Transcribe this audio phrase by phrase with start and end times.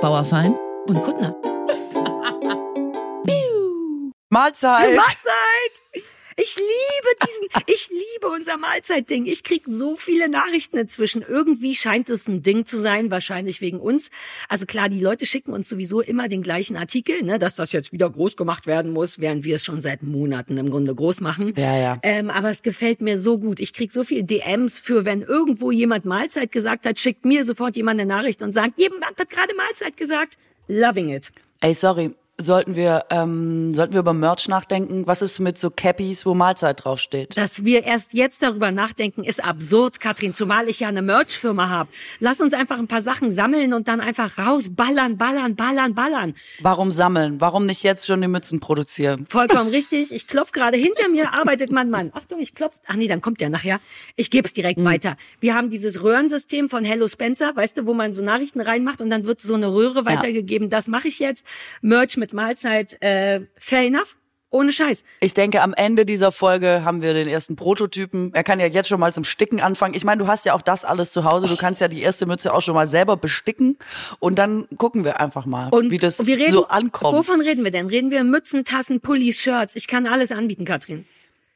[0.00, 0.56] Bauerfein
[0.88, 1.36] und Kuttner.
[4.30, 4.96] Mahlzeit!
[4.96, 6.04] Mahlzeit!
[6.36, 9.26] Ich liebe diesen, ich liebe unser Mahlzeitding.
[9.26, 11.22] Ich krieg so viele Nachrichten inzwischen.
[11.22, 14.10] Irgendwie scheint es ein Ding zu sein, wahrscheinlich wegen uns.
[14.48, 17.92] Also klar, die Leute schicken uns sowieso immer den gleichen Artikel, ne, dass das jetzt
[17.92, 21.52] wieder groß gemacht werden muss, während wir es schon seit Monaten im Grunde groß machen.
[21.56, 21.98] Ja, ja.
[22.02, 23.60] Ähm, aber es gefällt mir so gut.
[23.60, 27.76] Ich krieg so viele DMs für, wenn irgendwo jemand Mahlzeit gesagt hat, schickt mir sofort
[27.76, 30.38] jemand eine Nachricht und sagt, jemand hat gerade Mahlzeit gesagt.
[30.68, 31.32] Loving it.
[31.60, 35.06] Ey, sorry, sollten wir, ähm, sollten wir über Merch nachdenken?
[35.06, 37.36] Was ist mit so Cappies, wo Mahlzeit draufsteht?
[37.36, 41.90] Dass wir erst jetzt darüber nachdenken, ist absurd, Katrin, zumal ich ja eine Merch-Firma habe.
[42.18, 46.34] Lass uns einfach ein paar Sachen sammeln und dann einfach rausballern, ballern, ballern, ballern.
[46.60, 47.40] Warum sammeln?
[47.40, 49.26] Warum nicht jetzt schon die Mützen produzieren?
[49.28, 50.12] Vollkommen richtig.
[50.12, 52.10] Ich klopf gerade hinter mir, arbeitet mein Mann.
[52.14, 52.78] Achtung, ich klopf.
[52.86, 53.80] Ach nee, dann kommt der nachher.
[54.16, 54.84] Ich gebe es direkt mhm.
[54.84, 55.16] weiter.
[55.40, 59.10] Wir haben dieses Röhrensystem von Hello Spencer, weißt du, wo man so Nachrichten reinmacht und
[59.10, 60.66] dann wird so eine Röhre weitergegeben.
[60.66, 60.70] Ja.
[60.70, 61.46] Das mache ich jetzt.
[61.82, 64.16] Merch mit Mahlzeit, äh, fair enough.
[64.52, 65.04] Ohne Scheiß.
[65.20, 68.34] Ich denke, am Ende dieser Folge haben wir den ersten Prototypen.
[68.34, 69.94] Er kann ja jetzt schon mal zum Sticken anfangen.
[69.94, 71.46] Ich meine, du hast ja auch das alles zu Hause.
[71.46, 73.78] Du kannst ja die erste Mütze auch schon mal selber besticken.
[74.18, 77.16] Und dann gucken wir einfach mal, und, wie das wir reden, so ankommt.
[77.16, 77.86] Wovon reden wir denn?
[77.86, 79.76] Reden wir Mützen, Tassen, Pullis, Shirts?
[79.76, 81.06] Ich kann alles anbieten, Katrin.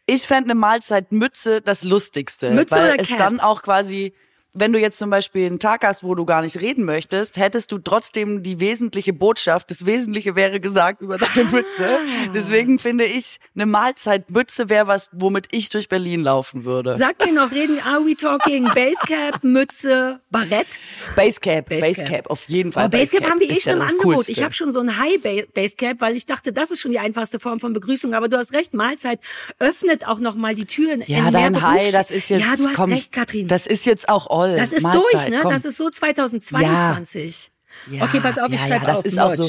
[0.07, 2.51] Ich fände eine Mahlzeitmütze das Lustigste.
[2.51, 4.13] Mütze weil oder es dann auch quasi
[4.55, 7.73] wenn du jetzt zum Beispiel einen Tag hast, wo du gar nicht reden möchtest, hättest
[7.73, 9.71] du trotzdem die wesentliche Botschaft.
[9.71, 11.53] Das Wesentliche wäre gesagt über deine ah.
[11.53, 11.99] Mütze.
[12.35, 16.97] Deswegen finde ich, eine Mahlzeitmütze wäre was, womit ich durch Berlin laufen würde.
[16.97, 20.79] Sag mir noch, reden, are we talking Basecap, Mütze, Barett?
[21.17, 22.85] Basecap, Basecap, Basecap auf jeden Fall.
[22.85, 24.15] Aber Basecap, Basecap haben wir eh schon im Angebot.
[24.15, 24.33] Coolste.
[24.33, 25.21] Ich habe schon so ein High
[25.53, 28.15] Basecap, weil ich dachte, das ist schon die einfachste Form von Begrüßung.
[28.15, 29.21] Aber du hast recht, Mahlzeit
[29.59, 31.03] öffnet auch noch mal die Türen.
[31.07, 32.41] Ja, dein High, das ist jetzt.
[32.41, 33.49] Ja, du hast komm, recht, Katrin.
[33.49, 34.57] Das ist jetzt auch toll.
[34.57, 35.39] Das ist Mahlzeit, durch, ne?
[35.43, 35.53] Komm.
[35.53, 37.51] Das ist so 2022.
[37.91, 38.05] Ja.
[38.05, 39.05] Okay, pass auf, ich ja, schreibe ja, das auf.
[39.05, 39.49] ist auch so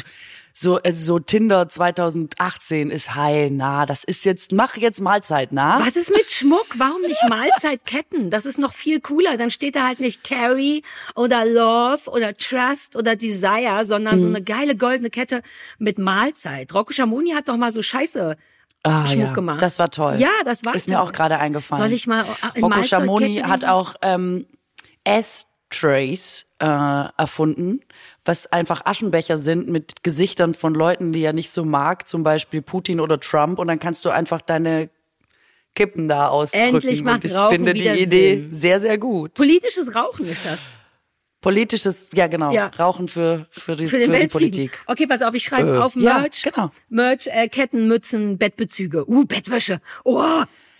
[0.57, 5.79] so also so Tinder 2018 ist high, na, das ist jetzt mach jetzt Mahlzeit, na?
[5.85, 6.67] Was ist mit Schmuck?
[6.78, 8.29] Warum nicht Mahlzeitketten?
[8.29, 10.81] Das ist noch viel cooler, dann steht da halt nicht Carry
[11.13, 14.19] oder Love oder Trust oder Desire, sondern mhm.
[14.22, 15.41] so eine geile goldene Kette
[15.78, 16.73] mit Mahlzeit.
[16.73, 18.38] Rocco Schamoni hat doch mal so Scheiße
[18.88, 19.34] Ah, Schmuck ja.
[19.34, 19.61] gemacht.
[19.63, 20.17] Das war toll.
[20.19, 21.84] Ja, das war Ist mir auch gerade eingefallen.
[21.84, 22.23] Soll ich mal
[22.53, 24.45] in Rocco Schamoni hat auch ähm,
[25.05, 26.66] S-Trays äh,
[27.17, 27.79] erfunden,
[28.25, 32.61] was einfach Aschenbecher sind mit Gesichtern von Leuten, die er nicht so mag, zum Beispiel
[32.61, 34.89] Putin oder Trump, und dann kannst du einfach deine
[35.75, 36.75] Kippen da ausdrücken.
[36.75, 38.53] Endlich macht und ich Rauchen finde die Idee Sinn.
[38.53, 39.33] sehr, sehr gut.
[39.35, 40.67] Politisches Rauchen ist das.
[41.41, 42.72] Politisches, ja genau, Ja.
[42.79, 44.27] Rauchen für, für, die, Für den für die.
[44.29, 44.79] Politik.
[44.87, 46.41] Okay, pass auf, ich schreibe Äh, auf ja, Merch.
[46.41, 46.72] genau.
[46.89, 49.07] Merch, äh, Ketten, Mützen, Bettbezüge.
[49.07, 49.79] Uh, Bettwäsche.
[50.03, 50.23] Oh.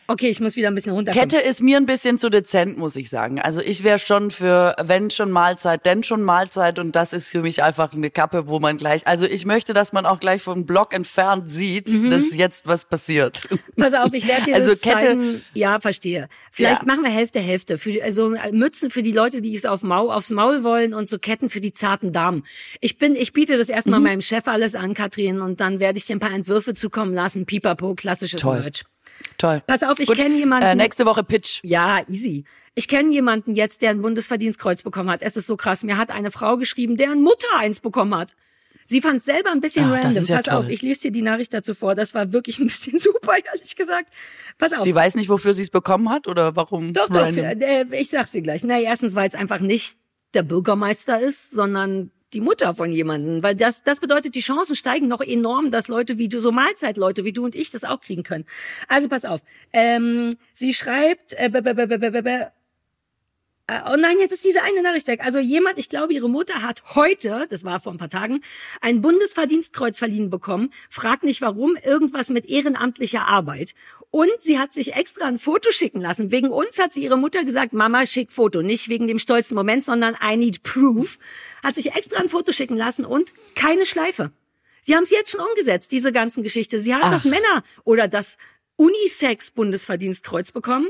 [0.07, 1.27] Okay, ich muss wieder ein bisschen runterkommen.
[1.29, 3.39] Kette ist mir ein bisschen zu dezent, muss ich sagen.
[3.41, 7.41] Also ich wäre schon für, wenn schon Mahlzeit, denn schon Mahlzeit und das ist für
[7.41, 10.66] mich einfach eine Kappe, wo man gleich, also ich möchte, dass man auch gleich vom
[10.66, 13.47] Block entfernt sieht, dass jetzt was passiert.
[13.77, 15.41] Pass auf, ich werde dir Also das Kette- zeigen.
[15.53, 16.29] Ja, verstehe.
[16.51, 16.87] Vielleicht Ja.
[16.87, 17.77] machen wir Hälfte Hälfte.
[17.77, 21.17] Für, also Mützen für die Leute, die es auf Mau, aufs Maul wollen und so
[21.17, 22.43] Ketten für die zarten Damen.
[22.79, 23.73] Ich bin, ich biete das Mhm.
[23.73, 27.13] erstmal meinem Chef alles an, Katrin, und dann werde ich dir ein paar Entwürfe zukommen
[27.13, 27.45] lassen.
[27.45, 28.59] Pipapo, klassisches Toll.
[28.59, 28.83] Merch.
[29.37, 29.61] Toll.
[29.67, 30.65] Pass auf, ich kenne jemanden.
[30.67, 31.59] Äh, nächste Woche Pitch.
[31.63, 32.45] Ja, easy.
[32.73, 35.21] Ich kenne jemanden jetzt, der ein Bundesverdienstkreuz bekommen hat.
[35.21, 35.83] Es ist so krass.
[35.83, 38.35] Mir hat eine Frau geschrieben, deren Mutter eins bekommen hat.
[38.87, 40.23] Sie fand es selber ein bisschen Ach, random.
[40.25, 40.73] ja Pass auf, toll.
[40.73, 41.95] ich lese dir die Nachricht dazu vor.
[41.95, 44.09] Das war wirklich ein bisschen super, ehrlich gesagt.
[44.57, 44.83] Pass auf.
[44.83, 46.93] Sie weiß nicht, wofür sie es bekommen hat oder warum?
[46.93, 47.33] Doch, doch, random?
[47.59, 48.63] für, äh, ich sag's dir gleich.
[48.63, 49.97] Na, erstens, weil es einfach nicht
[50.35, 53.43] der Bürgermeister ist, sondern die Mutter von jemandem.
[53.43, 57.23] Weil das, das bedeutet, die Chancen steigen noch enorm, dass Leute wie du, so Mahlzeitleute
[57.23, 58.45] wie du und ich das auch kriegen können.
[58.87, 59.41] Also pass auf.
[59.73, 62.45] Ähm, sie schreibt, äh, b- b- b- b- b- b-
[63.67, 65.25] Oh nein, jetzt ist diese eine Nachricht weg.
[65.25, 68.41] Also jemand, ich glaube, ihre Mutter hat heute, das war vor ein paar Tagen,
[68.79, 70.69] ein Bundesverdienstkreuz verliehen bekommen.
[70.91, 73.73] Frag nicht warum, irgendwas mit ehrenamtlicher Arbeit.
[74.15, 76.31] Und sie hat sich extra ein Foto schicken lassen.
[76.31, 78.61] Wegen uns hat sie ihre Mutter gesagt, Mama, schick Foto.
[78.61, 81.19] Nicht wegen dem stolzen Moment, sondern I need proof.
[81.61, 84.31] Hat sich extra ein Foto schicken lassen und keine Schleife.
[84.84, 86.79] Sie haben es jetzt schon umgesetzt, diese ganzen Geschichte.
[86.79, 87.11] Sie hat Ach.
[87.11, 88.37] das Männer oder das
[88.78, 90.87] Unisex-Bundesverdienstkreuz bekommen.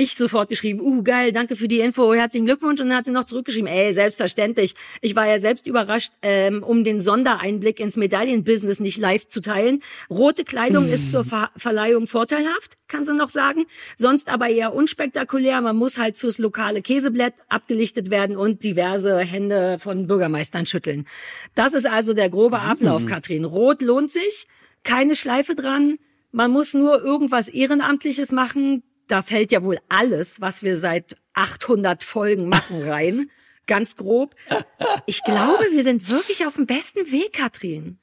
[0.00, 2.80] Ich sofort geschrieben, uh, geil, danke für die Info, herzlichen Glückwunsch.
[2.80, 4.76] Und dann hat sie noch zurückgeschrieben, ey, selbstverständlich.
[5.00, 9.82] Ich war ja selbst überrascht, ähm, um den Sondereinblick ins Medaillenbusiness nicht live zu teilen.
[10.08, 13.66] Rote Kleidung ist zur Ver Verleihung vorteilhaft, kann sie noch sagen.
[13.96, 15.60] Sonst aber eher unspektakulär.
[15.62, 21.08] Man muss halt fürs lokale Käseblett abgelichtet werden und diverse Hände von Bürgermeistern schütteln.
[21.56, 23.44] Das ist also der grobe Ablauf, Katrin.
[23.44, 24.46] Rot lohnt sich,
[24.84, 25.98] keine Schleife dran.
[26.30, 28.84] Man muss nur irgendwas Ehrenamtliches machen.
[29.08, 33.30] Da fällt ja wohl alles, was wir seit 800 Folgen machen, rein.
[33.66, 34.34] ganz grob.
[35.06, 37.98] Ich glaube, wir sind wirklich auf dem besten Weg, Katrin.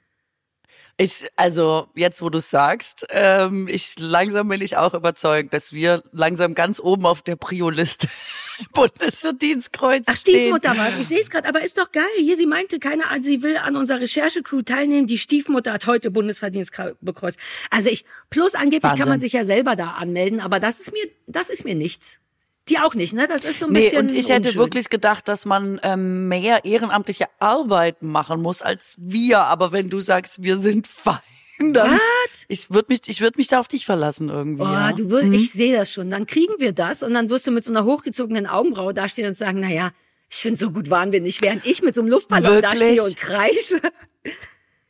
[0.98, 6.04] Ich, also jetzt, wo du sagst, ähm, ich langsam bin ich auch überzeugt, dass wir
[6.14, 8.08] langsam ganz oben auf der Prio-Liste
[8.74, 12.04] Bundesverdienstkreuz Ach, Stiefmutter war Ich sehe es gerade, aber ist doch geil.
[12.20, 15.06] Hier, sie meinte, keine Ahnung, sie will an unserer Recherchecrew teilnehmen.
[15.06, 17.36] Die Stiefmutter hat heute Bundesverdienstkreuz.
[17.70, 19.00] Also ich, plus angeblich Wahnsinn.
[19.00, 22.22] kann man sich ja selber da anmelden, aber das ist mir, das ist mir nichts.
[22.68, 23.28] Die auch nicht, ne?
[23.28, 24.00] Das ist so ein nee, bisschen.
[24.00, 29.40] Und ich hätte wirklich gedacht, dass man ähm, mehr ehrenamtliche Arbeit machen muss als wir.
[29.42, 31.20] Aber wenn du sagst, wir sind fein,
[31.60, 32.46] dann What?
[32.48, 34.64] ich würde mich, ich würde mich da auf dich verlassen irgendwie.
[34.64, 34.92] Oh, ja.
[34.94, 35.34] du würd, mhm.
[35.34, 36.10] ich sehe das schon.
[36.10, 39.38] Dann kriegen wir das und dann wirst du mit so einer hochgezogenen Augenbraue dastehen und
[39.38, 39.92] sagen, na ja,
[40.30, 42.72] ich finde so gut waren wir nicht, während ich mit so einem Luftballon wirklich?
[42.72, 43.80] dastehe und kreische.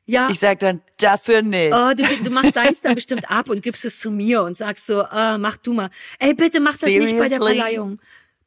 [0.05, 0.29] Ja.
[0.29, 1.73] Ich sag dann, dafür nicht.
[1.73, 4.85] Oh, du, du machst deins dann bestimmt ab und gibst es zu mir und sagst
[4.85, 5.89] so, äh, mach du mal.
[6.19, 7.13] Ey, bitte mach das Seriously?
[7.13, 7.99] nicht bei der Verleihung.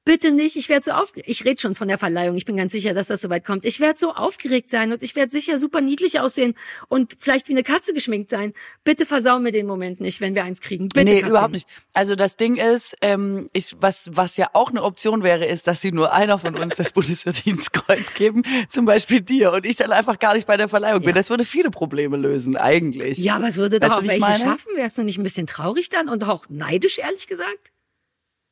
[0.09, 1.29] Bitte nicht, ich werde so aufgeregt.
[1.29, 3.67] Ich rede schon von der Verleihung, ich bin ganz sicher, dass das soweit kommt.
[3.67, 6.55] Ich werde so aufgeregt sein und ich werde sicher super niedlich aussehen
[6.89, 8.55] und vielleicht wie eine Katze geschminkt sein.
[8.85, 10.89] Bitte versau mir den Moment nicht, wenn wir eins kriegen.
[10.89, 11.29] Bitte, nee, Katrin.
[11.29, 11.69] überhaupt nicht.
[11.93, 15.83] Also das Ding ist, ähm, ich, was, was ja auch eine Option wäre, ist, dass
[15.83, 20.19] sie nur einer von uns das Bundesverdienstkreuz geben, zum Beispiel dir, und ich dann einfach
[20.19, 21.07] gar nicht bei der Verleihung ja.
[21.09, 21.15] bin.
[21.15, 23.19] Das würde viele Probleme lösen, eigentlich.
[23.19, 24.73] Ja, aber es würde doch weißt auch welche schaffen.
[24.75, 27.73] Wärst du nicht ein bisschen traurig dann und auch neidisch, ehrlich gesagt?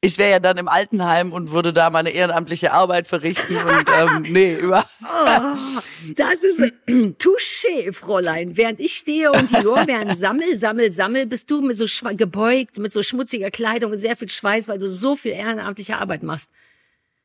[0.01, 4.23] Ich wäre ja dann im Altenheim und würde da meine ehrenamtliche Arbeit verrichten und ähm,
[4.33, 4.85] nee, über.
[5.03, 5.81] Oh,
[6.15, 6.61] das ist
[7.19, 8.57] touché, Fräulein.
[8.57, 12.93] Während ich stehe und die Lorbeeren sammel, sammel, sammel, bist du mit so gebeugt, mit
[12.93, 16.51] so schmutziger Kleidung und sehr viel Schweiß, weil du so viel ehrenamtliche Arbeit machst.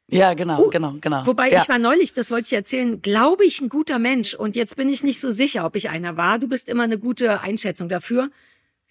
[0.07, 1.25] Ja, genau, uh, genau, genau.
[1.25, 1.62] Wobei ja.
[1.62, 4.33] ich war neulich, das wollte ich erzählen, glaube ich, ein guter Mensch.
[4.33, 6.38] Und jetzt bin ich nicht so sicher, ob ich einer war.
[6.38, 8.29] Du bist immer eine gute Einschätzung dafür.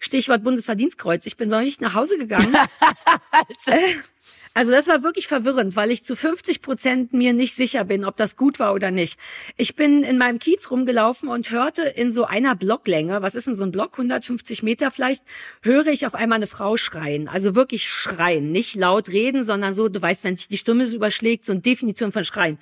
[0.01, 1.27] Stichwort Bundesverdienstkreuz.
[1.27, 2.55] Ich bin neulich nach Hause gegangen.
[3.31, 3.71] also.
[4.55, 8.17] also das war wirklich verwirrend, weil ich zu 50 Prozent mir nicht sicher bin, ob
[8.17, 9.19] das gut war oder nicht.
[9.57, 13.55] Ich bin in meinem Kiez rumgelaufen und hörte in so einer Blocklänge, was ist denn
[13.55, 15.23] so ein Block, 150 Meter vielleicht,
[15.61, 17.27] höre ich auf einmal eine Frau schreien.
[17.27, 18.51] Also wirklich schreien.
[18.51, 21.61] Nicht laut reden, sondern so, du weißt, wenn sich die Stimme so überschlägt, so eine
[21.61, 22.57] Definition von Schreien.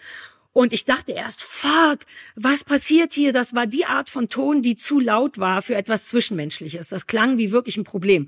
[0.59, 1.99] Und ich dachte erst, fuck,
[2.35, 3.31] was passiert hier?
[3.31, 6.89] Das war die Art von Ton, die zu laut war für etwas Zwischenmenschliches.
[6.89, 8.27] Das klang wie wirklich ein Problem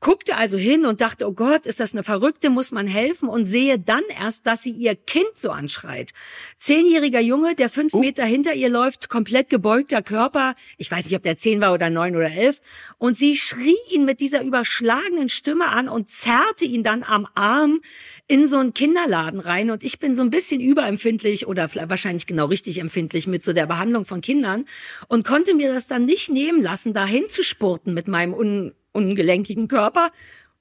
[0.00, 3.46] guckte also hin und dachte, oh Gott, ist das eine Verrückte, muss man helfen und
[3.46, 6.12] sehe dann erst, dass sie ihr Kind so anschreit.
[6.56, 8.00] Zehnjähriger Junge, der fünf uh.
[8.00, 11.90] Meter hinter ihr läuft, komplett gebeugter Körper, ich weiß nicht, ob der zehn war oder
[11.90, 12.60] neun oder elf,
[12.98, 17.80] und sie schrie ihn mit dieser überschlagenen Stimme an und zerrte ihn dann am Arm
[18.28, 22.46] in so einen Kinderladen rein und ich bin so ein bisschen überempfindlich oder wahrscheinlich genau
[22.46, 24.64] richtig empfindlich mit so der Behandlung von Kindern
[25.08, 29.68] und konnte mir das dann nicht nehmen lassen, dahin zu spurten mit meinem un ungelenkigen
[29.68, 30.10] Körper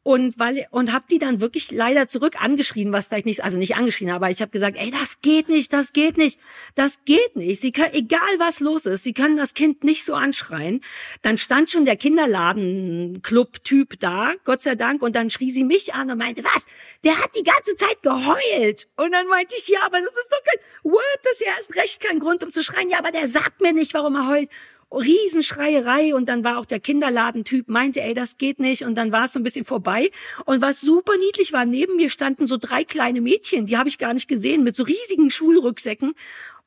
[0.07, 3.75] und weil und habe die dann wirklich leider zurück angeschrien, was vielleicht nicht, also nicht
[3.75, 6.39] angeschrien, aber ich habe gesagt, ey, das geht nicht, das geht nicht,
[6.75, 7.59] das geht nicht.
[7.59, 10.79] Sie können, egal was los ist, sie können das Kind nicht so anschreien.
[11.24, 16.09] Dann stand schon der Kinderladen-Club-Typ da, Gott sei Dank, und dann schrie sie mich an
[16.09, 16.65] und meinte, was?
[17.03, 18.88] Der hat die ganze Zeit geheult.
[18.95, 20.59] Und dann meinte ich, ja, aber das ist doch kein,
[20.89, 21.03] what?
[21.23, 22.89] Das ist ja erst recht kein Grund, um zu schreien.
[22.89, 24.50] Ja, aber der sagt mir nicht, warum er heult.
[24.91, 28.83] Riesenschreierei und dann war auch der Kinderladentyp, meinte, ey, das geht nicht.
[28.83, 30.09] Und dann war es so ein bisschen vorbei.
[30.45, 33.97] Und was super niedlich war, neben mir standen so drei kleine Mädchen, die habe ich
[33.97, 36.13] gar nicht gesehen, mit so riesigen Schulrücksäcken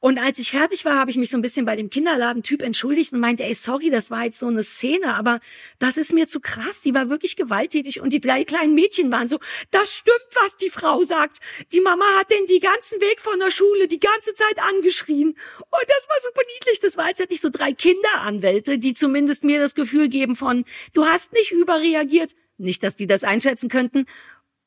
[0.00, 3.12] und als ich fertig war, habe ich mich so ein bisschen bei dem Kinderladentyp entschuldigt
[3.12, 5.40] und meinte, ey, sorry, das war jetzt so eine Szene, aber
[5.78, 6.80] das ist mir zu krass.
[6.80, 9.38] Die war wirklich gewalttätig und die drei kleinen Mädchen waren so,
[9.70, 11.38] das stimmt, was die Frau sagt.
[11.72, 15.28] Die Mama hat den die ganzen Weg von der Schule die ganze Zeit angeschrien.
[15.28, 16.80] Und das war super niedlich.
[16.80, 20.64] Das war, als hätte ich so drei Kinderanwälte, die zumindest mir das Gefühl geben von,
[20.94, 22.32] du hast nicht überreagiert.
[22.56, 24.06] Nicht, dass die das einschätzen könnten.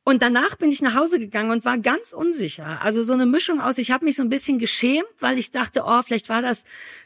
[0.05, 2.81] Und danach bin ich nach Hause gegangen und war ganz unsicher.
[2.81, 5.83] Also so eine Mischung aus, ich habe mich so ein bisschen geschämt, weil ich dachte,
[5.85, 6.65] oh, vielleicht war das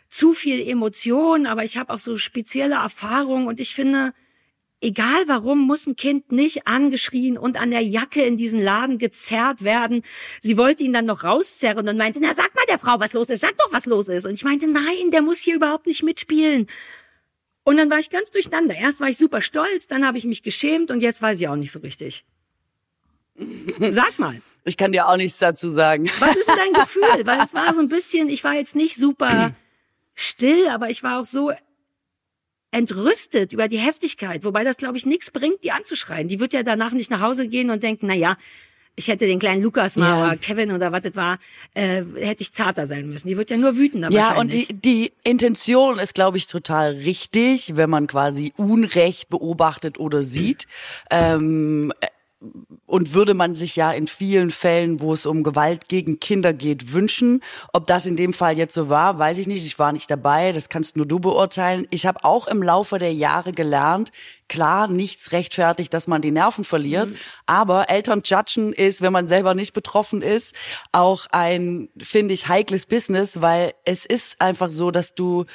[0.09, 4.13] zu viel Emotion, aber ich habe auch so spezielle Erfahrungen und ich finde,
[4.81, 9.63] egal warum, muss ein Kind nicht angeschrien und an der Jacke in diesen Laden gezerrt
[9.63, 10.01] werden.
[10.41, 13.29] Sie wollte ihn dann noch rauszerren und meinte, na sag mal der Frau, was los
[13.29, 14.25] ist, sag doch, was los ist.
[14.25, 16.67] Und ich meinte, nein, der muss hier überhaupt nicht mitspielen.
[17.63, 18.75] Und dann war ich ganz durcheinander.
[18.75, 21.55] Erst war ich super stolz, dann habe ich mich geschämt und jetzt weiß ich auch
[21.55, 22.25] nicht so richtig.
[23.91, 24.41] Sag mal.
[24.63, 26.09] Ich kann dir auch nichts dazu sagen.
[26.19, 27.25] Was ist denn dein Gefühl?
[27.25, 29.51] Weil es war so ein bisschen, ich war jetzt nicht super
[30.13, 31.51] still, aber ich war auch so
[32.71, 36.27] entrüstet über die Heftigkeit, wobei das, glaube ich, nichts bringt, die anzuschreien.
[36.27, 38.35] Die wird ja danach nicht nach Hause gehen und denken, na ja,
[38.97, 40.25] ich hätte den kleinen Lukas mal ja.
[40.25, 41.37] oder Kevin oder was das war,
[41.75, 43.27] äh, hätte ich zarter sein müssen.
[43.27, 47.75] Die wird ja nur wütender Ja, und die, die Intention ist, glaube ich, total richtig,
[47.75, 50.65] wenn man quasi Unrecht beobachtet oder sieht.
[51.11, 51.93] Ähm,
[52.87, 56.93] und würde man sich ja in vielen Fällen, wo es um Gewalt gegen Kinder geht,
[56.93, 57.43] wünschen.
[57.73, 59.65] Ob das in dem Fall jetzt so war, weiß ich nicht.
[59.65, 61.85] Ich war nicht dabei, das kannst nur du beurteilen.
[61.91, 64.11] Ich habe auch im Laufe der Jahre gelernt,
[64.47, 67.15] klar, nichts rechtfertigt, dass man die Nerven verliert, mhm.
[67.45, 70.55] aber Eltern judgen ist, wenn man selber nicht betroffen ist,
[70.93, 75.45] auch ein, finde ich, heikles Business, weil es ist einfach so, dass du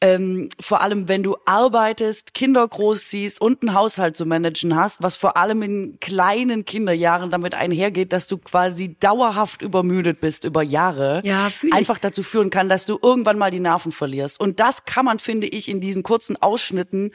[0.00, 5.16] ähm, vor allem wenn du arbeitest, Kinder großziehst und einen Haushalt zu managen hast, was
[5.16, 11.20] vor allem in kleinen Kinderjahren damit einhergeht, dass du quasi dauerhaft übermüdet bist über Jahre,
[11.24, 14.40] ja, einfach dazu führen kann, dass du irgendwann mal die Nerven verlierst.
[14.40, 17.12] Und das kann man, finde ich, in diesen kurzen Ausschnitten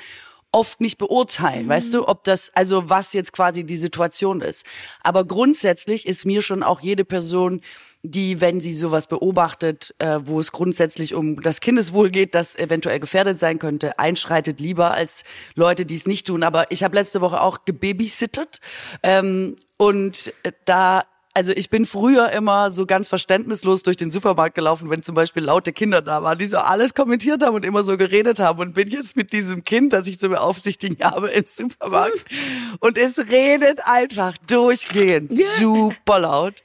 [0.55, 1.69] oft nicht beurteilen, mhm.
[1.69, 4.65] weißt du, ob das, also was jetzt quasi die Situation ist.
[5.03, 7.61] Aber grundsätzlich ist mir schon auch jede Person,
[8.11, 12.99] die, wenn sie sowas beobachtet, äh, wo es grundsätzlich um das Kindeswohl geht, das eventuell
[12.99, 15.23] gefährdet sein könnte, einschreitet lieber als
[15.55, 16.43] Leute, die es nicht tun.
[16.43, 18.59] Aber ich habe letzte Woche auch gebabysittet
[19.03, 20.33] ähm, und
[20.65, 21.03] da
[21.37, 25.43] also ich bin früher immer so ganz verständnislos durch den Supermarkt gelaufen, wenn zum Beispiel
[25.43, 28.73] laute Kinder da waren, die so alles kommentiert haben und immer so geredet haben und
[28.73, 32.23] bin jetzt mit diesem Kind, das ich zu beaufsichtigen habe, ins Supermarkt.
[32.79, 36.63] Und es redet einfach durchgehend super laut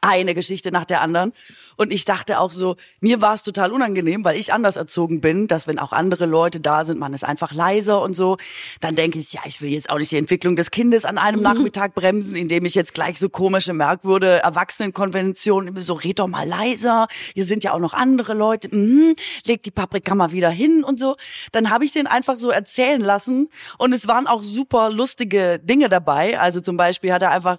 [0.00, 1.32] eine Geschichte nach der anderen.
[1.76, 5.48] Und ich dachte auch so, mir war es total unangenehm, weil ich anders erzogen bin,
[5.48, 8.36] dass wenn auch andere Leute da sind, man ist einfach leiser und so.
[8.80, 11.42] Dann denke ich, ja, ich will jetzt auch nicht die Entwicklung des Kindes an einem
[11.42, 17.06] Nachmittag bremsen, indem ich jetzt gleich so komische, merkwürdige Erwachsenenkonventionen, so red doch mal leiser,
[17.34, 19.14] hier sind ja auch noch andere Leute, mhm,
[19.46, 21.16] leg die Paprika mal wieder hin und so.
[21.52, 25.88] Dann habe ich den einfach so erzählen lassen und es waren auch super lustige Dinge
[25.88, 26.38] dabei.
[26.38, 27.58] Also zum Beispiel hat er einfach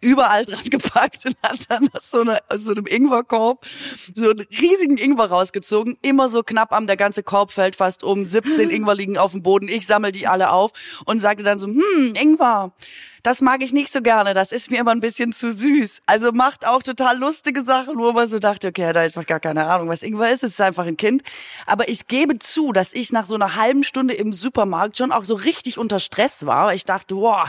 [0.00, 3.66] überall dran gepackt und hat dann aus so, einer, aus so einem Ingwerkorb
[4.14, 5.98] so einen riesigen Ingwer rausgezogen.
[6.02, 8.24] Immer so knapp am, der ganze Korb fällt fast um.
[8.24, 9.68] 17 Ingwer liegen auf dem Boden.
[9.68, 10.72] Ich sammel die alle auf
[11.04, 12.72] und sagte dann so, hm, Ingwer
[13.22, 16.02] das mag ich nicht so gerne, das ist mir immer ein bisschen zu süß.
[16.06, 19.40] Also macht auch total lustige Sachen, wo man so dachte, okay, er hat einfach gar
[19.40, 21.22] keine Ahnung, was Ingwer ist, es ist einfach ein Kind.
[21.66, 25.24] Aber ich gebe zu, dass ich nach so einer halben Stunde im Supermarkt schon auch
[25.24, 26.74] so richtig unter Stress war.
[26.74, 27.48] Ich dachte, boah,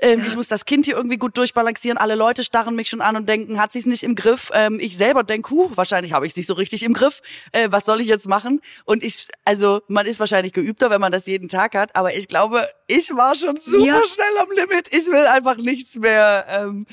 [0.00, 1.98] ähm, ich muss das Kind hier irgendwie gut durchbalancieren.
[1.98, 4.50] Alle Leute starren mich schon an und denken, hat sie es nicht im Griff?
[4.54, 7.22] Ähm, ich selber denke, huh, wahrscheinlich habe ich es nicht so richtig im Griff.
[7.52, 8.60] Äh, was soll ich jetzt machen?
[8.84, 12.28] Und ich, also man ist wahrscheinlich geübter, wenn man das jeden Tag hat, aber ich
[12.28, 14.00] glaube, ich war schon super ja.
[14.06, 14.88] schnell am Limit.
[14.92, 16.46] Ich will einfach nichts mehr.
[16.48, 16.86] Ähm,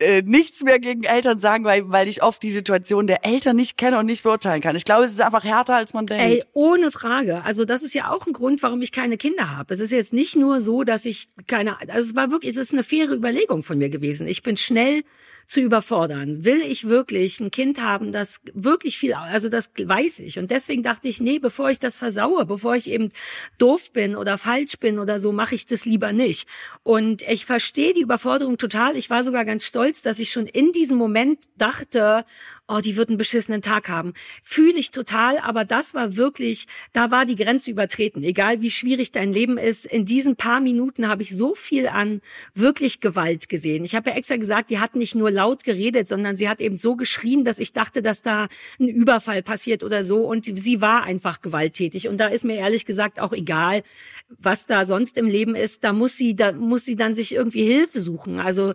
[0.00, 3.76] äh, nichts mehr gegen Eltern sagen, weil, weil ich oft die Situation der Eltern nicht
[3.76, 4.76] kenne und nicht beurteilen kann.
[4.76, 6.22] Ich glaube, es ist einfach härter, als man denkt.
[6.22, 7.42] Ey, ohne Frage.
[7.44, 9.74] Also das ist ja auch ein Grund, warum ich keine Kinder habe.
[9.74, 12.72] Es ist jetzt nicht nur so, dass ich keine, also es war wirklich, es ist
[12.72, 14.28] eine faire Überlegung von mir gewesen.
[14.28, 15.02] Ich bin schnell
[15.48, 16.44] zu überfordern.
[16.44, 20.38] Will ich wirklich ein Kind haben, das wirklich viel, also das weiß ich.
[20.38, 23.08] Und deswegen dachte ich, nee, bevor ich das versaue, bevor ich eben
[23.56, 26.46] doof bin oder falsch bin oder so, mache ich das lieber nicht.
[26.82, 28.94] Und ich verstehe die Überforderung total.
[28.94, 32.26] Ich war sogar ganz stolz, dass ich schon in diesem Moment dachte,
[32.68, 34.12] oh, die wird einen beschissenen Tag haben.
[34.42, 38.22] Fühle ich total, aber das war wirklich, da war die Grenze übertreten.
[38.22, 42.20] Egal wie schwierig dein Leben ist, in diesen paar Minuten habe ich so viel an
[42.54, 43.84] wirklich Gewalt gesehen.
[43.84, 46.76] Ich habe ja extra gesagt, die hat nicht nur laut geredet, sondern sie hat eben
[46.76, 48.48] so geschrien, dass ich dachte, dass da
[48.78, 50.26] ein Überfall passiert oder so.
[50.26, 52.08] Und sie war einfach gewalttätig.
[52.08, 53.82] Und da ist mir ehrlich gesagt auch egal,
[54.28, 55.84] was da sonst im Leben ist.
[55.84, 58.38] Da muss sie, da muss sie dann sich irgendwie Hilfe suchen.
[58.40, 58.74] Also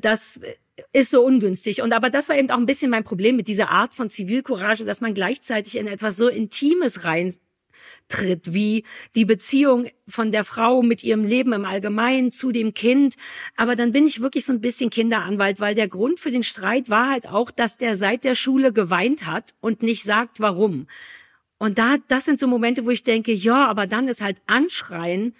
[0.00, 0.40] das
[0.92, 1.82] ist so ungünstig.
[1.82, 4.84] Und aber das war eben auch ein bisschen mein Problem mit dieser Art von Zivilcourage,
[4.84, 11.02] dass man gleichzeitig in etwas so Intimes reintritt, wie die Beziehung von der Frau mit
[11.02, 13.14] ihrem Leben im Allgemeinen zu dem Kind.
[13.56, 16.90] Aber dann bin ich wirklich so ein bisschen Kinderanwalt, weil der Grund für den Streit
[16.90, 20.86] war halt auch, dass der seit der Schule geweint hat und nicht sagt, warum.
[21.58, 25.34] Und da, das sind so Momente, wo ich denke, ja, aber dann ist halt Anschreien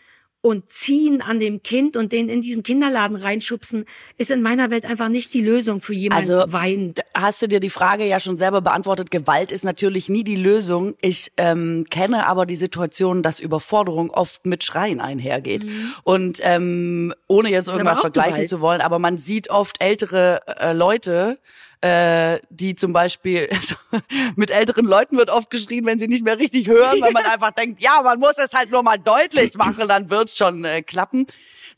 [0.46, 3.84] und ziehen an dem Kind und den in diesen Kinderladen reinschubsen,
[4.16, 7.00] ist in meiner Welt einfach nicht die Lösung für jemanden, also, weint.
[7.14, 9.10] Hast du dir die Frage ja schon selber beantwortet.
[9.10, 10.94] Gewalt ist natürlich nie die Lösung.
[11.00, 15.64] Ich ähm, kenne aber die Situation, dass Überforderung oft mit Schreien einhergeht.
[15.64, 15.94] Mhm.
[16.04, 18.48] Und ähm, ohne jetzt irgendwas vergleichen Gewalt.
[18.48, 21.40] zu wollen, aber man sieht oft ältere äh, Leute,
[21.80, 23.48] äh, die zum Beispiel
[24.36, 27.52] mit älteren Leuten wird oft geschrien, wenn sie nicht mehr richtig hören, weil man einfach
[27.52, 31.26] denkt, ja, man muss es halt nur mal deutlich machen, dann wird's schon äh, klappen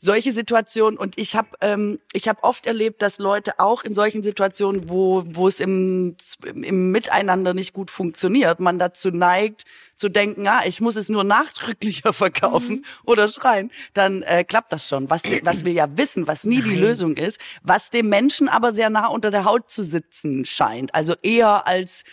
[0.01, 4.23] solche Situationen und ich habe ähm, ich habe oft erlebt, dass Leute auch in solchen
[4.23, 6.15] Situationen, wo wo es im
[6.45, 9.65] im Miteinander nicht gut funktioniert, man dazu neigt
[9.97, 12.85] zu denken, ah, ich muss es nur nachdrücklicher verkaufen mhm.
[13.03, 15.09] oder schreien, dann äh, klappt das schon.
[15.09, 16.69] Was was wir ja wissen, was nie Nein.
[16.69, 20.95] die Lösung ist, was dem Menschen aber sehr nah unter der Haut zu sitzen scheint,
[20.95, 22.05] also eher als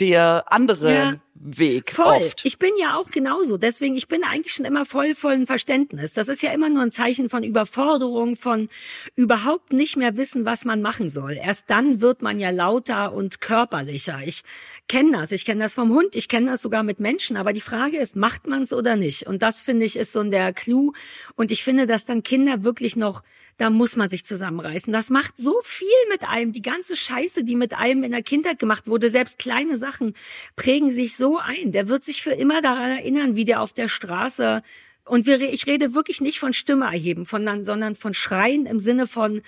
[0.00, 1.14] der andere ja.
[1.40, 1.92] Weg.
[1.92, 2.06] Voll.
[2.06, 2.44] Oft.
[2.44, 3.58] Ich bin ja auch genauso.
[3.58, 6.12] Deswegen, ich bin eigentlich schon immer voll vollen Verständnis.
[6.12, 8.68] Das ist ja immer nur ein Zeichen von Überforderung, von
[9.14, 11.38] überhaupt nicht mehr wissen, was man machen soll.
[11.40, 14.20] Erst dann wird man ja lauter und körperlicher.
[14.24, 14.42] Ich
[14.88, 15.30] kenne das.
[15.30, 16.16] Ich kenne das vom Hund.
[16.16, 17.36] Ich kenne das sogar mit Menschen.
[17.36, 19.26] Aber die Frage ist, macht man es oder nicht?
[19.26, 20.92] Und das finde ich ist so der Clou.
[21.36, 23.22] Und ich finde, dass dann Kinder wirklich noch
[23.58, 24.92] da muss man sich zusammenreißen.
[24.92, 26.52] Das macht so viel mit einem.
[26.52, 30.14] Die ganze Scheiße, die mit einem in der Kindheit gemacht wurde, selbst kleine Sachen
[30.56, 31.72] prägen sich so ein.
[31.72, 34.62] Der wird sich für immer daran erinnern, wie der auf der Straße
[35.08, 39.06] und wir, ich rede wirklich nicht von Stimme erheben, von, sondern von Schreien im Sinne
[39.06, 39.42] von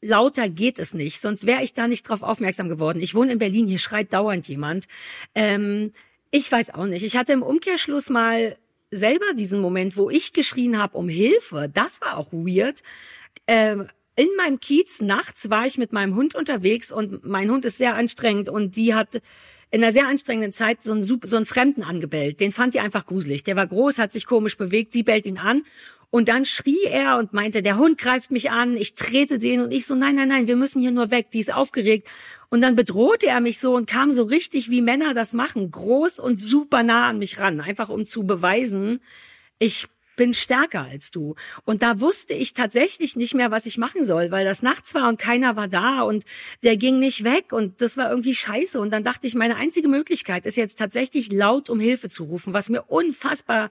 [0.00, 1.20] lauter geht es nicht.
[1.20, 3.00] Sonst wäre ich da nicht drauf aufmerksam geworden.
[3.00, 4.86] Ich wohne in Berlin, hier schreit dauernd jemand.
[5.34, 5.92] Ähm,
[6.30, 7.04] ich weiß auch nicht.
[7.04, 8.56] Ich hatte im Umkehrschluss mal
[8.90, 11.70] selber diesen Moment, wo ich geschrien habe um Hilfe.
[11.72, 12.82] Das war auch weird.
[13.46, 17.78] Ähm, in meinem Kiez nachts war ich mit meinem Hund unterwegs und mein Hund ist
[17.78, 19.20] sehr anstrengend und die hat
[19.70, 22.38] in einer sehr anstrengenden Zeit so einen, so einen Fremden angebellt.
[22.38, 23.42] Den fand die einfach gruselig.
[23.42, 25.64] Der war groß, hat sich komisch bewegt, sie bellt ihn an
[26.14, 29.72] und dann schrie er und meinte, der Hund greift mich an, ich trete den und
[29.72, 32.06] ich so, nein, nein, nein, wir müssen hier nur weg, die ist aufgeregt.
[32.50, 36.20] Und dann bedrohte er mich so und kam so richtig, wie Männer das machen, groß
[36.20, 39.00] und super nah an mich ran, einfach um zu beweisen,
[39.58, 41.34] ich bin stärker als du.
[41.64, 45.08] Und da wusste ich tatsächlich nicht mehr, was ich machen soll, weil das nachts war
[45.08, 46.24] und keiner war da und
[46.62, 48.80] der ging nicht weg und das war irgendwie scheiße.
[48.80, 52.52] Und dann dachte ich, meine einzige Möglichkeit ist jetzt tatsächlich laut um Hilfe zu rufen,
[52.52, 53.70] was mir unfassbar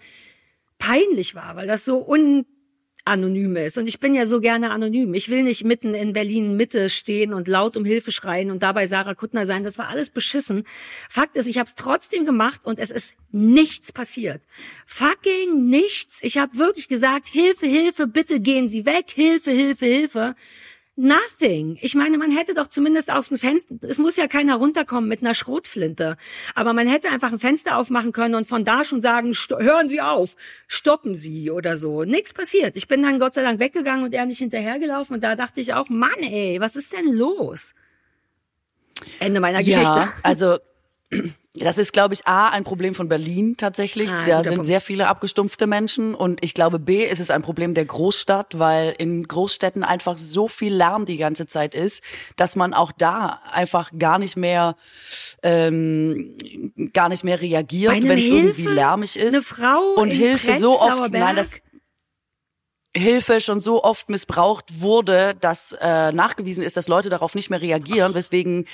[0.77, 2.45] peinlich war, weil das so un
[3.05, 3.77] anonym ist.
[3.77, 5.13] Und ich bin ja so gerne anonym.
[5.13, 8.87] Ich will nicht mitten in Berlin Mitte stehen und laut um Hilfe schreien und dabei
[8.87, 9.63] Sarah Kuttner sein.
[9.63, 10.65] Das war alles beschissen.
[11.09, 14.41] Fakt ist, ich habe es trotzdem gemacht und es ist nichts passiert.
[14.85, 16.19] Fucking nichts.
[16.21, 19.09] Ich habe wirklich gesagt, Hilfe, Hilfe, bitte gehen Sie weg.
[19.09, 20.35] Hilfe, Hilfe, Hilfe.
[20.95, 21.79] Nothing.
[21.81, 25.33] Ich meine, man hätte doch zumindest aufs Fenster, es muss ja keiner runterkommen mit einer
[25.33, 26.17] Schrotflinte,
[26.53, 30.01] aber man hätte einfach ein Fenster aufmachen können und von da schon sagen, hören Sie
[30.01, 30.35] auf,
[30.67, 32.03] stoppen Sie oder so.
[32.03, 32.77] Nichts passiert.
[32.77, 35.73] Ich bin dann Gott sei Dank weggegangen und er nicht hinterhergelaufen und da dachte ich
[35.73, 37.73] auch, Mann, ey, was ist denn los?
[39.19, 39.81] Ende meiner Geschichte.
[39.81, 40.59] Ja, also
[41.55, 44.11] das ist, glaube ich, A, ein Problem von Berlin tatsächlich.
[44.11, 44.65] Ah, da sind Punkt.
[44.65, 46.15] sehr viele abgestumpfte Menschen.
[46.15, 50.47] Und ich glaube, B, ist es ein Problem der Großstadt, weil in Großstädten einfach so
[50.47, 52.03] viel Lärm die ganze Zeit ist,
[52.37, 54.75] dass man auch da einfach gar nicht mehr,
[55.43, 56.35] ähm,
[56.91, 59.33] gar nicht mehr reagiert, wenn es irgendwie lärmig ist.
[59.33, 61.51] Eine Frau und in Hilfe so oft, nein, das?
[62.95, 67.61] Hilfe schon so oft missbraucht wurde, dass äh, nachgewiesen ist, dass Leute darauf nicht mehr
[67.61, 68.65] reagieren, weswegen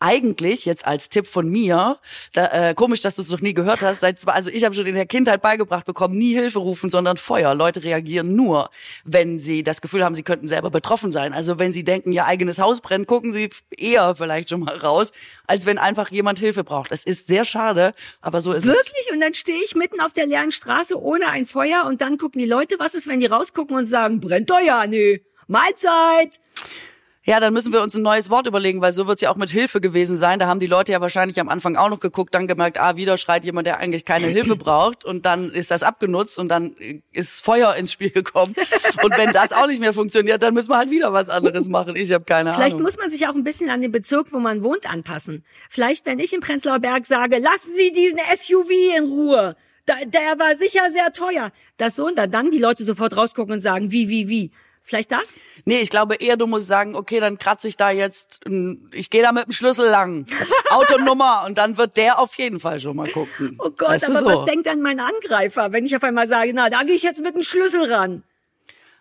[0.00, 1.98] eigentlich jetzt als Tipp von mir,
[2.32, 4.86] da, äh, komisch, dass du es noch nie gehört hast, seit also ich habe schon
[4.86, 7.54] in der Kindheit beigebracht bekommen, nie Hilfe rufen, sondern Feuer.
[7.54, 8.70] Leute reagieren nur,
[9.04, 11.32] wenn sie das Gefühl haben, sie könnten selber betroffen sein.
[11.32, 15.12] Also wenn sie denken, ihr eigenes Haus brennt, gucken sie eher vielleicht schon mal raus,
[15.46, 16.92] als wenn einfach jemand Hilfe braucht.
[16.92, 18.64] Das ist sehr schade, aber so ist es.
[18.64, 19.12] Wirklich?
[19.12, 22.40] Und dann stehe ich mitten auf der leeren Straße ohne ein Feuer und dann gucken
[22.40, 25.22] die Leute, was ist, wenn die rausgucken und sagen, brennt ja, nee.
[25.46, 26.40] Mahlzeit!
[27.28, 29.50] Ja, dann müssen wir uns ein neues Wort überlegen, weil so wird's ja auch mit
[29.50, 30.38] Hilfe gewesen sein.
[30.38, 33.18] Da haben die Leute ja wahrscheinlich am Anfang auch noch geguckt, dann gemerkt, ah, wieder
[33.18, 35.04] schreit jemand, der eigentlich keine Hilfe braucht.
[35.04, 36.74] Und dann ist das abgenutzt und dann
[37.12, 38.54] ist Feuer ins Spiel gekommen.
[39.02, 41.96] Und wenn das auch nicht mehr funktioniert, dann müssen wir halt wieder was anderes machen.
[41.96, 42.84] Ich habe keine Vielleicht Ahnung.
[42.84, 45.44] muss man sich auch ein bisschen an den Bezirk, wo man wohnt, anpassen.
[45.68, 49.54] Vielleicht, wenn ich in Prenzlauer Berg sage, lassen Sie diesen SUV in Ruhe.
[49.84, 51.50] Da, der war sicher sehr teuer.
[51.76, 54.50] Das so, und da dann die Leute sofort rausgucken und sagen, wie, wie, wie.
[54.88, 55.34] Vielleicht das?
[55.66, 58.40] Nee, ich glaube eher, du musst sagen, okay, dann kratze ich da jetzt,
[58.90, 60.24] ich gehe da mit dem Schlüssel lang.
[60.70, 61.44] Autonummer.
[61.46, 63.58] Und dann wird der auf jeden Fall schon mal gucken.
[63.62, 64.26] Oh Gott, Weißt aber so.
[64.26, 67.20] was denkt dann mein Angreifer, wenn ich auf einmal sage, na, da gehe ich jetzt
[67.20, 68.22] mit dem Schlüssel ran?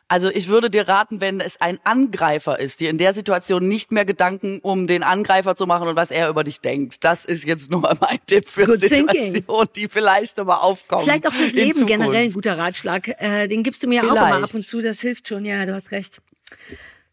[0.09, 3.91] Also ich würde dir raten, wenn es ein Angreifer ist, dir in der Situation nicht
[3.91, 7.03] mehr Gedanken um den Angreifer zu machen und was er über dich denkt.
[7.03, 9.67] Das ist jetzt nur mein Tipp für Good Situationen, thinking.
[9.75, 11.03] die vielleicht nochmal aufkommen.
[11.03, 13.09] Vielleicht auch fürs Leben generell ein guter Ratschlag.
[13.21, 14.35] Äh, den gibst du mir auch Vielleicht.
[14.35, 15.43] immer ab und zu, das hilft schon.
[15.43, 16.21] Ja, du hast recht.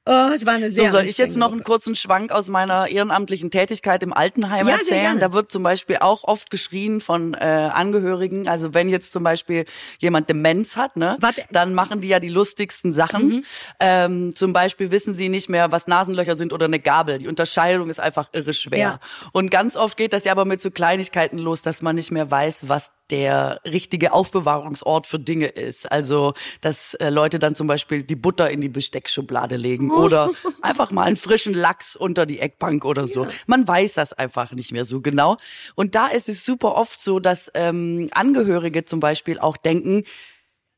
[0.07, 2.89] Oh, es war eine sehr So, soll ich jetzt noch einen kurzen Schwank aus meiner
[2.89, 5.19] ehrenamtlichen Tätigkeit im Altenheim Ja, erzählen?
[5.19, 7.39] Da wird zum Beispiel auch oft geschrien von äh,
[7.73, 8.47] Angehörigen.
[8.47, 9.65] Also wenn jetzt zum Beispiel
[9.99, 11.41] jemand Demenz hat, ne, Warte.
[11.41, 11.47] Mhm.
[11.53, 13.47] dann machen die ja die lustigsten Sachen.
[13.81, 17.17] Ähm, zum Beispiel wissen sie nicht mehr, was Nasenlöcher sind oder eine Gabel.
[17.19, 18.79] Die Unterscheidung ist einfach irre schwer.
[18.79, 19.01] Ja.
[19.33, 22.31] Und ganz oft geht das ja aber mit so Kleinigkeiten los, dass man nicht mehr
[22.31, 25.91] weiß, was der richtige Aufbewahrungsort für Dinge ist.
[25.93, 30.31] Also, dass äh, Leute dann zum Beispiel die Butter in die Besteckschublade legen oder
[30.63, 33.29] einfach mal einen frischen Lachs unter die Eckbank oder so.
[33.47, 35.37] Man weiß das einfach nicht mehr so genau.
[35.77, 40.03] Und da ist es super oft so, dass ähm, Angehörige zum Beispiel auch denken,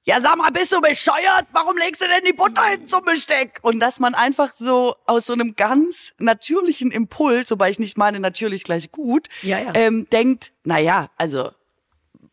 [0.05, 1.47] ja sag mal, bist du bescheuert?
[1.53, 3.61] Warum legst du denn die Butter hin zum Besteck?
[3.63, 8.21] Und dass man einfach so aus so einem ganz natürlichen Impuls, wobei ich nicht meine
[8.21, 9.73] natürlich gleich gut, Ja, ja.
[9.75, 11.51] Ähm, denkt, na ja, also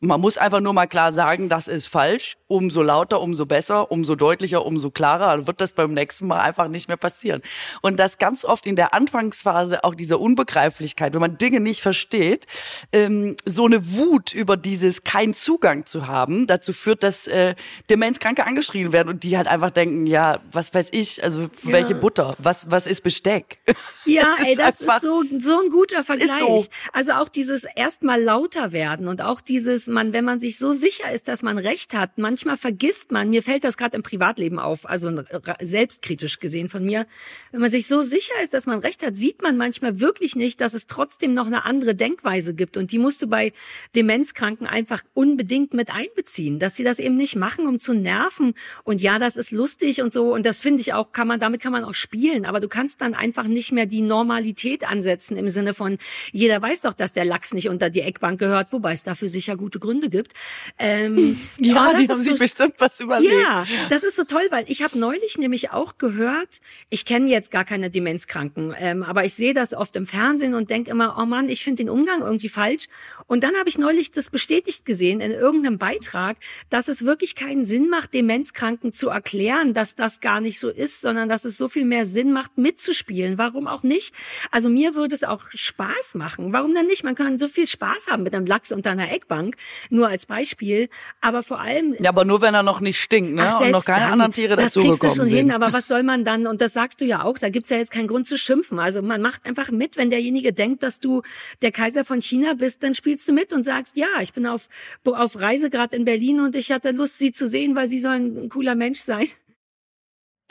[0.04, 2.36] man muss einfach nur mal klar sagen, das ist falsch.
[2.54, 6.68] Umso lauter, umso besser, umso deutlicher, umso klarer dann wird das beim nächsten Mal einfach
[6.68, 7.42] nicht mehr passieren.
[7.82, 12.46] Und das ganz oft in der Anfangsphase auch dieser Unbegreiflichkeit, wenn man Dinge nicht versteht,
[12.92, 17.56] ähm, so eine Wut über dieses keinen Zugang zu haben, dazu führt, dass äh,
[17.90, 22.36] Demenzkranke angeschrien werden und die halt einfach denken, ja, was weiß ich, also welche Butter,
[22.38, 23.58] was was ist Besteck?
[24.06, 26.40] Ja, Es ey, das einfach- ist so, so ein guter ist Vergleich.
[26.40, 26.66] so.
[26.92, 31.10] Also auch dieses erstmal lauter werden und auch dieses, man, wenn man sich so sicher
[31.10, 34.90] ist, dass man recht hat, manchmal vergisst man, mir fällt das gerade im Privatleben auf,
[34.90, 35.24] also
[35.62, 37.06] selbstkritisch gesehen von mir,
[37.52, 40.62] wenn man sich so sicher ist, dass man recht hat, sieht man manchmal wirklich nicht,
[40.62, 42.78] dass es trotzdem noch eine andere Denkweise gibt.
[42.78, 43.52] Und die musst du bei
[43.96, 48.54] Demenzkranken einfach unbedingt mit einbeziehen, dass sie das eben nicht machen, um zu nerven.
[48.84, 50.34] Und ja, das ist lustig und so.
[50.34, 53.02] Und das finde ich auch, kann man, damit kann man auch spielen, aber du kannst
[53.02, 55.98] dann einfach nicht mehr die Normalität ansetzen im Sinne von,
[56.32, 59.58] jeder weiß doch, dass der Lachs nicht unter die Eckbank gehört, wobei es dafür sicher
[59.58, 60.34] gute Gründe gibt.
[60.78, 63.34] Ähm, ja, die haben sich so- bestimmt was überlegt.
[63.34, 67.52] ja, das ist so toll, weil ich habe neulich nämlich auch gehört, ich kenne jetzt
[67.52, 71.26] gar keine Demenzkranken, ähm, aber ich sehe das oft im Fernsehen und denke immer, oh
[71.26, 72.88] Mann, ich finde den Umgang irgendwie falsch.
[73.28, 76.38] Und dann habe ich neulich das bestätigt gesehen in irgendeinem Beitrag,
[76.70, 81.02] dass es wirklich keinen Sinn macht, Demenzkranken zu erklären, dass das gar nicht so ist,
[81.02, 83.38] sondern dass es so viel mehr Sinn macht, mitzuspielen.
[83.38, 84.14] Warum auch nicht?
[84.52, 86.54] Also mir würde es auch Spaß machen.
[86.54, 87.04] Warum denn nicht?
[87.04, 89.56] Man kann so viel Spaß haben mit einem Lachs unter einer Eckbank,
[89.90, 90.90] nur als Beispiel.
[91.22, 93.42] Aber vor allem Ja, aber nur wenn er noch nicht stinkt, ne?
[93.44, 95.38] Ach, und noch keine dann, anderen Tiere das kriegst du dazugekommen schon sind.
[95.38, 97.78] hin, aber was soll man dann, und das sagst du ja auch, da gibt's ja
[97.78, 98.78] jetzt keinen Grund zu schimpfen.
[98.78, 101.24] Also man macht einfach mit, wenn derjenige denkt, dass du
[101.64, 104.70] der Kaiser von China bist, dann spielst du mit und sagst, ja, ich bin auf,
[105.04, 108.14] auf Reise gerade in Berlin und ich hatte Lust, sie zu sehen, weil sie soll
[108.14, 109.28] ein cooler Mensch sein.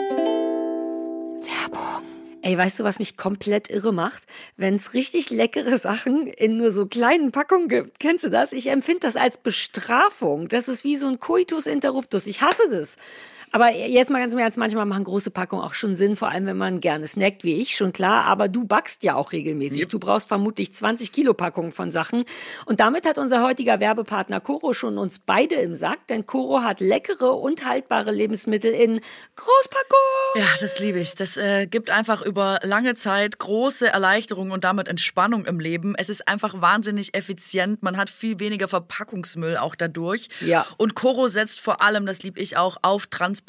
[0.00, 1.91] Werbung.
[2.44, 4.24] Ey, weißt du, was mich komplett irre macht?
[4.56, 8.00] Wenn es richtig leckere Sachen in nur so kleinen Packungen gibt.
[8.00, 8.52] Kennst du das?
[8.52, 10.48] Ich empfinde das als Bestrafung.
[10.48, 12.26] Das ist wie so ein Coitus interruptus.
[12.26, 12.96] Ich hasse das.
[13.52, 16.46] Aber jetzt mal ganz im Ernst, manchmal machen große Packungen auch schon Sinn, vor allem
[16.46, 18.24] wenn man gerne snackt, wie ich, schon klar.
[18.24, 19.88] Aber du backst ja auch regelmäßig.
[19.88, 22.24] Du brauchst vermutlich 20 Kilo Packungen von Sachen.
[22.64, 26.80] Und damit hat unser heutiger Werbepartner Coro schon uns beide im Sack, denn Coro hat
[26.80, 29.00] leckere und haltbare Lebensmittel in
[29.36, 29.98] Großpackung.
[30.36, 31.14] Ja, das liebe ich.
[31.14, 35.94] Das äh, gibt einfach über lange Zeit große Erleichterung und damit Entspannung im Leben.
[35.98, 37.82] Es ist einfach wahnsinnig effizient.
[37.82, 40.30] Man hat viel weniger Verpackungsmüll auch dadurch.
[40.40, 40.64] Ja.
[40.78, 43.41] Und Coro setzt vor allem, das liebe ich auch, auf Transparenz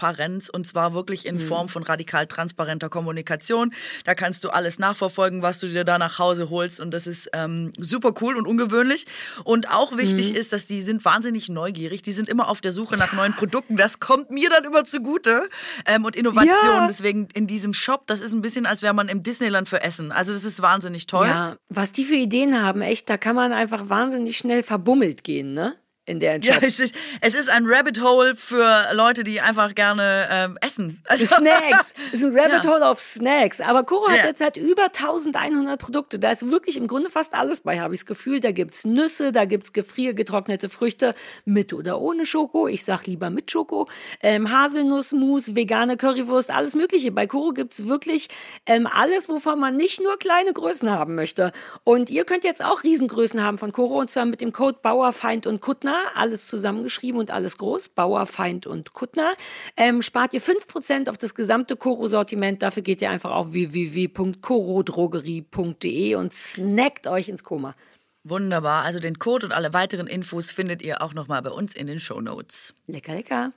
[0.50, 1.30] und zwar wirklich Mhm.
[1.30, 3.74] in Form von radikal transparenter Kommunikation.
[4.04, 7.30] Da kannst du alles nachverfolgen, was du dir da nach Hause holst und das ist
[7.34, 9.06] ähm, super cool und ungewöhnlich.
[9.44, 10.36] Und auch wichtig Mhm.
[10.36, 12.02] ist, dass die sind wahnsinnig neugierig.
[12.02, 13.78] Die sind immer auf der Suche nach neuen Produkten.
[13.78, 15.50] Das kommt mir dann immer zugute.
[15.86, 16.54] Ähm, und Innovation.
[16.66, 16.88] Ja.
[16.88, 20.12] Deswegen in diesem Shop, das ist ein bisschen, als wäre man im Disneyland für Essen.
[20.12, 21.28] Also das ist wahnsinnig toll.
[21.28, 25.54] Ja, was die für Ideen haben, echt, da kann man einfach wahnsinnig schnell verbummelt gehen,
[25.54, 25.76] ne?
[26.06, 26.64] In der Ja, Job.
[26.64, 31.02] es ist, es ist ein Rabbit Hole für Leute, die einfach gerne ähm, essen.
[31.08, 31.94] Also, Snacks.
[32.12, 32.72] Es ist ein Rabbit Ja.
[32.74, 33.62] Hole auf Snacks.
[33.62, 34.26] Aber Coro hat Ja.
[34.26, 36.20] jetzt halt über 1100 Produkte.
[36.20, 38.42] Da ist wirklich im Grunde fast alles bei, habe ich das Gefühl.
[38.42, 42.68] Da gibt's Nüsse, da gibt's gefriergetrocknete Früchte mit oder ohne Schoko.
[42.68, 43.88] Ich sag lieber mit Schoko.
[44.22, 47.12] Ähm, Haselnussmus, vegane Currywurst, alles Mögliche.
[47.14, 48.28] Bei Coro gibt's wirklich
[48.66, 51.54] ähm, alles, wovon man nicht nur kleine Größen haben möchte.
[51.86, 55.48] Und ihr könnt jetzt auch Riesengrößen haben von Coro und zwar mit dem Code Bauerfeind
[55.48, 55.93] und Kuttner.
[56.16, 57.90] Alles zusammengeschrieben und alles groß.
[57.90, 59.34] Bauerfeind und Kuttner.
[59.78, 62.62] Ähm, spart ihr 5% auf das gesamte Coro-Sortiment.
[62.62, 67.76] Dafür geht ihr einfach auf www.corodrogerie.de und snackt euch ins Koma.
[68.24, 68.84] Wunderbar.
[68.84, 72.00] Also den Code und alle weiteren Infos findet ihr auch nochmal bei uns in den
[72.00, 72.74] Show Notes.
[72.88, 73.52] Lecker, lecker.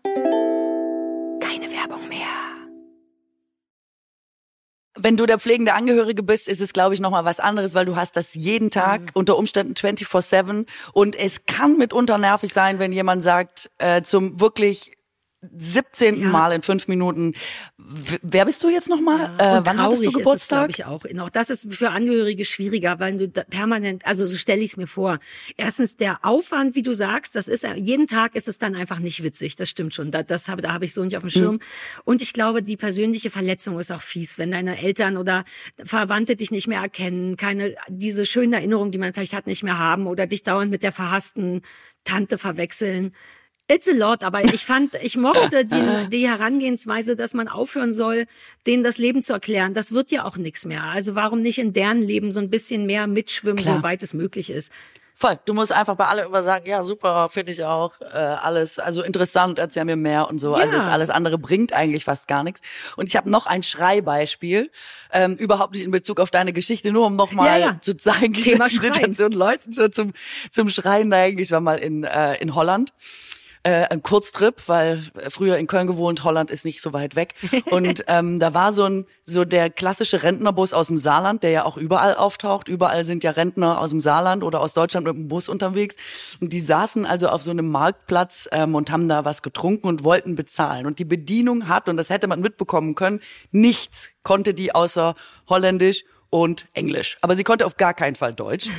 [4.97, 7.97] Wenn du der pflegende Angehörige bist, ist es, glaube ich, nochmal was anderes, weil du
[7.97, 9.07] hast das jeden Tag, Mhm.
[9.15, 10.67] unter Umständen 24-7.
[10.93, 14.96] Und es kann mitunter nervig sein, wenn jemand sagt, äh, zum wirklich
[15.43, 16.21] 17.
[16.21, 16.29] Ja.
[16.29, 17.35] Mal in fünf Minuten,
[17.77, 19.31] wer bist du jetzt nochmal?
[19.39, 20.71] äh, Und wann hattest du Geburtstag?
[20.71, 21.05] Ist es, ich, auch.
[21.21, 24.87] Auch das ist für Angehörige schwieriger, weil du permanent, also so stelle ich es mir
[24.87, 25.19] vor.
[25.57, 29.23] Erstens der Aufwand, wie du sagst, das ist jeden Tag ist es dann einfach nicht
[29.23, 29.57] witzig.
[29.57, 30.11] Das stimmt schon.
[30.11, 31.61] Da, das habe, da habe ich so nicht auf dem Schirm.
[32.05, 35.45] Und ich glaube, die persönliche Verletzung ist auch fies, wenn deine Eltern oder
[35.83, 39.79] Verwandte dich nicht mehr erkennen, keine diese schönen Erinnerungen, die man vielleicht hat, nicht mehr
[39.79, 41.63] haben oder dich dauernd mit der verhassten
[42.05, 43.13] Tante verwechseln.
[43.69, 48.27] It's a lot, aber ich fand, ich mochte die, die Herangehensweise, dass man aufhören soll,
[48.67, 49.75] denen das Leben zu erklären.
[49.75, 50.85] Das wird ja auch nichts mehr.
[50.85, 53.79] Also warum nicht in deren Leben so ein bisschen mehr mitschwimmen, Klar.
[53.79, 54.71] soweit es möglich ist.
[55.19, 55.39] Voll.
[55.47, 59.03] Du musst einfach bei allem immer sagen, ja, super, finde ich auch, äh, alles, also
[59.03, 60.55] interessant, erzähl mir mehr und so.
[60.55, 60.79] Also Ja.
[60.81, 62.61] das alles andere bringt eigentlich fast gar nichts.
[62.97, 64.71] Und ich habe noch ein Schreibeispiel,
[65.13, 67.79] ähm, überhaupt nicht in Bezug auf deine Geschichte, nur um nochmal Ja, ja.
[67.81, 68.93] zu zeigen, Thema die Schreien.
[68.93, 70.13] Situation Leuten so zum,
[70.51, 71.39] zum Schreien neigen.
[71.41, 72.91] Ich war mal in, äh, in Holland
[73.67, 77.35] äh, ein Kurztrip, weil früher in Köln gewohnt, Holland ist nicht so weit weg.
[77.71, 81.65] Und ähm, da war so ein so der klassische Rentnerbus aus dem Saarland, der ja
[81.65, 82.69] auch überall auftaucht.
[82.69, 85.97] Überall sind ja Rentner aus dem Saarland oder aus Deutschland mit dem Bus unterwegs.
[86.41, 90.05] Und die saßen also auf so einem Marktplatz ähm, und haben da was getrunken und
[90.05, 90.87] wollten bezahlen.
[90.87, 93.19] Und die Bedienung hat, und das hätte man mitbekommen können,
[93.51, 95.17] nichts konnte die außer
[95.49, 97.19] Holländisch und Englisch.
[97.21, 98.69] Aber sie konnte auf gar keinen Fall Deutsch.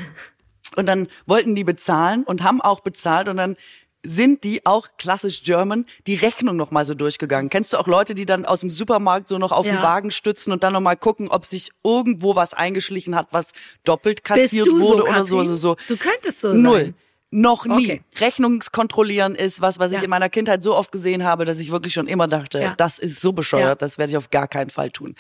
[0.76, 3.56] Und dann wollten die bezahlen und haben auch bezahlt und dann
[4.06, 7.50] sind die auch klassisch German die Rechnung noch mal so durchgegangen.
[7.50, 9.84] Kennst du auch Leute, die dann aus dem Supermarkt so noch auf den Ja.
[9.84, 13.52] Wagen stützen und dann noch mal gucken, ob sich irgendwo was eingeschlichen hat, was
[13.84, 15.50] doppelt kassiert wurde so, oder so, Katrin?
[15.50, 15.78] so, so.
[15.88, 16.80] Du könntest so Null.
[16.86, 16.96] sein.
[17.40, 17.74] Noch nie.
[17.92, 18.02] Okay.
[18.20, 20.04] Rechnungskontrollieren ist was, was ich Ja.
[20.04, 22.74] in meiner Kindheit so oft gesehen habe, dass ich wirklich schon immer dachte, Ja.
[22.76, 23.76] das ist so bescheuert, Ja.
[23.76, 25.14] das werde ich auf gar keinen Fall tun.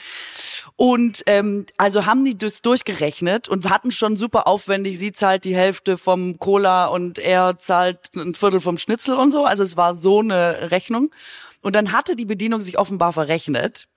[0.75, 5.55] Und ähm, also haben die das durchgerechnet und hatten schon super aufwendig, sie zahlt die
[5.55, 9.45] Hälfte vom Cola und er zahlt ein Viertel vom Schnitzel und so.
[9.45, 11.11] Also es war so eine Rechnung.
[11.61, 13.87] Und dann hatte die Bedienung sich offenbar verrechnet.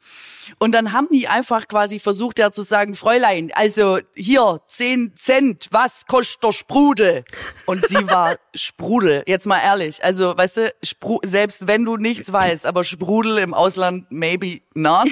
[0.59, 5.69] Und dann haben die einfach quasi versucht, ja zu sagen, Fräulein, also hier, 10 Cent,
[5.71, 7.25] was kostet der Sprudel?
[7.67, 10.03] Und sie war Sprudel, jetzt mal ehrlich.
[10.03, 15.09] Also, weißt du, Spru selbst wenn du nichts weißt, aber Sprudel im Ausland, maybe not.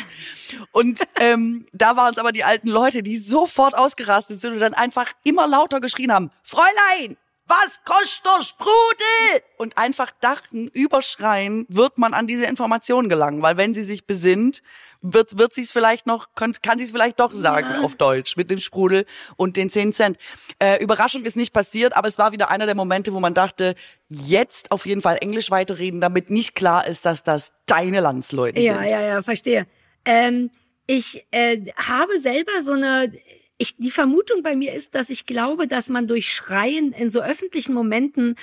[0.73, 4.75] Und ähm, da waren es aber die alten Leute, die sofort ausgerastet sind und dann
[4.75, 7.17] einfach immer lauter geschrien haben, Fräulein,
[7.49, 9.43] was kostet der Sprudel?
[9.57, 14.63] Und einfach dachten, überschreien wird man an diese Information gelangen, weil wenn sie sich besinnt,
[15.01, 18.37] wird, wird sie es vielleicht noch, kann, kann sie es vielleicht doch sagen auf Deutsch
[18.37, 19.07] mit dem Sprudel
[19.37, 20.19] und den 10 Cent.
[20.59, 23.75] Äh, Überraschung ist nicht passiert, aber es war wieder einer der Momente, wo man dachte,
[24.09, 28.75] jetzt auf jeden Fall Englisch weiterreden, damit nicht klar ist, dass das deine Landsleute Ja,
[28.81, 28.91] sind.
[28.91, 29.67] ja, ja, verstehe.
[30.05, 30.51] Ähm,
[30.87, 33.13] ich äh, habe selber so eine.
[33.59, 37.21] Ich, die Vermutung bei mir ist, dass ich glaube, dass man durch Schreien in so
[37.21, 38.37] öffentlichen Momenten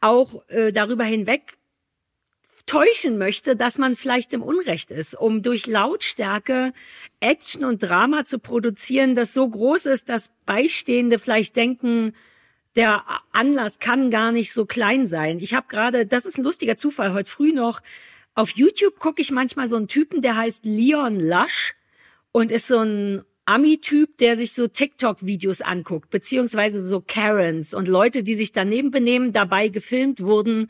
[0.00, 1.58] auch äh, darüber hinweg
[2.66, 6.72] täuschen möchte, dass man vielleicht im Unrecht ist, um durch Lautstärke
[7.20, 12.14] Action und Drama zu produzieren, das so groß ist, dass Beistehende vielleicht denken,
[12.76, 15.38] der Anlass kann gar nicht so klein sein.
[15.38, 17.80] Ich habe gerade, das ist ein lustiger Zufall, heute früh noch,
[18.34, 21.74] auf YouTube gucke ich manchmal so einen Typen, der heißt Leon Lush
[22.30, 28.22] und ist so ein Ami-Typ, der sich so TikTok-Videos anguckt, beziehungsweise so Karens und Leute,
[28.22, 30.68] die sich daneben benehmen, dabei gefilmt wurden,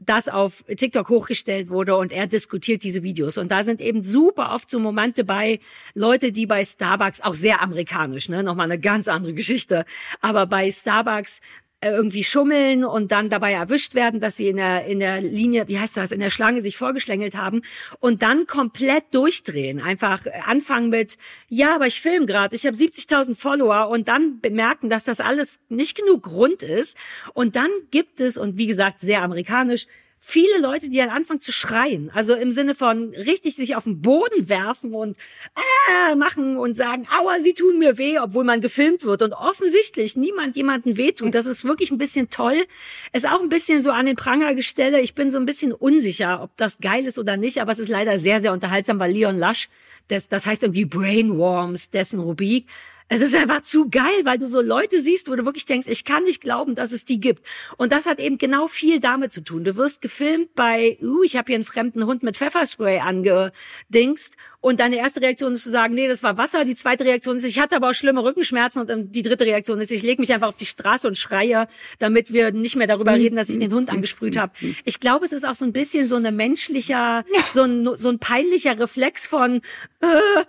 [0.00, 3.36] das auf TikTok hochgestellt wurde und er diskutiert diese Videos.
[3.36, 5.58] Und da sind eben super oft so Momente bei
[5.94, 9.84] Leute, die bei Starbucks, auch sehr amerikanisch, ne, nochmal eine ganz andere Geschichte,
[10.20, 11.40] aber bei Starbucks
[11.80, 15.78] irgendwie schummeln und dann dabei erwischt werden, dass sie in der, in der Linie, wie
[15.78, 17.62] heißt das, in der Schlange sich vorgeschlängelt haben
[18.00, 19.80] und dann komplett durchdrehen.
[19.80, 24.40] Einfach äh, anfangen mit, ja, aber ich film gerade, ich habe 70.000 Follower und dann
[24.40, 26.96] bemerken, dass das alles nicht genug Grund ist.
[27.32, 29.86] Und dann gibt es, und wie gesagt, sehr amerikanisch,
[30.20, 32.10] viele Leute, die dann anfangen zu schreien.
[32.12, 35.16] Also im Sinne von richtig sich auf den Boden werfen und
[35.56, 40.16] äh, machen und sagen, aua, sie tun mir weh, obwohl man gefilmt wird und offensichtlich
[40.16, 41.34] niemand jemanden wehtut.
[41.34, 42.66] Das ist wirklich ein bisschen toll.
[43.12, 45.00] Ist auch ein bisschen so an den Pranger gestelle.
[45.00, 47.88] Ich bin so ein bisschen unsicher, ob das geil ist oder nicht, aber es ist
[47.88, 49.68] leider sehr, sehr unterhaltsam, weil Leon Lush,
[50.08, 52.66] das, das heißt irgendwie Brainworms, dessen Rubrik,
[53.08, 56.04] es ist einfach zu geil, weil du so Leute siehst, wo du wirklich denkst, ich
[56.04, 57.42] kann nicht glauben, dass es die gibt.
[57.76, 59.64] Und das hat eben genau viel damit zu tun.
[59.64, 64.80] Du wirst gefilmt bei, uh, ich habe hier einen fremden Hund mit Pfefferspray angedingst und
[64.80, 66.64] deine erste Reaktion ist zu sagen, nee, das war Wasser.
[66.64, 69.80] Die zweite Reaktion ist, ich hatte aber auch schlimme Rückenschmerzen und ähm, die dritte Reaktion
[69.80, 71.66] ist, ich lege mich einfach auf die Straße und schreie,
[71.98, 74.52] damit wir nicht mehr darüber reden, dass ich den Hund angesprüht habe.
[74.84, 78.18] Ich glaube, es ist auch so ein bisschen so eine menschlicher, so ein, so ein
[78.18, 79.62] peinlicher Reflex von,
[80.00, 80.42] äh,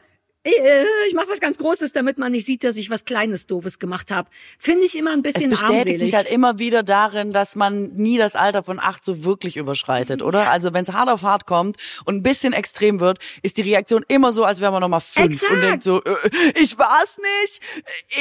[0.43, 4.10] ich mache was ganz Großes, damit man nicht sieht, dass ich was Kleines, Doofes gemacht
[4.10, 4.30] habe.
[4.58, 6.02] Finde ich immer ein Es bisschen bestätigt armselig.
[6.02, 10.21] mich halt immer wieder darin, dass man nie das Alter von acht so wirklich überschreitet,
[10.21, 10.49] oder?
[10.49, 11.75] Also wenn es hart auf hart kommt
[12.06, 15.02] und ein bisschen extrem wird, ist die Reaktion immer so, als wäre man noch mal
[15.02, 15.52] fünf Exakt.
[15.52, 16.15] und denkt so, äh,
[16.56, 17.62] ich war's nicht,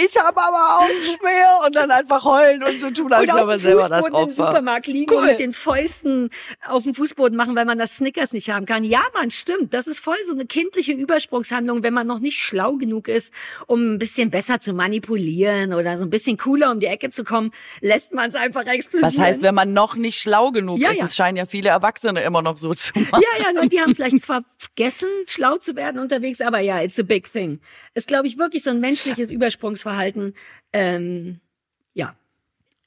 [0.05, 3.61] ich habe aber auch schwer und dann einfach heulen und so tun, als wäre man
[3.61, 4.33] selber das Fußboden im Opfer.
[4.49, 5.21] Supermarkt liegen Cool.
[5.21, 6.31] und mit den Fäusten
[6.67, 8.83] auf dem Fußboden machen, weil man das Snickers nicht haben kann.
[8.83, 9.73] Ja, man stimmt.
[9.73, 13.33] Das ist voll so eine kindliche Übersprungshandlung, wenn man noch nicht schlau genug ist,
[13.69, 17.23] um ein bisschen besser zu manipulieren oder so ein bisschen cooler um die Ecke zu
[17.23, 19.13] kommen, lässt man es einfach explodieren.
[19.13, 20.99] Was heißt, wenn man noch nicht schlau genug Ja, ist?
[20.99, 21.05] ja.
[21.05, 23.23] Es scheinen ja viele Erwachsene immer noch so zu machen.
[23.23, 27.05] Ja, ja, und die haben vielleicht vergessen, schlau zu werden unterwegs, aber ja, it's a
[27.05, 27.61] big thing.
[27.95, 30.35] Ist, glaube ich, wirklich so ein menschliches Übersprungsverhalten.
[30.73, 31.41] Ähm.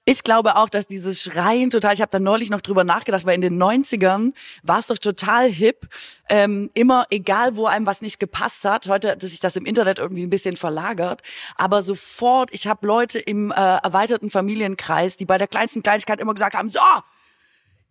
[0.04, 3.36] Ich glaube auch, dass dieses Schreien total, ich habe da neulich noch drüber nachgedacht, weil
[3.36, 4.34] in den 90ern
[4.64, 5.88] war es doch total hip,
[6.28, 10.00] ähm, immer egal, wo einem was nicht gepasst hat, heute hat sich das im Internet
[10.00, 11.22] irgendwie ein bisschen verlagert,
[11.56, 16.34] aber sofort, ich habe Leute im äh, erweiterten Familienkreis, die bei der kleinsten Kleinigkeit immer
[16.34, 16.80] gesagt haben, so,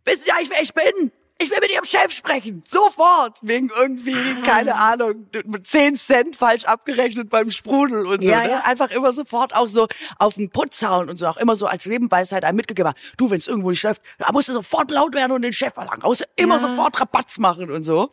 [0.04, 1.12] wissen Sie eigentlich, wer ich bin?
[1.42, 2.62] Ich will mit Ihrem Chef sprechen.
[2.68, 3.38] Sofort.
[3.42, 8.28] Wegen irgendwie, keine Ahnung, mit 10 Cent falsch abgerechnet beim Sprudel und so.
[8.30, 8.50] Ja, ne?
[8.50, 8.58] ja.
[8.66, 11.26] Einfach immer sofort auch so auf den Putz hauen und so.
[11.26, 12.92] Auch immer so als Nebenweisheit einem mitgegeben.
[13.16, 15.72] Du, wenn es irgendwo nicht läuft, da musst du sofort laut werden und den Chef
[15.74, 16.00] verlangen.
[16.02, 16.68] Da musst du immer Ja.
[16.68, 18.10] sofort Rabatz machen und so.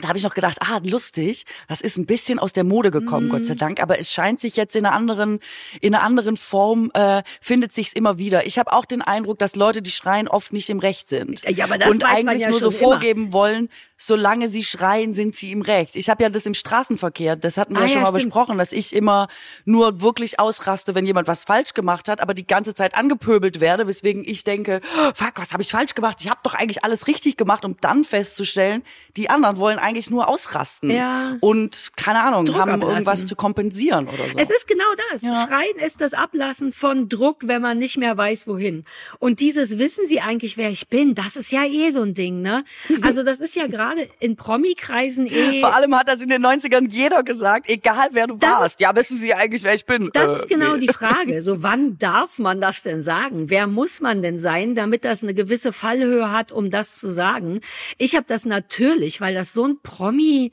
[0.00, 3.28] Da habe ich noch gedacht, ah, lustig, das ist ein bisschen aus der Mode gekommen,
[3.28, 3.44] Gott Mhm.
[3.44, 3.80] sei Dank.
[3.80, 5.38] Aber es scheint sich jetzt in einer anderen,
[5.80, 8.46] in einer anderen Form, äh, findet sich's immer wieder.
[8.46, 11.42] Ich habe auch den Eindruck, dass Leute, die schreien, oft nicht im Recht sind.
[11.48, 12.78] Ja, aber das Und weiß man eigentlich ja nur so immer.
[12.78, 15.94] vorgeben wollen, solange sie schreien, sind sie im Recht.
[15.94, 18.32] Ich habe ja das im Straßenverkehr, das hatten wir Ah, ja schon ja, mal stimmt.
[18.32, 19.28] besprochen, dass ich immer
[19.64, 23.86] nur wirklich ausraste, wenn jemand was falsch gemacht hat, aber die ganze Zeit angepöbelt werde,
[23.86, 26.16] weswegen ich denke, oh, fuck, was habe ich falsch gemacht?
[26.20, 28.82] Ich habe doch eigentlich alles richtig gemacht, um dann festzustellen,
[29.16, 31.36] die anderen wollen eigentlich nur ausrasten Ja.
[31.40, 32.92] und keine Ahnung, Druck haben ablassen.
[32.92, 34.38] irgendwas zu kompensieren oder so.
[34.38, 35.22] Es ist genau das.
[35.22, 35.34] Ja.
[35.46, 38.84] Schreien ist das Ablassen von Druck, wenn man nicht mehr weiß, wohin.
[39.18, 42.40] Und dieses Wissen Sie eigentlich, wer ich bin, das ist ja eh so ein Ding,
[42.42, 42.64] ne?
[43.02, 45.60] Also das ist ja gerade in Promi-Kreisen eh.
[45.60, 48.80] Vor allem hat das in den 90ern jeder gesagt, egal wer du Das warst.
[48.80, 50.10] Ja, wissen Sie eigentlich, wer ich bin?
[50.12, 50.80] Das Äh, ist genau nee.
[50.86, 51.32] die Frage.
[51.42, 53.50] So, wann darf man das denn sagen?
[53.50, 57.60] Wer muss man denn sein, damit das eine gewisse Fallhöhe hat, um das zu sagen?
[57.98, 60.52] Ich habe das natürlich, weil das so ein Promi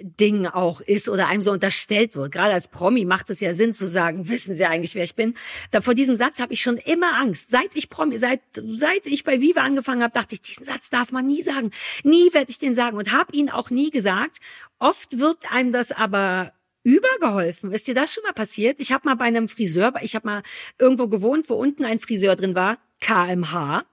[0.00, 2.32] Ding auch ist oder einem so unterstellt wird.
[2.32, 5.34] Gerade als Promi macht es ja Sinn zu sagen, wissen Sie eigentlich, wer ich bin?
[5.70, 7.50] Da, vor diesem Satz habe ich schon immer Angst.
[7.50, 11.12] Seit ich Promi, seit, seit ich bei Viva angefangen habe, dachte ich, diesen Satz darf
[11.12, 11.70] man nie sagen.
[12.02, 14.38] Nie werde ich den sagen und habe ihn auch nie gesagt.
[14.78, 17.72] Oft wird einem das aber übergeholfen.
[17.72, 18.78] Ist dir das schon mal passiert?
[18.78, 20.42] Ich habe mal bei einem Friseur, ich habe mal
[20.78, 23.84] irgendwo gewohnt, wo unten ein Friseur drin war, KMH.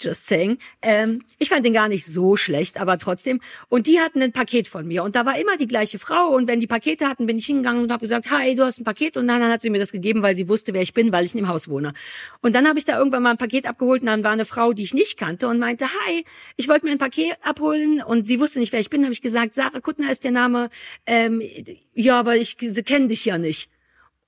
[0.00, 0.58] Just saying.
[0.82, 3.40] Ähm, ich fand den gar nicht so schlecht, aber trotzdem.
[3.68, 5.02] Und die hatten ein Paket von mir.
[5.02, 6.28] Und da war immer die gleiche Frau.
[6.28, 8.84] Und wenn die Pakete hatten, bin ich hingegangen und habe gesagt, hi, du hast ein
[8.84, 9.16] Paket.
[9.16, 11.34] Und dann hat sie mir das gegeben, weil sie wusste, wer ich bin, weil ich
[11.34, 11.92] in dem Haus wohne.
[12.40, 14.72] Und dann habe ich da irgendwann mal ein Paket abgeholt und dann war eine Frau,
[14.72, 16.24] die ich nicht kannte und meinte, hi,
[16.56, 18.02] ich wollte mir ein Paket abholen.
[18.02, 19.02] Und sie wusste nicht, wer ich bin.
[19.02, 20.70] habe ich gesagt, Sarah Kuttner ist der Name.
[21.06, 21.42] Ähm,
[21.94, 23.68] ja, aber ich kenne dich ja nicht.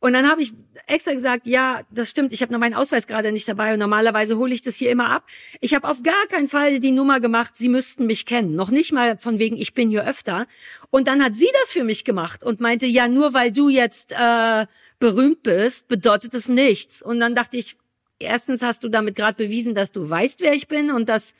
[0.02, 0.52] Und dann habe ich
[0.88, 4.36] extra gesagt, ja, das stimmt, ich habe noch meinen Ausweis gerade nicht dabei und normalerweise
[4.36, 5.28] hole ich das hier immer ab.
[5.60, 8.56] Ich habe auf gar keinen Fall die Nummer gemacht, Sie müssten mich kennen.
[8.56, 10.48] Noch nicht mal von wegen, ich bin hier öfter.
[10.90, 14.10] Und dann hat sie das für mich gemacht und meinte, ja, nur weil du jetzt
[14.10, 14.66] äh,
[14.98, 17.00] berühmt bist, bedeutet es nichts.
[17.00, 17.76] Und dann dachte ich,
[18.18, 21.32] erstens hast du damit gerade bewiesen, dass du weißt, wer ich bin und dass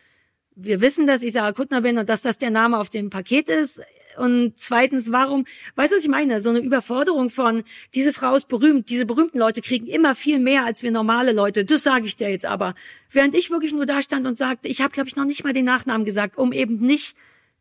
[0.55, 3.48] wir wissen, dass ich Sarah Kuttner bin und dass das der Name auf dem Paket
[3.48, 3.81] ist.
[4.16, 5.44] Und zweitens, warum,
[5.77, 6.40] weißt du, was ich meine?
[6.40, 7.62] So eine Überforderung von,
[7.94, 11.64] diese Frau ist berühmt, diese berühmten Leute kriegen immer viel mehr als wir normale Leute.
[11.64, 12.75] Das sage ich dir jetzt aber.
[13.11, 15.53] Während ich wirklich nur da stand und sagte, ich habe, glaube ich, noch nicht mal
[15.53, 17.16] den Nachnamen gesagt, um eben nicht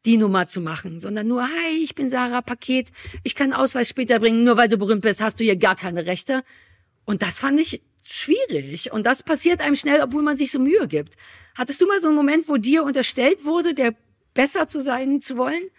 [0.05, 2.89] die Nummer zu machen, sondern nur, hi, ich bin Sarah Paket,
[3.23, 6.05] ich kann Ausweis später bringen, nur weil du berühmt bist, hast du hier gar keine
[6.05, 6.43] Rechte.
[7.05, 8.91] Und das fand ich schwierig.
[8.91, 11.15] Und das passiert einem schnell, obwohl man sich so Mühe gibt.
[11.55, 13.93] Hattest du mal so einen Moment, wo dir unterstellt wurde, der
[14.33, 15.69] besser zu sein zu wollen?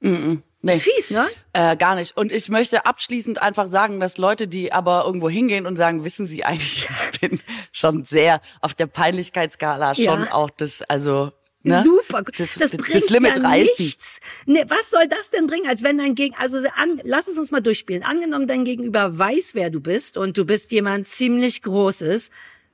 [0.00, 0.74] Nee.
[0.74, 1.28] Ist fies, ne?
[1.52, 2.16] Äh, gar nicht.
[2.16, 6.26] Und ich möchte abschließend einfach sagen, dass Leute, die aber irgendwo hingehen und sagen, wissen
[6.26, 10.32] Sie eigentlich, ich bin schon sehr auf der Peinlichkeitsskala schon Ja.
[10.32, 11.30] auch das, also
[11.62, 11.82] ne?
[11.84, 12.22] Super.
[12.22, 14.18] das, Das, das, bringt das Limit ja nichts.
[14.46, 17.52] Nee, was soll das denn bringen, als wenn dein Gegen, also an, lass es uns
[17.52, 18.02] mal durchspielen.
[18.02, 22.30] Angenommen, dein Gegenüber weiß, wer du bist und du bist jemand ziemlich Großes,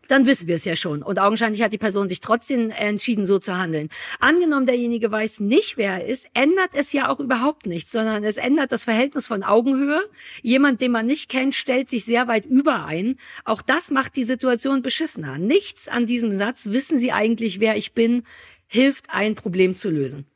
[0.09, 1.03] dann wissen wir es ja schon.
[1.03, 3.89] Und augenscheinlich hat die Person sich trotzdem entschieden, so zu handeln.
[4.21, 8.37] Angenommen, derjenige weiß nicht, wer er ist, ändert es ja auch überhaupt nichts, sondern es
[8.37, 10.03] ändert das Verhältnis von Augenhöhe.
[10.43, 13.17] Jemand, den man nicht kennt, stellt sich sehr weit über ein.
[13.45, 15.39] Auch das macht die Situation beschissener.
[15.39, 18.25] Nichts an diesem Satz, wissen Sie eigentlich, wer ich bin,
[18.67, 20.27] hilft, ein Problem zu lösen.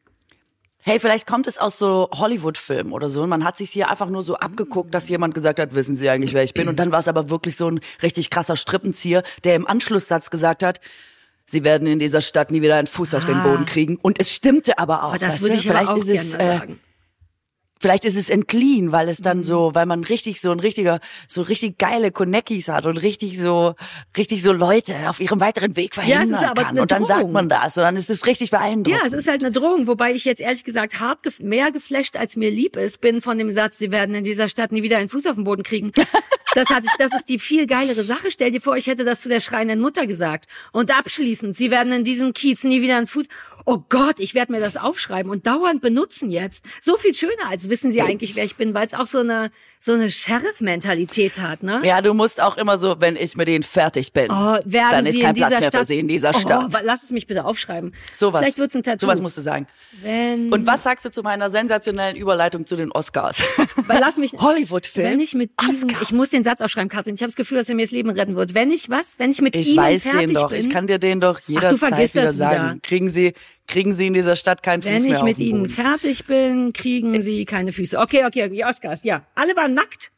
[0.82, 3.22] Hey, vielleicht kommt es aus so Hollywood-Filmen oder so.
[3.22, 6.08] Und man hat sich hier einfach nur so abgeguckt, dass jemand gesagt hat, wissen Sie
[6.08, 6.68] eigentlich, wer ich bin?
[6.68, 10.62] Und dann war es aber wirklich so ein richtig krasser Strippenzieher, der im Anschlusssatz gesagt
[10.62, 10.80] hat,
[11.50, 13.42] Sie werden in dieser Stadt nie wieder einen Fuß auf den Ah.
[13.42, 13.96] Boden kriegen.
[14.02, 15.08] Und es stimmte aber auch.
[15.08, 16.78] Aber das würde ich vielleicht auch ist es, äh, sagen.
[17.80, 21.42] Vielleicht ist es entclean, weil es dann so, weil man richtig so ein richtiger, so
[21.42, 23.74] richtig geile Konekis hat und richtig so,
[24.16, 26.78] richtig so Leute auf ihrem weiteren Weg Ja, es ist verhindern aber kann.
[26.78, 27.32] Und dann sagt Drohung.
[27.32, 29.00] man das und dann ist es richtig beeindruckend.
[29.00, 32.16] Ja, es ist halt eine Drohung, wobei ich jetzt ehrlich gesagt hart gef mehr geflasht,
[32.16, 34.98] als mir lieb ist, bin von dem Satz, sie werden in dieser Stadt nie wieder
[34.98, 35.92] einen Fuß auf den Boden kriegen.
[36.55, 38.30] Das hatte ich, das ist die viel geilere Sache.
[38.30, 40.46] Stell dir vor, ich hätte das zu der schreienden Mutter gesagt.
[40.72, 43.26] Und abschließend, sie werden in diesem Kiez nie wieder einen Fuß.
[43.70, 46.64] Oh Gott, ich werde mir das aufschreiben und dauernd benutzen jetzt.
[46.80, 49.50] So viel schöner, als wissen sie eigentlich, wer ich bin, weil es auch so eine,
[49.78, 51.80] so eine Sheriff-Mentalität hat, ne?
[51.84, 55.06] Ja, du musst auch immer so, wenn ich mit denen fertig bin, Oh, werden dann
[55.06, 56.72] ist sie kein Platz mehr Stadt, für sie in dieser oh, Stadt.
[56.72, 57.94] wa- Lass es mich bitte aufschreiben.
[58.16, 58.40] Sowas.
[58.42, 59.06] Vielleicht wird's ein Tattoo.
[59.06, 59.66] Sowas musst du sagen.
[60.02, 63.42] Wenn, Und was sagst du zu meiner sensationellen Überleitung zu den Oscars?
[63.86, 65.10] Weil lass mich Hollywood-Film.
[65.12, 66.02] Wenn ich mit diesem, Oscars.
[66.02, 67.14] ich muss den Satz aufschreiben, Katrin.
[67.14, 68.54] Ich habe das Gefühl, dass er mir das Leben retten wird.
[68.54, 69.18] Wenn ich was?
[69.18, 70.48] Wenn ich mit Ich Ihnen weiß fertig den doch.
[70.48, 70.58] bin.
[70.58, 72.32] Ich kann dir den doch jederzeit wieder wieder.
[72.32, 72.80] sagen.
[72.82, 73.34] Kriegen Sie,
[73.68, 76.72] kriegen Sie in dieser Stadt keinen Fuß wenn mehr ich auf mit Ihnen fertig bin,
[76.72, 77.98] kriegen Sie keine Füße.
[77.98, 78.64] Okay, okay, okay.
[78.64, 79.24] Oscars, ja.
[79.34, 80.10] Alle waren nackt.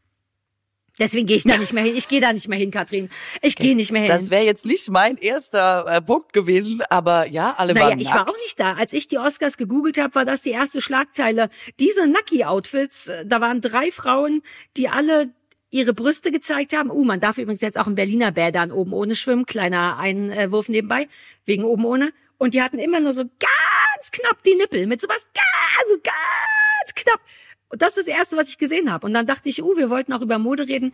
[0.98, 1.96] Deswegen gehe ich da nicht mehr hin.
[1.96, 3.08] Ich gehe da nicht mehr hin, Katrin.
[3.40, 4.10] Ich gehe nicht mehr hin.
[4.10, 8.08] Das wäre jetzt nicht mein erster äh, Punkt gewesen, aber ja, alle Naja, waren ich
[8.08, 8.18] nackt.
[8.18, 8.74] war auch nicht da.
[8.74, 11.48] Als ich die Oscars gegoogelt habe, war das die erste Schlagzeile.
[11.78, 14.42] Diese Nucky-Outfits, äh, da waren drei Frauen,
[14.76, 15.30] die alle
[15.70, 16.90] ihre Brüste gezeigt haben.
[16.90, 19.46] Uh, man darf übrigens jetzt auch in Berliner Bädern oben ohne schwimmen.
[19.46, 21.08] Kleiner Einwurf nebenbei,
[21.46, 22.10] wegen oben ohne.
[22.40, 26.94] Und die hatten immer nur so ganz knapp die Nippel mit sowas ganz, so ganz
[26.94, 27.20] knapp.
[27.68, 29.06] Und das ist das Erste, was ich gesehen habe.
[29.06, 30.92] Und dann dachte ich, uh, wir wollten auch über Mode reden.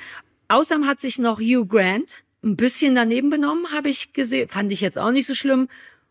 [0.49, 4.49] Außerdem hat sich noch Hugh Grant ein bisschen daneben benommen, habe ich gesehen.
[4.49, 5.69] Fand ich jetzt auch nicht so schlimm.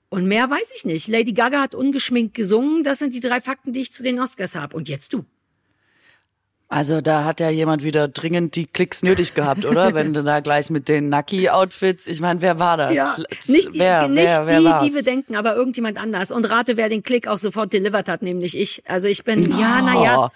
[0.07, 1.09] Und mehr weiß ich nicht.
[1.09, 2.83] Lady Gaga hat ungeschminkt gesungen.
[2.83, 4.77] Das sind die drei Fakten, die ich zu den Oscars habe.
[4.77, 5.25] Und jetzt du.
[6.68, 9.93] Also da hat ja jemand wieder dringend die Klicks nötig gehabt, oder?
[9.93, 12.91] Wenn du da gleich mit den Naki-Outfits, ich meine, wer war das?
[13.47, 14.84] Nicht die, wer, nicht wer, wer die, war's?
[14.84, 16.32] die wir denken, aber irgendjemand anders.
[16.32, 18.82] Und rate, wer den Klick auch sofort delivered hat, nämlich ich.
[18.88, 20.32] Also ich bin, ja, naja.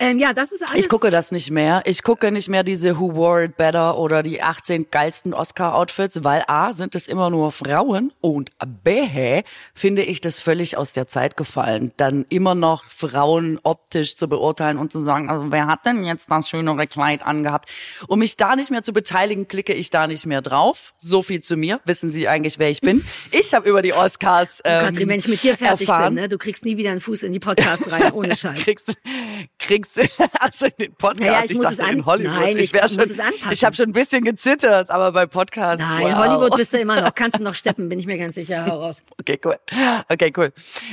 [0.00, 0.84] Oh, Ähm, ja, das ist alles.
[0.84, 1.82] Ich gucke das nicht mehr.
[1.84, 6.42] Ich gucke nicht mehr diese Who Wore It Better oder die 18 geilsten Oscar-Outfits, weil
[6.48, 8.50] A, sind es immer nur Frauen und
[8.82, 9.42] B,
[9.72, 14.78] finde ich das völlig aus der Zeit gefallen, dann immer noch Frauen optisch zu beurteilen
[14.78, 17.70] und zu sagen, also wer hat denn jetzt das schönere Kleid angehabt?
[18.08, 20.92] Um mich da nicht mehr zu beteiligen, klicke ich da nicht mehr drauf.
[20.98, 21.80] So viel zu mir.
[21.84, 23.04] Wissen Sie eigentlich, wer ich bin?
[23.30, 26.14] Ich habe über die Oscars ähm, Katrin, wenn ich mit dir fertig erfahren.
[26.14, 28.58] bin, ne, du kriegst nie wieder einen Fuß in die Podcast rein, ohne Scheiß.
[28.60, 28.96] kriegst,
[29.58, 29.83] kriegst
[30.40, 31.20] also in den Podcast.
[31.20, 32.32] Naja, ich ich, muss dachte in Hollywood.
[32.34, 33.06] Nein, ich ich wär muss schon,
[33.52, 35.80] ich habe schon ein bisschen gezittert, aber beim Podcast.
[35.82, 36.14] Nein, wow.
[36.16, 37.14] Hollywood bist du immer noch.
[37.14, 38.64] Kannst du noch steppen, bin ich mir ganz sicher.
[38.66, 39.02] Hau raus.
[39.20, 39.56] Okay, cool.
[40.08, 40.52] Okay, cool.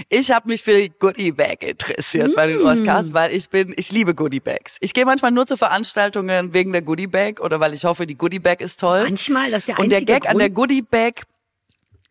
[0.10, 2.50] Ich habe mich für die Goodie Bag interessiert bei Mm.
[2.60, 4.78] den Oscars, weil ich bin, ich liebe Goodie Bags.
[4.80, 8.16] Ich gehe manchmal nur zu Veranstaltungen wegen der Goodie Bag oder weil ich hoffe, die
[8.16, 9.04] Goodie Bag ist toll.
[9.04, 11.24] Manchmal, das ist der Und der Gag an der Grund- Goodie Bag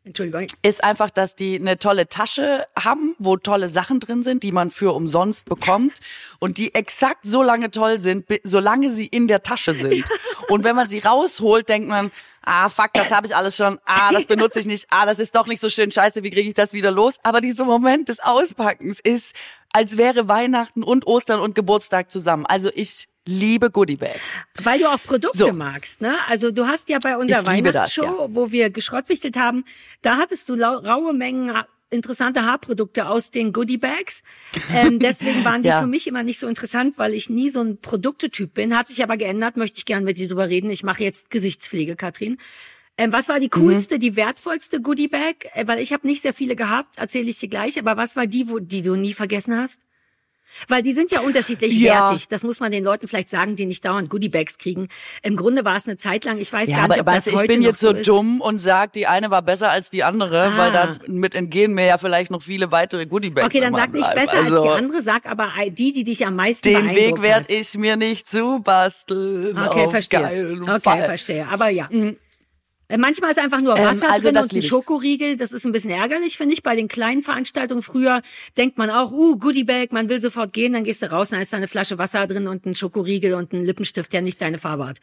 [0.05, 0.47] Entschuldigung.
[0.63, 4.71] ist einfach, dass die eine tolle Tasche haben, wo tolle Sachen drin sind, die man
[4.71, 5.93] für umsonst bekommt
[6.41, 10.05] und die exakt so lange toll sind, solange sie in der Tasche sind.
[10.49, 12.11] Und wenn man sie rausholt, denkt man,
[12.43, 15.35] ah fuck, das habe ich alles schon, ah, das benutze ich nicht, ah, das ist
[15.37, 17.17] doch nicht so schön, scheiße, wie kriege ich das wieder los?
[17.23, 19.35] Aber dieser Moment des Auspackens ist,
[19.73, 22.47] als wäre Weihnachten und Ostern und Geburtstag zusammen.
[22.47, 24.19] Also ich liebe Goodiebags.
[24.63, 25.53] Weil du auch Produkte So.
[25.53, 26.17] magst, ne?
[26.29, 29.65] Also du hast ja bei unserer Ich liebe das, Weihnachtsshow, wo wir geschrottwichtelt haben,
[30.03, 31.55] da hattest du raue Mengen
[31.91, 34.23] interessante Haarprodukte aus den Goodiebags.
[34.73, 35.81] Ähm, deswegen waren die Ja.
[35.81, 38.77] für mich immer nicht so interessant, weil ich nie so ein Produktetyp bin.
[38.77, 40.71] Hat sich aber geändert, möchte ich gerne mit dir drüber reden.
[40.71, 42.39] Ich mache jetzt Gesichtspflege, Katrin.
[42.99, 43.61] Ähm, was war die Mhm.
[43.63, 45.47] coolste, die wertvollste Goodiebag?
[45.55, 47.79] Äh, weil ich habe nicht sehr viele gehabt, erzähle ich dir gleich.
[47.79, 49.81] Aber was war die, wo, die du nie vergessen hast?
[50.69, 52.11] Weil die sind ja unterschiedlich Ja.
[52.11, 52.29] wertig.
[52.29, 54.89] Das muss man den Leuten vielleicht sagen, die nicht dauernd Goodiebags kriegen.
[55.23, 57.17] Im Grunde war es eine Zeit lang, ich weiß Ja, gar aber nicht, ob weißt
[57.17, 58.07] das du, ich heute bin jetzt so ist.
[58.09, 60.59] dumm und sag, die eine war besser als die andere, Ah.
[60.59, 63.47] weil dann mit entgehen mir ja vielleicht noch viele weitere Goodiebags.
[63.47, 66.37] Okay, dann sag nicht besser also, als die andere, sag aber die, die dich am
[66.37, 67.51] meisten Den Weg werd hat.
[67.51, 69.57] ich mir nicht zubasteln.
[69.59, 70.61] Okay, auf verstehe.
[70.63, 71.05] Okay, Fall.
[71.05, 71.47] verstehe.
[71.51, 71.89] Aber ja.
[71.91, 72.15] Äh,
[72.99, 74.63] Manchmal ist einfach nur Ähm, Wasser also drin das und ein.
[74.63, 75.37] Schokoriegel.
[75.37, 76.63] Das ist ein bisschen ärgerlich, finde ich.
[76.63, 78.23] Bei den kleinen Veranstaltungen früher
[78.57, 81.53] denkt man auch, uh, Goodiebag, man will sofort gehen, dann gehst du raus, dann ist
[81.53, 84.87] da eine Flasche Wasser drin und ein Schokoriegel und ein Lippenstift, der nicht deine Farbe
[84.87, 84.99] hat.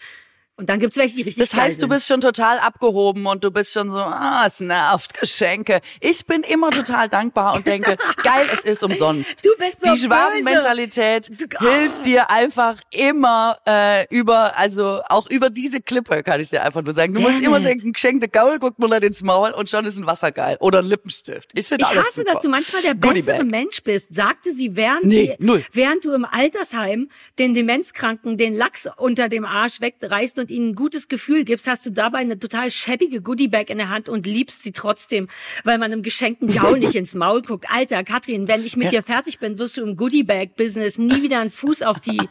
[0.60, 1.90] Und dann gibt's welche, die richtig Das heißt, geil du sind.
[1.90, 5.82] bist schon total abgehoben und du bist schon so, ah, es nervt, Geschenke.
[6.02, 9.46] Ich bin immer total dankbar und denke, geil, es ist umsonst.
[9.46, 11.30] Du bist so Die Schwabenmentalität.
[11.30, 16.64] Du- hilft dir einfach immer äh, über, also auch über diese Klippe kann ich dir
[16.64, 17.14] einfach nur sagen.
[17.14, 17.66] Du musst Damn immer it.
[17.66, 20.58] denken, geschenkte Gaul, guckt da ins Maul und schon ist ein Wasser geil.
[20.60, 21.52] Oder ein Lippenstift.
[21.54, 22.32] Ich finde Ich alles hasse, super.
[22.34, 23.52] dass du manchmal der Goodie bessere Bag.
[23.52, 25.64] Mensch bist, sagte sie, während, Nee, sie, null.
[25.72, 30.70] während du im Altersheim den Demenzkranken den Lachs unter dem Arsch wegreißt und und ihnen
[30.70, 34.26] ein gutes Gefühl gibst, hast du dabei eine total schäbige Goodiebag in der Hand und
[34.26, 35.28] liebst sie trotzdem,
[35.66, 37.66] weil man einem geschenkten Gaul nicht ins Maul guckt.
[37.70, 39.02] Alter, Katrin, wenn ich mit ja.
[39.02, 42.22] dir fertig bin, wirst du im Goodiebag-Business nie wieder einen Fuß auf die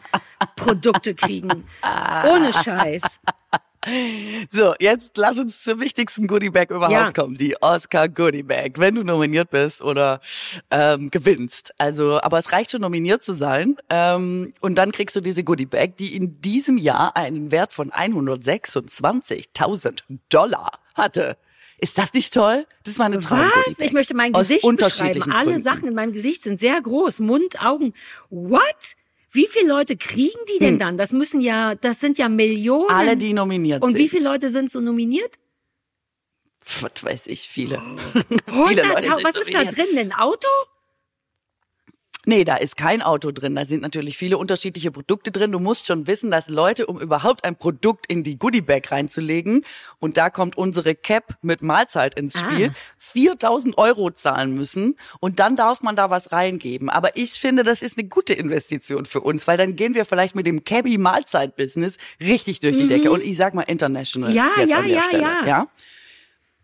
[0.55, 1.65] Produkte kriegen.
[2.27, 3.19] Ohne Scheiß.
[4.51, 7.11] So, jetzt lass uns zum wichtigsten Goodiebag überhaupt ja.
[7.11, 8.73] kommen, die Oscar Goodiebag.
[8.77, 10.19] Wenn du nominiert bist oder
[10.71, 11.73] ähm, gewinnst.
[11.77, 13.77] Also, aber es reicht schon nominiert zu sein.
[13.89, 20.03] Ähm, und dann kriegst du diese Goodiebag, die in diesem Jahr einen Wert von 126.000
[20.29, 21.37] Dollar hatte.
[21.79, 22.65] Ist das nicht toll?
[22.83, 23.39] Das ist meine Traum.
[23.67, 23.79] Was?
[23.79, 25.31] Ich möchte mein Gesicht beschreiben.
[25.31, 25.61] Alle Gründen.
[25.61, 27.19] Sachen in meinem Gesicht sind sehr groß.
[27.19, 27.93] Mund, Augen.
[28.29, 28.95] What?
[29.31, 30.79] Wie viele Leute kriegen die denn hm.
[30.79, 30.97] dann?
[30.97, 32.89] Das müssen ja, das sind ja Millionen.
[32.89, 33.97] Alle, die nominiert Und sind.
[33.97, 35.35] Und wie viele Leute sind so nominiert?
[36.81, 37.81] Was weiß ich, viele.
[37.81, 38.67] Oh.
[38.67, 39.97] viele Leute was ist da drin?
[39.97, 40.47] Ein Auto?
[42.27, 43.55] Nee, da ist kein Auto drin.
[43.55, 45.53] Da sind natürlich viele unterschiedliche Produkte drin.
[45.53, 49.63] Du musst schon wissen, dass Leute, um überhaupt ein Produkt in die Goodiebag reinzulegen,
[49.99, 52.39] und da kommt unsere Cap mit Mahlzeit ins ah.
[52.39, 52.75] Spiel, ah.
[52.97, 56.89] 4000 Euro zahlen müssen und dann darf man da was reingeben.
[56.89, 60.35] Aber ich finde, das ist eine gute Investition für uns, weil dann gehen wir vielleicht
[60.35, 62.89] mit dem Cabby Mahlzeit Business richtig durch die mhm.
[62.89, 63.11] Decke.
[63.13, 64.33] Und ich sag mal international.
[64.33, 65.67] Ja, ja, ja, Stelle, ja, ja.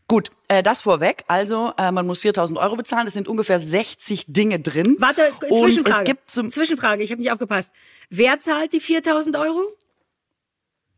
[0.08, 1.24] Gut, äh, das vorweg.
[1.28, 3.08] Also äh, man muss 4.000 Euro bezahlen.
[3.08, 4.98] Es sind ungefähr 60 Dinge drin.
[5.00, 6.04] Warte, Zwischenfrage.
[6.04, 7.04] es gibt zum Zwischenfrage.
[7.04, 7.72] Ich habe nicht aufgepasst.
[8.10, 9.62] Wer zahlt die 4.000 Euro?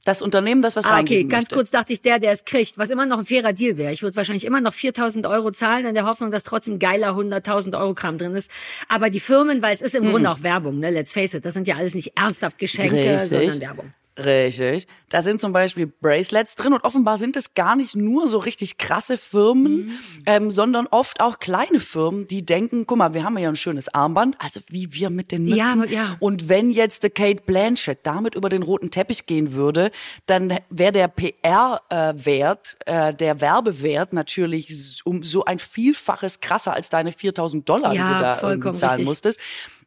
[0.05, 1.55] Das Unternehmen, das was ah, Okay, ganz möchte.
[1.55, 3.91] kurz dachte ich, der, der es kriegt, was immer noch ein fairer Deal wäre.
[3.91, 7.75] Ich würde wahrscheinlich immer noch 4.000 Euro zahlen, in der Hoffnung, dass trotzdem geiler 100.000
[7.79, 8.51] Euro Kram drin ist.
[8.87, 10.11] Aber die Firmen, weil es ist im mhm.
[10.11, 10.91] Grunde auch Werbung, ne?
[10.91, 13.29] Let's face it, das sind ja alles nicht ernsthaft Geschenke, Richtig.
[13.29, 13.93] sondern Werbung.
[14.17, 14.87] Richtig.
[15.09, 18.77] Da sind zum Beispiel Bracelets drin und offenbar sind es gar nicht nur so richtig
[18.77, 19.99] krasse Firmen, mhm.
[20.25, 23.93] ähm, sondern oft auch kleine Firmen, die denken, guck mal, wir haben ja ein schönes
[23.93, 25.57] Armband, also wie wir mit den Mützen.
[25.57, 26.15] Ja, ja.
[26.19, 29.91] Und wenn jetzt der Kate Blanchett damit über den roten Teppich gehen würde,
[30.27, 37.11] dann wäre der PR-Wert, äh, der Werbewert natürlich um so ein Vielfaches krasser als deine
[37.11, 39.05] 4000 Dollar, ja, die du da zahlen richtig.
[39.05, 39.39] musstest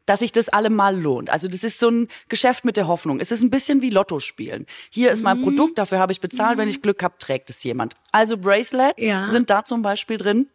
[0.09, 1.29] dass sich das allemal lohnt.
[1.29, 3.21] Also das ist so ein Geschäft mit der Hoffnung.
[3.21, 4.65] Es ist ein bisschen wie Lotto spielen.
[4.91, 5.43] Hier ist mein mhm.
[5.43, 6.57] Produkt, dafür habe ich bezahlt.
[6.57, 6.63] Mhm.
[6.63, 7.95] Wenn ich Glück habe, trägt es jemand.
[8.11, 9.29] Also Bracelets ja.
[9.29, 10.47] sind da zum Beispiel drin.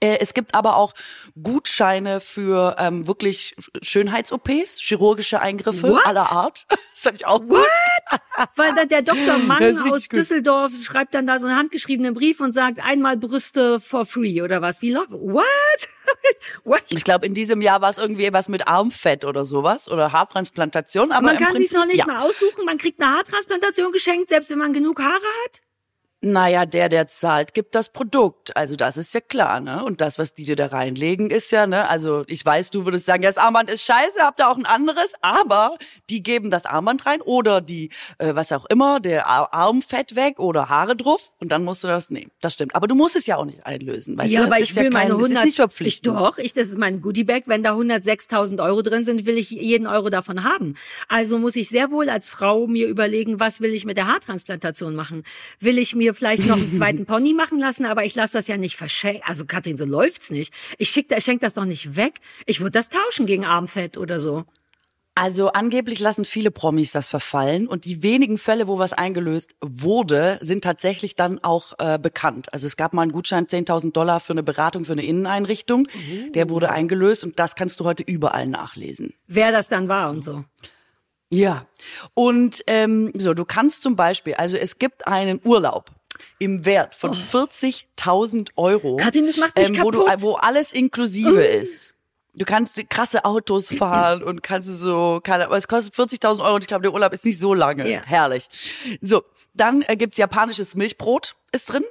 [0.00, 0.94] Äh, es gibt aber auch
[1.42, 6.06] Gutscheine für ähm, wirklich Schönheits-OPs, chirurgische Eingriffe What?
[6.06, 6.66] aller Art.
[6.98, 7.52] Das fand ich auch gut.
[7.52, 8.48] What?
[8.56, 9.38] Weil dann der Dr.
[9.46, 14.04] Mann aus Düsseldorf schreibt dann da so einen handgeschriebenen Brief und sagt, einmal Brüste for
[14.04, 14.82] free oder was.
[14.82, 15.12] Wie läuft?
[15.12, 15.46] What?
[16.64, 16.82] What?
[16.88, 21.12] Ich glaube, in diesem Jahr war es irgendwie was mit Armfett oder sowas oder Haartransplantation.
[21.12, 22.06] Aber man kann sich noch nicht ja.
[22.06, 22.64] mal aussuchen.
[22.64, 25.62] Man kriegt eine Haartransplantation geschenkt, selbst wenn man genug Haare hat.
[26.20, 28.56] Naja, der, der zahlt, gibt das Produkt.
[28.56, 29.84] Also das ist ja klar, ne?
[29.84, 31.88] Und das, was die dir da reinlegen, ist ja, ne?
[31.88, 34.66] Also ich weiß, du würdest sagen, ja, das Armband ist scheiße, habt ihr auch ein
[34.66, 35.76] anderes, aber
[36.10, 40.68] die geben das Armband rein oder die, äh, was auch immer, der Armfett weg oder
[40.68, 42.32] Haare drauf und dann musst du das nehmen.
[42.40, 42.74] Das stimmt.
[42.74, 44.18] Aber du musst es ja auch nicht einlösen.
[44.18, 44.46] Weißt ja, du?
[44.48, 46.16] aber ich will ja kein, meine 100, nicht verpflichtend.
[46.16, 47.42] Ich, doch, ich, das ist mein Goodiebag.
[47.46, 50.74] Wenn da 106.000 Euro drin sind, will ich jeden Euro davon haben.
[51.06, 54.96] Also muss ich sehr wohl als Frau mir überlegen, was will ich mit der Haartransplantation
[54.96, 55.22] machen?
[55.60, 58.56] Will ich mir vielleicht noch ein zweiten Pony machen lassen, aber ich lasse das ja
[58.56, 59.22] nicht verschenken.
[59.26, 60.52] Also Katrin, so läuft's nicht.
[60.78, 62.20] Ich schick, ich schenk das doch nicht weg.
[62.46, 64.44] Ich würde das tauschen gegen Armfett oder so.
[65.20, 70.38] Also angeblich lassen viele Promis das verfallen und die wenigen Fälle, wo was eingelöst wurde,
[70.42, 72.52] sind tatsächlich dann auch äh, bekannt.
[72.52, 76.32] Also es gab mal einen Gutschein 10.000 Dollar für eine Beratung für eine Inneneinrichtung, mhm.
[76.34, 79.12] der wurde eingelöst und das kannst du heute überall nachlesen.
[79.26, 80.44] Wer das dann war und so.
[81.32, 81.66] Ja,
[82.14, 85.90] und ähm, so, du kannst zum Beispiel, also es gibt einen Urlaub
[86.38, 87.14] im Wert von oh.
[87.14, 91.38] 40.000 Euro, Katrin, das macht mich ähm, wo, du, wo alles inklusive uh.
[91.38, 91.94] ist.
[92.34, 96.62] Du kannst krasse Autos fahren und kannst so, keine, aber es kostet 40.000 Euro und
[96.62, 97.90] ich glaube, der Urlaub ist nicht so lange.
[97.90, 98.00] Ja.
[98.04, 98.48] Herrlich.
[99.00, 101.84] So, dann äh, gibt's japanisches Milchbrot, ist drin.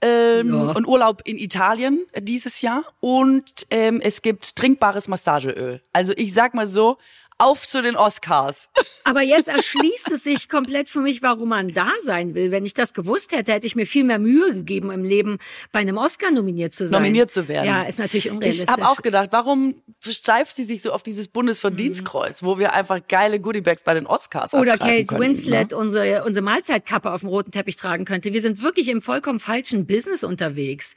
[0.00, 0.72] Ähm, ja.
[0.72, 2.84] Und Urlaub in Italien äh, dieses Jahr.
[3.00, 5.82] Und ähm, es gibt trinkbares Massageöl.
[5.92, 6.98] Also ich sag mal so,
[7.44, 8.68] auf zu den Oscars.
[9.04, 12.50] Aber jetzt erschließt es sich komplett für mich, warum man da sein will.
[12.50, 15.38] Wenn ich das gewusst hätte, hätte ich mir viel mehr Mühe gegeben im Leben,
[15.70, 17.02] bei einem Oscar nominiert zu sein.
[17.02, 17.66] Nominiert zu werden.
[17.66, 18.64] Ja, ist natürlich unrealistisch.
[18.64, 22.46] Ich habe auch gedacht, warum versteift sie sich so auf dieses Bundesverdienstkreuz, mhm.
[22.46, 25.76] wo wir einfach geile Goodiebags bei den Oscars Oder Kate könnten, Winslet ne?
[25.76, 28.32] unsere, unsere Mahlzeitkappe auf dem roten Teppich tragen könnte.
[28.32, 30.96] Wir sind wirklich im vollkommen falschen Business unterwegs.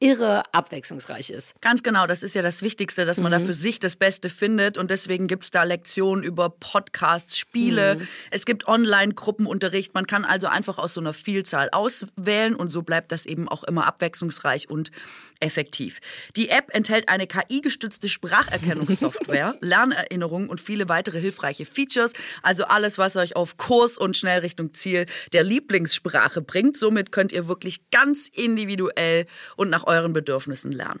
[0.00, 1.60] irre abwechslungsreich ist.
[1.60, 4.78] Ganz genau, das ist ja das Wichtigste, dass man da für sich das Beste findet
[4.78, 7.98] und deswegen gibt's da Lektionen über Podcasts, Spiele,
[8.30, 13.10] es gibt Online-Gruppenunterricht, man kann also einfach aus so einer Vielzahl auswählen und so bleibt
[13.10, 14.92] das eben auch immer abwechslungsreich und
[15.40, 16.00] effektiv.
[16.36, 22.12] Die App enthält eine KI-gestützte Spracherkennungssoftware, Lernerinnerungen und viele weitere hilfreiche Features,
[22.42, 26.76] also alles, was euch auf Kurs und schnell Richtung Ziel der Lieblingssprache bringt.
[26.76, 29.26] Somit könnt ihr wirklich ganz individuell
[29.56, 31.00] und nach euren Bedürfnissen lernen.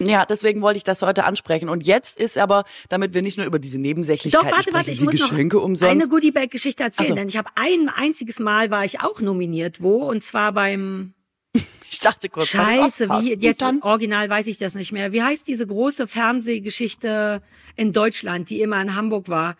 [0.00, 1.68] Ja, deswegen wollte ich das heute ansprechen.
[1.68, 4.90] Und jetzt ist aber, damit wir nicht nur über diese Nebensächlichkeiten Doch, warte, sprechen, warte,
[4.90, 5.90] ich muss Geschenke noch umsonst.
[5.90, 7.14] eine Goodie Bag Geschichte erzählen, so.
[7.14, 11.14] denn ich habe ein einziges Mal war ich auch nominiert, wo und zwar beim
[11.90, 15.12] ich dachte kurz, Scheiße, wie jetzt dann, original weiß ich das nicht mehr.
[15.12, 17.42] Wie heißt diese große Fernsehgeschichte
[17.76, 19.56] in Deutschland, die immer in Hamburg war?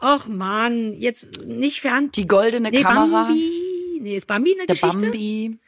[0.00, 2.10] Och man, jetzt nicht fern.
[2.14, 3.71] die goldene nee, Kamera, Bambi.
[4.02, 4.98] Nee, ist Bambi eine der Geschichte?
[4.98, 5.58] Bambi.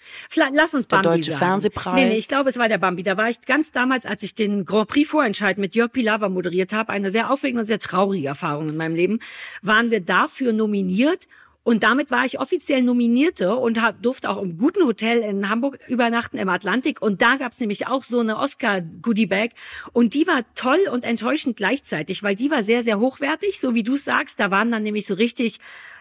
[0.52, 1.38] Lass uns Der Bambi Deutsche sagen.
[1.38, 1.94] Fernsehpreis.
[1.94, 3.04] Nee, nee, ich glaube, es war der Bambi.
[3.04, 6.72] Da war ich ganz damals, als ich den Grand Prix Vorentscheid mit Jörg Pilawa moderiert
[6.72, 9.20] habe, eine sehr aufregende und sehr traurige Erfahrung in meinem Leben,
[9.62, 11.28] waren wir dafür nominiert.
[11.62, 15.78] Und damit war ich offiziell Nominierte und hab, durfte auch im guten Hotel in Hamburg
[15.88, 17.00] übernachten im Atlantik.
[17.00, 19.52] Und da gab's nämlich auch so eine Oscar-Goodie-Bag.
[19.92, 23.84] Und die war toll und enttäuschend gleichzeitig, weil die war sehr, sehr hochwertig, so wie
[23.84, 24.40] du sagst.
[24.40, 25.58] Da waren dann nämlich so richtig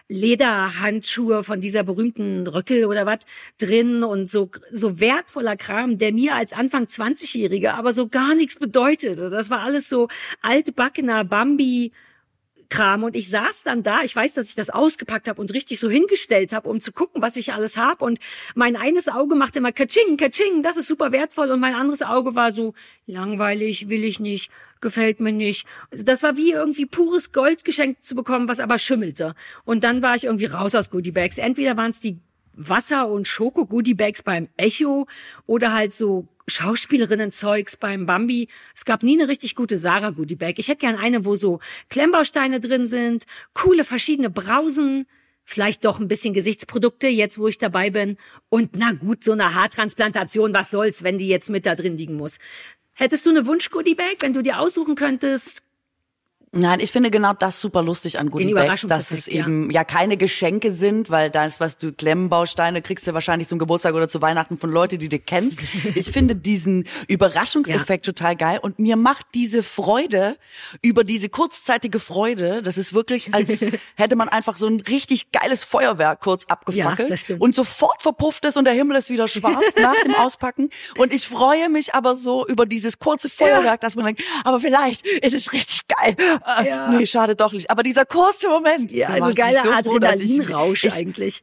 [0.08, 3.20] Lederhandschuhe von dieser berühmten Röckel oder was
[3.58, 8.56] drin und so, so wertvoller Kram, der mir als Anfang 20-Jährige aber so gar nichts
[8.56, 9.30] bedeutete.
[9.30, 10.08] Das war alles so
[10.42, 11.92] altbackener Bambi.
[12.68, 15.80] Kram und ich saß dann da, ich weiß, dass ich das ausgepackt habe und richtig
[15.80, 18.18] so hingestellt habe, um zu gucken, was ich alles habe und
[18.54, 22.34] mein eines Auge machte immer Katsching, Katsching, das ist super wertvoll und mein anderes Auge
[22.34, 22.74] war so
[23.06, 24.50] langweilig, will ich nicht,
[24.80, 25.66] gefällt mir nicht.
[25.90, 29.34] Das war wie irgendwie pures Gold geschenkt zu bekommen, was aber schimmelte.
[29.64, 31.38] Und dann war ich irgendwie raus aus Goodiebags.
[31.38, 32.18] Entweder waren es die
[32.56, 35.06] Wasser- und Schoko-Goodiebags beim Echo
[35.46, 38.48] oder halt so Schauspielerinnen-Zeugs beim Bambi.
[38.74, 40.58] Es gab nie eine richtig gute Sarah Goodiebag.
[40.58, 43.24] Ich hätte gern eine, wo so Klemmbausteine drin sind,
[43.54, 45.06] coole verschiedene Brausen,
[45.44, 48.16] vielleicht doch ein bisschen Gesichtsprodukte, jetzt wo ich dabei bin.
[48.48, 52.16] Und na gut, so eine Haartransplantation, was soll's, wenn die jetzt mit da drin liegen
[52.16, 52.38] muss.
[52.92, 55.62] Hättest du eine Wunsch-Goodiebag, wenn du dir aussuchen könntest,
[56.56, 59.42] Nein, ich finde genau das super lustig an Goodie Bags, dass es Überraschungseffekt, ja.
[59.42, 63.94] eben ja keine Geschenke sind, weil das, was du Klemmenbausteine kriegst du wahrscheinlich zum Geburtstag
[63.94, 65.60] oder zu Weihnachten von Leuten, die du kennst.
[65.96, 70.36] Ich finde diesen Überraschungseffekt total geil und mir macht diese Freude
[70.82, 73.64] über diese kurzzeitige Freude, das ist wirklich, als
[73.96, 77.40] hätte man einfach so ein richtig geiles Feuerwerk kurz abgefackelt stimmt.
[77.40, 80.70] und sofort verpufft es und der Himmel ist wieder schwarz nach dem Auspacken.
[80.96, 85.06] Und ich freue mich aber so über dieses kurze Feuerwerk, dass man denkt, aber vielleicht
[85.06, 86.16] ist es richtig geil.
[86.46, 86.88] Äh, Ja.
[86.88, 87.70] Nee, schade doch nicht.
[87.70, 88.92] Aber dieser kurze Moment.
[88.92, 91.42] Ja, also geiler so Adrenalinrausch ich, eigentlich.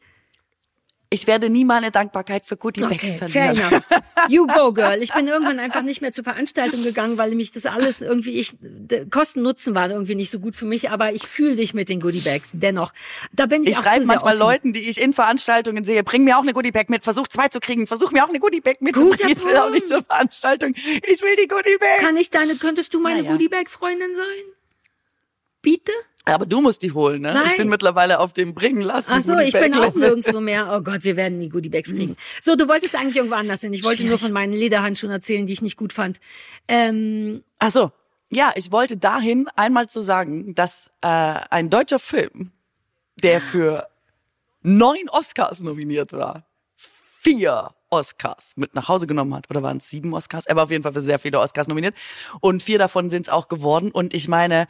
[1.10, 3.72] ich werde nie meine Dankbarkeit für Goodie Bags Okay, fair verlieren.
[3.74, 3.86] enough.
[4.30, 5.02] You go, girl.
[5.02, 8.54] Ich bin irgendwann einfach nicht mehr zur Veranstaltung gegangen, weil mich das alles irgendwie, ich,
[8.62, 11.99] d- Kosten-Nutzen waren irgendwie nicht so gut für mich, aber ich fühle dich mit den
[11.99, 12.52] Goodie-Bags.
[12.54, 12.93] Dennoch,
[13.34, 14.39] da bin ich, Ich auch schreibe manchmal offen.
[14.45, 17.47] Leuten, die ich in Veranstaltungen sehe, bring mir auch eine Goodie Bag mit, versuch zwei
[17.49, 19.36] zu kriegen, versuch mir auch eine Goodie Bag mitzubringen.
[19.36, 20.74] Ich will auch nicht zur Veranstaltung.
[20.76, 21.99] Ich will die Goodie Bag.
[21.99, 23.32] Kann ich deine, könntest du meine Naja.
[23.34, 24.54] Goodie-Bag-Freundin sein?
[25.62, 25.91] Bitte?
[26.26, 27.34] Aber du musst die holen, ne?
[27.34, 27.47] Nein.
[27.47, 29.09] Ich bin mittlerweile auf dem bringen lassen.
[29.12, 30.72] Ach so, Goodie ich bin auch nirgendwo mehr.
[30.72, 32.16] Oh Gott, wir werden nie Goodie-Bags kriegen.
[32.41, 33.74] So, du wolltest eigentlich irgendwo anders hin.
[33.74, 36.20] Ich wollte nur von meinen Lederhandschuhen erzählen, die ich nicht gut fand.
[36.68, 37.91] Ähm, Ach so.
[38.34, 42.51] Ja, ich wollte dahin einmal zu sagen, dass äh, ein deutscher Film,
[43.22, 43.88] der für
[44.62, 46.45] neun Oscars nominiert war,
[46.78, 49.49] vier Oscars mit nach Hause genommen hat.
[49.49, 50.45] Oder waren es sieben Oscars?
[50.45, 51.95] Er war auf jeden Fall für sehr viele Oscars nominiert.
[52.39, 53.91] Und vier davon sind es auch geworden.
[53.91, 54.68] Und ich meine,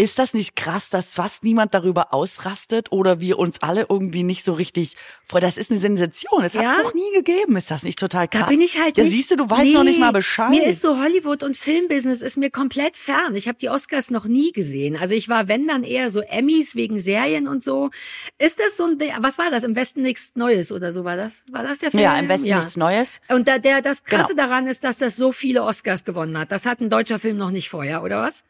[0.00, 4.44] ist das nicht krass, dass fast niemand darüber ausrastet oder wir uns alle irgendwie nicht
[4.44, 4.94] so richtig
[5.26, 5.42] freuen?
[5.42, 6.44] Das ist eine Sensation.
[6.44, 6.76] Es hat Ja?
[6.78, 7.56] es noch nie gegeben.
[7.56, 8.42] Ist das nicht total krass?
[8.42, 9.12] Da bin ich halt Ja, nicht.
[9.12, 10.50] siehst du, du weißt Nee, noch nicht mal Bescheid.
[10.50, 13.34] Mir ist so Hollywood und Filmbusiness ist mir komplett fern.
[13.34, 14.96] Ich habe die Oscars noch nie gesehen.
[14.96, 17.90] Also ich war, wenn dann eher so Emmys wegen Serien und so.
[18.38, 19.64] Ist das so ein, was war das?
[19.64, 21.42] Im Westen nichts Neues oder so war das?
[21.50, 22.04] War das der Film?
[22.04, 23.20] ja, im Westen nichts Neues.
[23.28, 24.46] Und da, der, das Krasse Genau.
[24.46, 26.52] daran ist, dass das so viele Oscars gewonnen hat.
[26.52, 28.44] Das hat ein deutscher Film noch nicht vorher, oder was?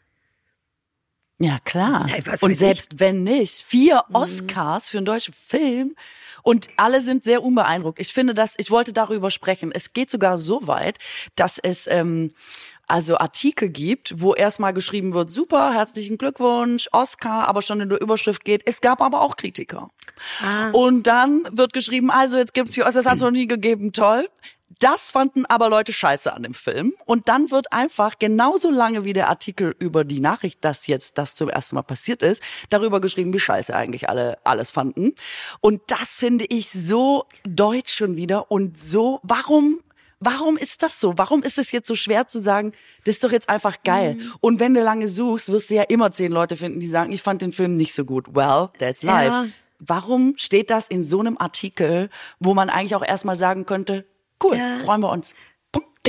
[1.38, 2.06] Ja, klar.
[2.40, 4.14] Und selbst wenn nicht, vier Mhm.
[4.16, 5.94] Oscars für einen deutschen Film
[6.42, 8.00] und alle sind sehr unbeeindruckt.
[8.00, 9.70] Ich finde das, ich wollte darüber sprechen.
[9.72, 10.98] Es geht sogar so weit,
[11.36, 12.32] dass es ähm,
[12.88, 18.00] also Artikel gibt, wo erstmal geschrieben wird, super, herzlichen Glückwunsch, Oscar, aber schon in der
[18.00, 19.90] Überschrift geht, es gab aber auch Kritiker.
[20.42, 20.70] Ah.
[20.70, 24.28] Und dann wird geschrieben, also jetzt gibt's hier, das hat es noch nie gegeben, toll.
[24.80, 26.94] Das fanden aber Leute scheiße an dem Film.
[27.04, 31.34] Und dann wird einfach genauso lange wie der Artikel über die Nachricht, dass jetzt das
[31.34, 35.14] zum ersten Mal passiert ist, darüber geschrieben, wie scheiße eigentlich alle alles fanden.
[35.60, 39.80] Und das finde ich so deutsch schon wieder und so, warum
[40.20, 41.16] Warum ist das so?
[41.16, 42.72] Warum ist es jetzt so schwer zu sagen,
[43.04, 44.14] das ist doch jetzt einfach geil?
[44.14, 44.32] Mhm.
[44.40, 47.22] Und wenn du lange suchst, wirst du ja immer zehn Leute finden, die sagen, ich
[47.22, 48.34] fand den Film nicht so gut.
[48.34, 49.30] Well, that's life.
[49.30, 49.46] Ja.
[49.78, 52.10] Warum steht das in so einem Artikel,
[52.40, 54.06] wo man eigentlich auch erstmal sagen könnte,
[54.42, 54.78] cool, Ja.
[54.80, 55.34] freuen wir uns.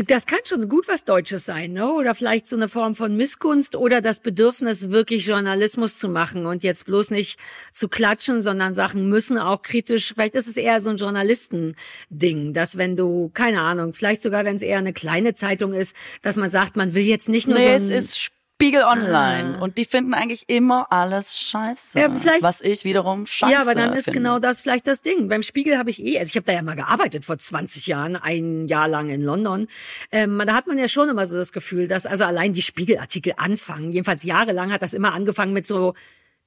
[0.07, 1.91] Das kann schon gut was Deutsches sein, ne?
[1.91, 6.63] Oder vielleicht so eine Form von Missgunst oder das Bedürfnis, wirklich Journalismus zu machen und
[6.63, 7.37] jetzt bloß nicht
[7.73, 12.77] zu klatschen, sondern Sachen müssen auch kritisch, vielleicht ist es eher so ein Journalistending, dass
[12.77, 16.49] wenn du, keine Ahnung, vielleicht sogar wenn es eher eine kleine Zeitung ist, dass man
[16.49, 18.29] sagt, man will jetzt nicht nur Nee, so es ist
[18.61, 19.57] Spiegel Online.
[19.61, 21.97] Und die finden eigentlich immer alles scheiße.
[21.97, 24.19] Ja, vielleicht- was ich wiederum scheiße Ja, aber dann ist finde.
[24.19, 25.29] genau das vielleicht das Ding.
[25.29, 28.17] Beim Spiegel habe ich eh, also ich habe da ja mal gearbeitet vor 20 Jahren,
[28.17, 29.67] ein Jahr lang in London.
[30.11, 33.33] Ähm, da hat man ja schon immer so das Gefühl, dass also allein die Spiegelartikel
[33.37, 33.93] anfangen.
[33.93, 35.93] Jedenfalls jahrelang hat das immer angefangen mit so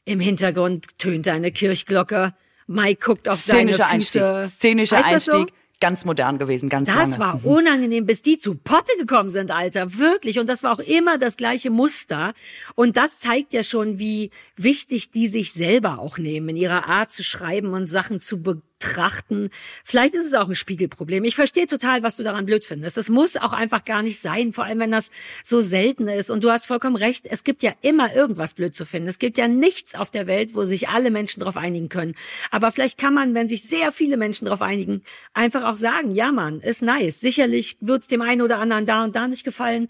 [0.05, 2.35] im Hintergrund tönt eine Kirchglocke.
[2.67, 4.27] Mike guckt auf seine Szenischer Füße.
[4.27, 4.51] Einstieg.
[4.51, 5.47] Szenischer das so?
[5.83, 7.19] Ganz modern gewesen, ganz Das lange.
[7.19, 9.99] war unangenehm, bis die zu Potte gekommen sind, Alter.
[9.99, 10.39] Wirklich.
[10.39, 12.35] Und das war auch immer das gleiche Muster.
[12.77, 17.11] Und das zeigt ja schon, wie wichtig die sich selber auch nehmen, in ihrer Art
[17.11, 18.41] zu schreiben und Sachen zu
[18.83, 19.51] betrachten.
[19.85, 21.25] Vielleicht ist es auch ein Spiegelproblem.
[21.25, 22.99] Ich verstehe total, was du daran blöd findest.
[22.99, 25.11] Es muss auch einfach gar nicht sein, vor allem wenn das
[25.43, 26.31] so selten ist.
[26.31, 29.09] Und du hast vollkommen recht, es gibt ja immer irgendwas blöd zu finden.
[29.09, 32.15] Es gibt ja nichts auf der Welt, wo sich alle Menschen darauf einigen können.
[32.51, 35.03] Aber vielleicht kann man, wenn sich sehr viele Menschen darauf einigen,
[35.33, 37.21] einfach auch sagen, ja Mann, ist nice.
[37.21, 39.89] Sicherlich wird's dem einen oder anderen da und da nicht gefallen.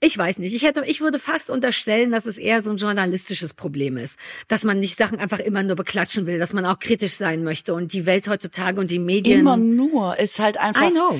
[0.00, 0.54] Ich weiß nicht.
[0.54, 4.62] Ich hätte, ich würde fast unterstellen, dass es eher so ein journalistisches Problem ist, dass
[4.62, 7.92] man nicht Sachen einfach immer nur beklatschen will, dass man auch kritisch sein möchte und
[7.94, 9.40] die Welt heutzutage und die Medien.
[9.40, 10.88] Immer nur ist halt einfach.
[10.88, 11.18] I know.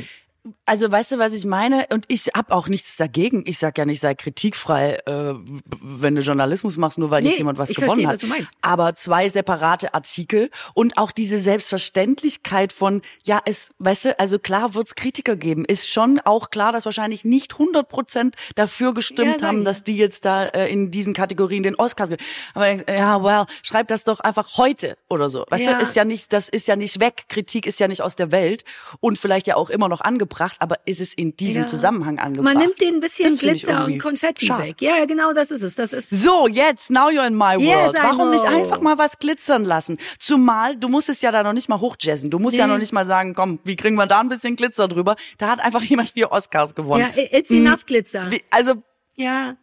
[0.64, 1.86] Also weißt du, was ich meine?
[1.92, 3.42] Und ich hab auch nichts dagegen.
[3.46, 5.34] Ich sag ja nicht, sei kritikfrei, äh,
[5.80, 8.14] wenn du Journalismus machst, nur weil Nee, jetzt jemand was gewonnen verstehe, hat.
[8.14, 8.54] was du meinst.
[8.62, 14.74] Aber zwei separate Artikel und auch diese Selbstverständlichkeit von, ja, es, weißt du, also klar
[14.74, 15.64] wird's Kritiker geben.
[15.64, 19.84] Ist schon auch klar, dass wahrscheinlich nicht 100 Prozent dafür Ja, gestimmt sag haben, dass
[19.84, 22.08] die jetzt da äh, in diesen Kategorien den Oscar.
[22.54, 25.44] Aber äh, ja, well, schreib das doch einfach heute oder so.
[25.48, 25.74] Weißt Ja.
[25.78, 27.24] du, ist ja nicht, das ist ja nicht weg.
[27.28, 28.64] Kritik ist ja nicht aus der Welt
[29.00, 31.66] und vielleicht ja auch immer noch angebracht angebracht, aber ist es in diesem Ja.
[31.66, 32.54] Zusammenhang angebracht?
[32.54, 34.64] Man nimmt den ein bisschen Das Glitzer und Konfetti schade.
[34.64, 34.80] weg.
[34.80, 35.74] Ja, genau, das ist es.
[35.74, 37.98] Das ist So, jetzt, now you're in my Yes, world.
[38.02, 39.98] Warum nicht einfach mal was glitzern lassen?
[40.18, 42.30] Zumal, du musst es ja da noch nicht mal hochjazzen.
[42.30, 42.72] Du musst ja Nee.
[42.74, 45.16] noch nicht mal sagen, komm, wie kriegen wir da ein bisschen Glitzer drüber?
[45.38, 47.08] Da hat einfach jemand vier Oscars gewonnen.
[47.16, 48.30] ja, it's enough Glitzer.
[48.30, 48.74] Wie, also,
[49.14, 49.56] Ja.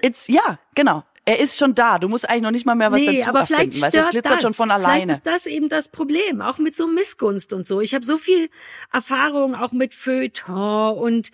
[0.00, 1.04] it's, ja, genau.
[1.26, 1.98] Er ist schon da.
[1.98, 3.72] Du musst eigentlich noch nicht mal mehr was nee, dazu aber erfinden.
[3.72, 4.42] vielleicht Weißt, stört glitzert das.
[4.42, 5.12] schon von Vielleicht alleine.
[5.12, 7.80] ist das eben das Problem, auch mit so Missgunst und so.
[7.80, 8.50] Ich habe so viel
[8.92, 11.30] Erfahrung auch mit Feuilleton und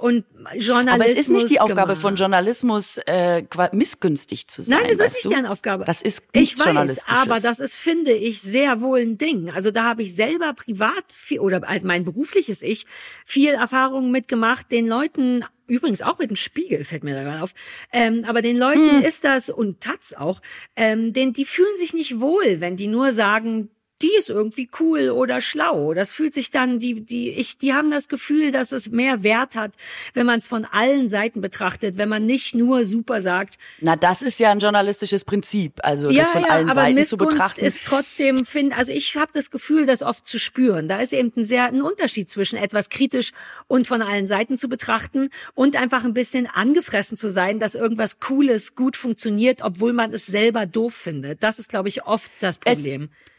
[0.00, 0.24] und
[0.56, 0.94] Journalismus.
[0.94, 2.00] Aber es ist nicht die Aufgabe gemacht.
[2.00, 4.78] von Journalismus, äh, missgünstig zu sein.
[4.80, 5.30] Nein, das weißt ist nicht du?
[5.30, 5.84] deren Aufgabe.
[5.84, 9.50] Das ist nicht ich weiß, aber das ist, finde ich, sehr wohl ein Ding.
[9.50, 12.86] Also da habe ich selber privat viel, oder als mein berufliches Ich
[13.24, 17.52] viel Erfahrung mitgemacht, den Leuten Übrigens auch mit dem Spiegel fällt mir da gerade auf.
[17.92, 19.02] Ähm, aber den Leuten Hm.
[19.02, 20.40] ist das und Taz auch,
[20.76, 23.68] ähm, denn die fühlen sich nicht wohl, wenn die nur sagen,
[24.02, 25.92] die ist irgendwie cool oder schlau.
[25.94, 29.56] Das fühlt sich dann, die, die, ich, die haben das Gefühl, dass es mehr Wert
[29.56, 29.72] hat,
[30.14, 34.22] wenn man es von allen Seiten betrachtet, wenn man nicht nur super sagt, Na, das
[34.22, 37.64] ist ja ein journalistisches Prinzip, also das von allen aber Seiten zu Missgunst betrachten.
[37.64, 40.88] ist trotzdem, find, also ich habe das Gefühl, das oft zu spüren.
[40.88, 43.32] Da ist eben ein sehr ein Unterschied zwischen etwas kritisch
[43.66, 48.20] und von allen Seiten zu betrachten und einfach ein bisschen angefressen zu sein, dass irgendwas
[48.20, 51.42] Cooles gut funktioniert, obwohl man es selber doof findet.
[51.42, 53.04] Das ist, glaube ich, oft das Problem.
[53.04, 53.37] Es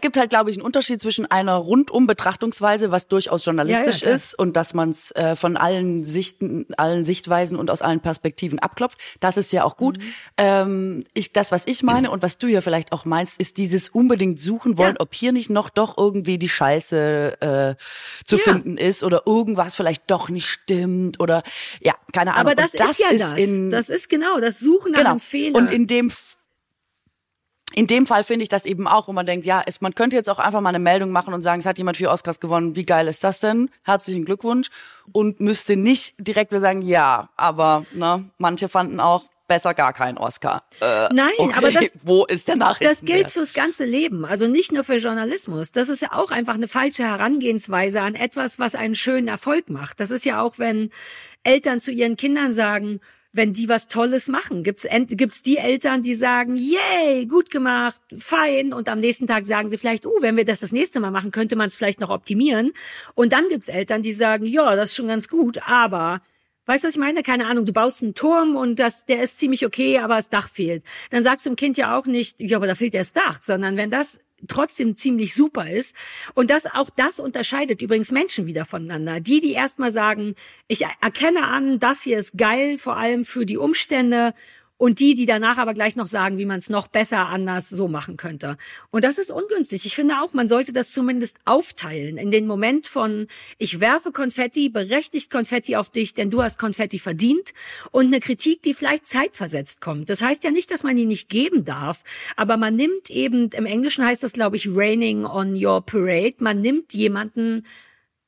[0.00, 4.14] gibt halt, glaube ich, einen Unterschied zwischen einer rundum Betrachtungsweise, was durchaus journalistisch Ja, ja,
[4.14, 8.58] ist, und dass man es äh, von allen Sichten, allen Sichtweisen und aus allen Perspektiven
[8.58, 8.98] abklopft.
[9.20, 9.98] Das ist ja auch gut.
[9.98, 10.02] Mhm.
[10.38, 13.90] Ähm, ich, das, was ich meine und was du ja vielleicht auch meinst, ist dieses
[13.90, 15.00] unbedingt suchen wollen, Ja.
[15.00, 17.40] ob hier nicht noch doch irgendwie die Scheiße
[17.78, 21.42] äh, zu finden ist oder irgendwas vielleicht doch nicht stimmt oder
[21.82, 22.52] ja, keine Ahnung.
[22.52, 23.32] Aber das, das ist ja das.
[23.34, 25.10] In, das ist genau das Suchen nach genau.
[25.10, 25.58] einem Fehler.
[25.58, 26.10] Und in dem
[27.74, 30.16] in dem Fall finde ich das eben auch, wo man denkt, ja, es, man könnte
[30.16, 32.76] jetzt auch einfach mal eine Meldung machen und sagen, es hat jemand vier Oscars gewonnen,
[32.76, 33.68] wie geil ist das denn?
[33.82, 34.68] Herzlichen Glückwunsch.
[35.12, 40.16] Und müsste nicht direkt wieder sagen, ja, aber ne, manche fanden auch besser gar keinen
[40.18, 40.62] Oscar.
[40.80, 43.18] Äh, Nein, okay, aber das, wo ist der Das Nachrichtenwert?
[43.18, 45.72] gilt fürs ganze Leben, also nicht nur für Journalismus.
[45.72, 50.00] Das ist ja auch einfach eine falsche Herangehensweise an etwas, was einen schönen Erfolg macht.
[50.00, 50.90] Das ist ja auch, wenn
[51.42, 53.00] Eltern zu ihren Kindern sagen,
[53.34, 58.72] wenn die was Tolles machen, gibt's gibt's die Eltern, die sagen, yay, gut gemacht, fein,
[58.72, 61.32] und am nächsten Tag sagen sie vielleicht, uh, wenn wir das das nächste Mal machen,
[61.32, 62.72] könnte man es vielleicht noch optimieren.
[63.14, 66.20] Und dann gibt's Eltern, die sagen, ja, das ist schon ganz gut, aber
[66.66, 67.22] Weißt du, was ich meine?
[67.22, 70.48] Keine Ahnung, du baust einen Turm und das, der ist ziemlich okay, aber das Dach
[70.48, 70.82] fehlt.
[71.10, 73.42] Dann sagst du dem Kind ja auch nicht, ja, aber da fehlt ja das Dach,
[73.42, 74.18] sondern wenn das
[74.48, 75.94] trotzdem ziemlich super ist.
[76.34, 79.20] Und das, auch das unterscheidet übrigens Menschen wieder voneinander.
[79.20, 80.34] Die, die erstmal sagen,
[80.68, 84.34] ich erkenne an, das hier ist geil, vor allem für die Umstände.
[84.76, 87.86] Und die, die danach aber gleich noch sagen, wie man es noch besser anders so
[87.86, 88.56] machen könnte.
[88.90, 89.86] Und das ist ungünstig.
[89.86, 94.68] Ich finde auch, man sollte das zumindest aufteilen in den Moment von, ich werfe Konfetti,
[94.68, 97.52] berechtigt Konfetti auf dich, denn du hast Konfetti verdient.
[97.92, 100.10] Und eine Kritik, die vielleicht zeitversetzt kommt.
[100.10, 102.02] Das heißt ja nicht, dass man die nicht geben darf,
[102.36, 106.34] aber man nimmt eben, im Englischen heißt das, glaube ich, raining on your parade.
[106.40, 107.64] Man nimmt jemanden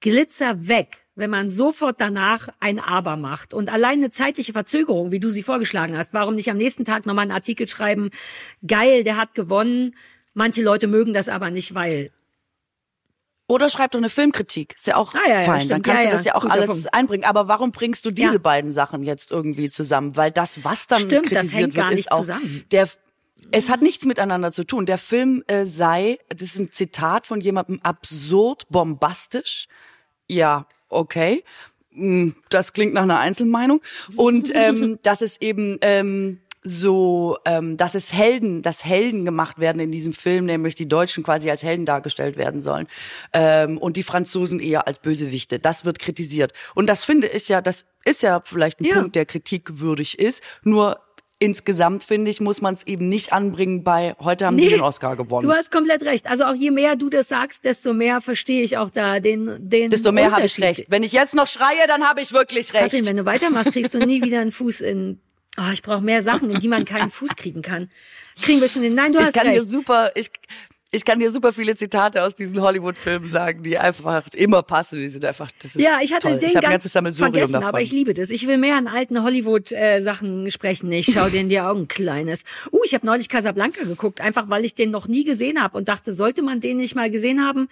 [0.01, 3.55] Glitzer weg, wenn man sofort danach ein Aber macht.
[3.55, 7.07] Und allein eine zeitliche Verzögerung, wie du sie vorgeschlagen hast, warum nicht am nächsten Tag
[7.07, 8.11] nochmal einen Artikel schreiben,
[8.67, 9.95] geil, der hat gewonnen,
[10.35, 12.13] manche Leute mögen das aber nicht, weil.
[13.49, 14.75] Oder schreib doch eine Filmkritik.
[14.75, 15.61] Ist ja auch Ah, ja, ja, fein.
[15.61, 15.71] stimmt.
[15.71, 16.93] Dann kannst Ja, du das ja, auch alles Punkt.
[16.95, 17.25] einbringen.
[17.25, 20.17] Aber warum bringst du diese beiden Sachen jetzt irgendwie zusammen?
[20.17, 22.65] Weil das, was dann Stimmt, das kritisiert hängt wird, gar ist nicht auch zusammen.
[22.73, 22.89] der
[23.51, 24.87] es hat nichts miteinander zu tun.
[24.87, 29.69] Der Film äh, sei, das ist ein Zitat von jemandem, absurd bombastisch.
[30.29, 31.45] Ja, okay.
[31.93, 33.81] Mm, Das klingt nach einer Einzelmeinung.
[34.17, 39.79] Und ähm, dass es eben ähm, so, ähm, dass es Helden, dass Helden gemacht werden
[39.81, 42.89] in diesem Film, nämlich die Deutschen quasi als Helden dargestellt werden sollen
[43.33, 45.61] ähm, und die Franzosen eher als Bösewichte.
[45.61, 46.53] Das wird kritisiert.
[46.75, 48.97] Und das finde ich ja, das ist ja vielleicht ein Ja.
[48.97, 50.43] Punkt, der kritikwürdig ist.
[50.63, 50.99] Nur
[51.39, 55.17] insgesamt finde ich, muss man es eben nicht anbringen bei heute haben die den Oscar
[55.17, 55.47] gewonnen.
[55.47, 56.27] Du hast komplett recht.
[56.27, 59.91] Also auch je mehr du das sagst, desto mehr verstehe ich auch da den, den
[59.91, 60.87] Desto mehr habe ich recht.
[60.89, 62.85] Wenn ich jetzt noch schreie, dann habe ich wirklich recht.
[62.85, 65.21] Katrin, wenn du weitermachst, kriegst du nie wieder einen Fuß in.
[65.59, 67.89] Oh, ich brauche mehr Sachen, in die man keinen Fuß kriegen kann.
[68.43, 68.95] Kriegen wir schon hin.
[68.95, 69.69] Nein, du ich hast kann dir recht.
[69.69, 70.31] super, ich,
[70.93, 75.01] ich kann dir super viele Zitate aus diesen Hollywood-Filmen sagen, die einfach immer passen.
[75.01, 76.39] Die sind einfach, das ist Ja, ich hatte toll.
[76.39, 77.69] den ich hab ein ganz ganzes Sammelsurium vergessen, davon.
[77.69, 78.31] aber ich liebe das.
[78.31, 80.91] Ich will mehr an alten Hollywood-Sachen sprechen.
[80.93, 82.45] Ich schau dir in die Augen, Kleines.
[82.73, 85.89] Uh, ich habe neulich Casablanca geguckt, einfach weil ich den noch nie gesehen habe und
[85.89, 87.69] dachte, sollte man den nicht mal gesehen haben?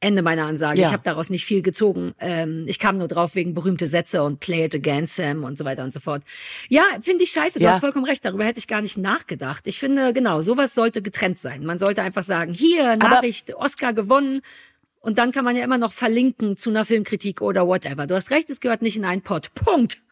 [0.00, 0.80] Ende meiner Ansage.
[0.80, 0.88] Ja.
[0.88, 2.14] Ich habe daraus nicht viel gezogen.
[2.18, 5.64] Ähm, ich kam nur drauf wegen berühmte Sätze und Play it again, Sam und so
[5.64, 6.22] weiter und so fort.
[6.68, 7.58] Ja, finde ich scheiße.
[7.58, 7.72] Du Ja.
[7.72, 8.24] hast vollkommen recht.
[8.24, 9.66] Darüber hätte ich gar nicht nachgedacht.
[9.66, 11.64] Ich finde, genau, sowas sollte getrennt sein.
[11.64, 14.42] Man sollte einfach sagen, hier, Nachricht, Oscar gewonnen.
[15.00, 18.06] Und dann kann man ja immer noch verlinken zu einer Filmkritik oder whatever.
[18.06, 19.54] Du hast recht, es gehört nicht in einen Pot.
[19.54, 20.02] Punkt.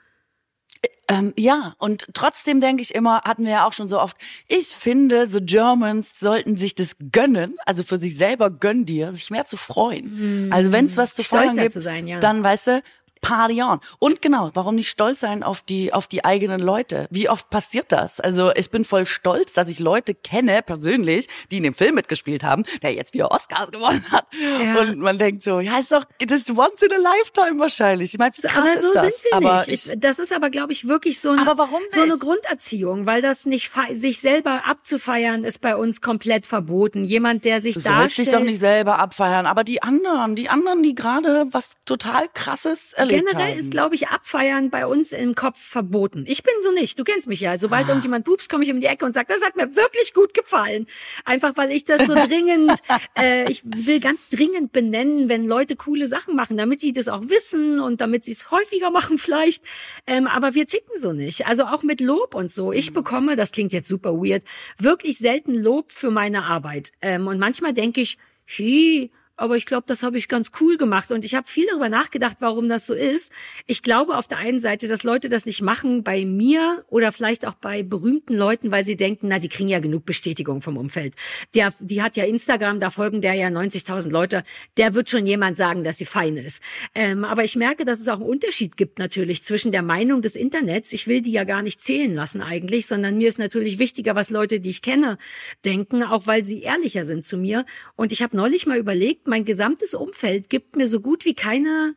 [1.09, 4.17] Ähm, ja, und trotzdem denke ich immer, hatten wir ja auch schon so oft,
[4.49, 9.31] ich finde, the Germans sollten sich das gönnen, also für sich selber gönn dir, sich
[9.31, 10.51] mehr zu freuen.
[10.51, 12.21] Also wenn es was zu feiern Stolzer gibt, zu sein, ja.
[12.21, 12.83] dann weißt du,
[13.25, 13.81] Party on.
[13.99, 17.09] Und genau, warum nicht stolz sein auf die, auf die eigenen Leute?
[17.11, 18.21] Wie oft passiert das?
[18.21, 22.45] Also ich bin voll stolz, dass ich Leute kenne, persönlich, die in dem Film mitgespielt
[22.45, 24.27] haben, der jetzt wieder Oscars gewonnen hat.
[24.63, 24.79] Ja.
[24.79, 28.13] Und man denkt so, ja, ist doch, das ist once in a lifetime wahrscheinlich.
[28.13, 29.05] Ich meine, krass aber so ist das?
[29.05, 29.87] sind wir aber nicht.
[29.87, 32.19] Ich, das ist aber, glaube ich, wirklich so eine, so eine?
[32.19, 37.05] Grunderziehung, weil das nicht sich selber abzufeiern ist bei uns komplett verboten.
[37.05, 38.35] Jemand, der sich Du sollst dich darstellt.
[38.35, 43.14] doch nicht selber abfeiern, aber die anderen, die anderen, die gerade was total krasses erlebt
[43.15, 46.25] Generell ist, glaube ich, Abfeiern bei uns im Kopf verboten.
[46.27, 46.99] Ich bin so nicht.
[46.99, 47.53] Du kennst mich ja.
[47.53, 47.59] Ah.
[47.59, 50.35] Sobald irgendjemand pupst, komme ich um die Ecke und sage, das hat mir wirklich gut
[50.35, 50.87] gefallen.
[51.25, 52.73] Einfach, weil ich das so dringend,
[53.19, 57.23] äh, ich will ganz dringend benennen, wenn Leute coole Sachen machen, damit sie das auch
[57.29, 59.65] wissen und damit sie es häufiger machen vielleicht.
[60.07, 61.47] Ähm, aber wir ticken so nicht.
[61.47, 62.73] Also auch mit Lob und so.
[62.73, 64.45] Ich bekomme, das klingt jetzt super weird,
[64.79, 66.93] wirklich selten Lob für meine Arbeit.
[67.01, 71.11] Ähm, und manchmal denke ich, hi, aber ich glaube, das habe ich ganz cool gemacht.
[71.11, 73.33] Und ich habe viel darüber nachgedacht, warum das so ist.
[73.67, 77.47] Ich glaube auf der einen Seite, dass Leute das nicht machen bei mir oder vielleicht
[77.47, 81.15] auch bei berühmten Leuten, weil sie denken, na, die kriegen ja genug Bestätigung vom Umfeld.
[81.55, 84.45] Der, die hat ja Instagram, da folgen der ja 90.000 Leute.
[84.77, 86.61] Der wird schon jemand sagen, dass sie fein ist.
[86.95, 90.37] Ähm, aber ich merke, dass es auch einen Unterschied gibt natürlich zwischen der Meinung des
[90.37, 90.93] Internets.
[90.93, 94.31] Ich will die ja gar nicht zählen lassen eigentlich, sondern mir ist natürlich wichtiger, was
[94.31, 95.19] Leute, die ich kenne,
[95.65, 97.65] denken, auch weil sie ehrlicher sind zu mir.
[97.97, 101.95] Und ich habe neulich mal überlegt, mein gesamtes Umfeld gibt mir so gut wie keine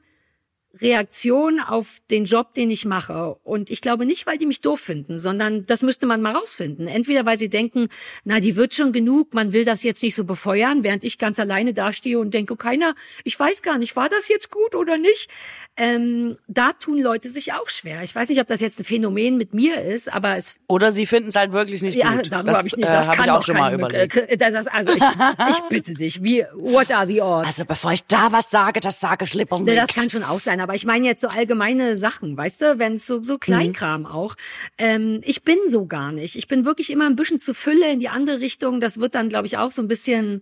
[0.81, 3.35] Reaktion auf den Job, den ich mache.
[3.43, 6.87] Und ich glaube nicht, weil die mich doof finden, sondern das müsste man mal rausfinden.
[6.87, 7.89] Entweder weil sie denken,
[8.23, 11.39] na, die wird schon genug, man will das jetzt nicht so befeuern, während ich ganz
[11.39, 15.29] alleine dastehe und denke, keiner, ich weiß gar nicht, war das jetzt gut oder nicht?
[15.79, 18.01] Ähm, da tun Leute sich auch schwer.
[18.01, 21.05] Ich weiß nicht, ob das jetzt ein Phänomen mit mir ist, aber es Oder sie
[21.05, 22.31] finden es halt wirklich nicht ja, gut.
[22.31, 22.87] darüber habe ich nicht.
[22.87, 24.15] äh, Das hab kann ich auch schon mal überlegt.
[24.15, 27.45] äh, Das, das, also ich, ich bitte dich, wie, what are the odds?
[27.47, 29.77] Also bevor ich da was sage, das sage ich lieber nicht.
[29.77, 32.95] das kann schon auch sein, aber ich meine jetzt so allgemeine Sachen, weißt du, wenn
[32.95, 34.35] es so, so Kleinkram auch.
[34.77, 36.35] Ähm, ich bin so gar nicht.
[36.35, 38.81] Ich bin wirklich immer ein bisschen zu Fülle in die andere Richtung.
[38.81, 40.41] Das wird dann, glaube ich, auch so ein bisschen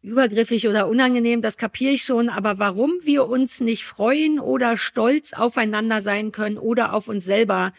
[0.00, 2.28] übergriffig oder unangenehm, das kapiere ich schon.
[2.28, 7.72] Aber warum wir uns nicht freuen oder stolz aufeinander sein können oder auf uns selber,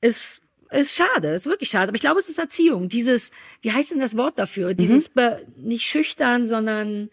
[0.00, 0.40] ist
[0.70, 1.88] ist schade, ist wirklich schade.
[1.88, 2.88] Aber ich glaube, es ist Erziehung.
[2.88, 4.74] Dieses, wie heißt denn das Wort dafür?
[4.74, 7.10] Dieses be, nicht schüchtern, sondern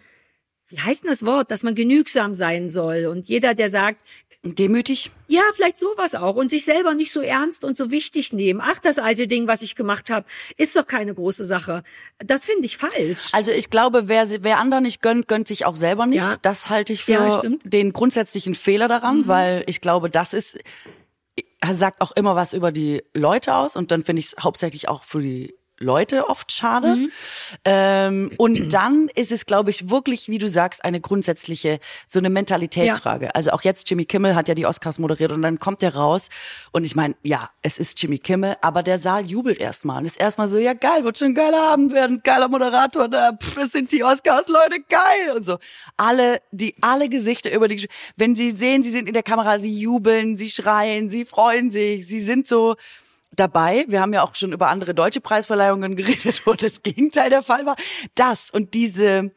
[0.68, 3.06] wie heißt denn das Wort, dass man genügsam sein soll?
[3.06, 4.02] Und jeder, der sagt,
[4.48, 5.10] Demütig.
[5.28, 8.62] ja, vielleicht sowas auch und sich selber nicht so ernst und so wichtig nehmen.
[8.64, 11.82] Ach, das alte Ding, was ich gemacht habe, ist doch keine große Sache.
[12.20, 13.30] Das finde ich falsch.
[13.32, 16.20] Also ich glaube, wer, wer anderen nicht gönnt, gönnt sich auch selber nicht.
[16.20, 16.36] Ja.
[16.44, 17.42] Das halte ich für Ja.
[17.44, 17.58] Mhm.
[17.64, 20.60] den grundsätzlichen Fehler daran, weil ich glaube, das ist,
[21.68, 25.04] sagt auch immer was über die Leute aus und dann finde ich es hauptsächlich auch
[25.04, 25.56] für die
[25.86, 26.96] Leute oft schade.
[26.96, 27.12] Mhm.
[27.64, 32.30] Ähm, und dann ist es, glaube ich, wirklich, wie du sagst, eine grundsätzliche, so eine
[32.30, 33.34] Mentalitätsfrage.
[33.36, 36.30] Also auch jetzt, Jimmy Kimmel hat ja die Oscars moderiert und dann kommt der raus
[36.72, 40.20] und ich meine, ja, es ist Jimmy Kimmel, aber der Saal jubelt erstmal und ist
[40.20, 43.72] erstmal so, ja geil, wird schon ein geiler Abend werden, geiler Moderator, da, pff, es
[43.72, 45.58] sind die Oscars, Leute, geil und so.
[45.98, 49.74] Alle, die, alle Gesichter über die, wenn sie sehen, sie sind in der Kamera, sie
[49.78, 52.76] jubeln, sie schreien, sie freuen sich, sie sind so,
[53.36, 53.86] dabei.
[53.88, 57.66] Wir haben ja auch schon über andere deutsche Preisverleihungen geredet, wo das Gegenteil der Fall
[57.66, 57.76] war.
[58.16, 59.32] Das und diese,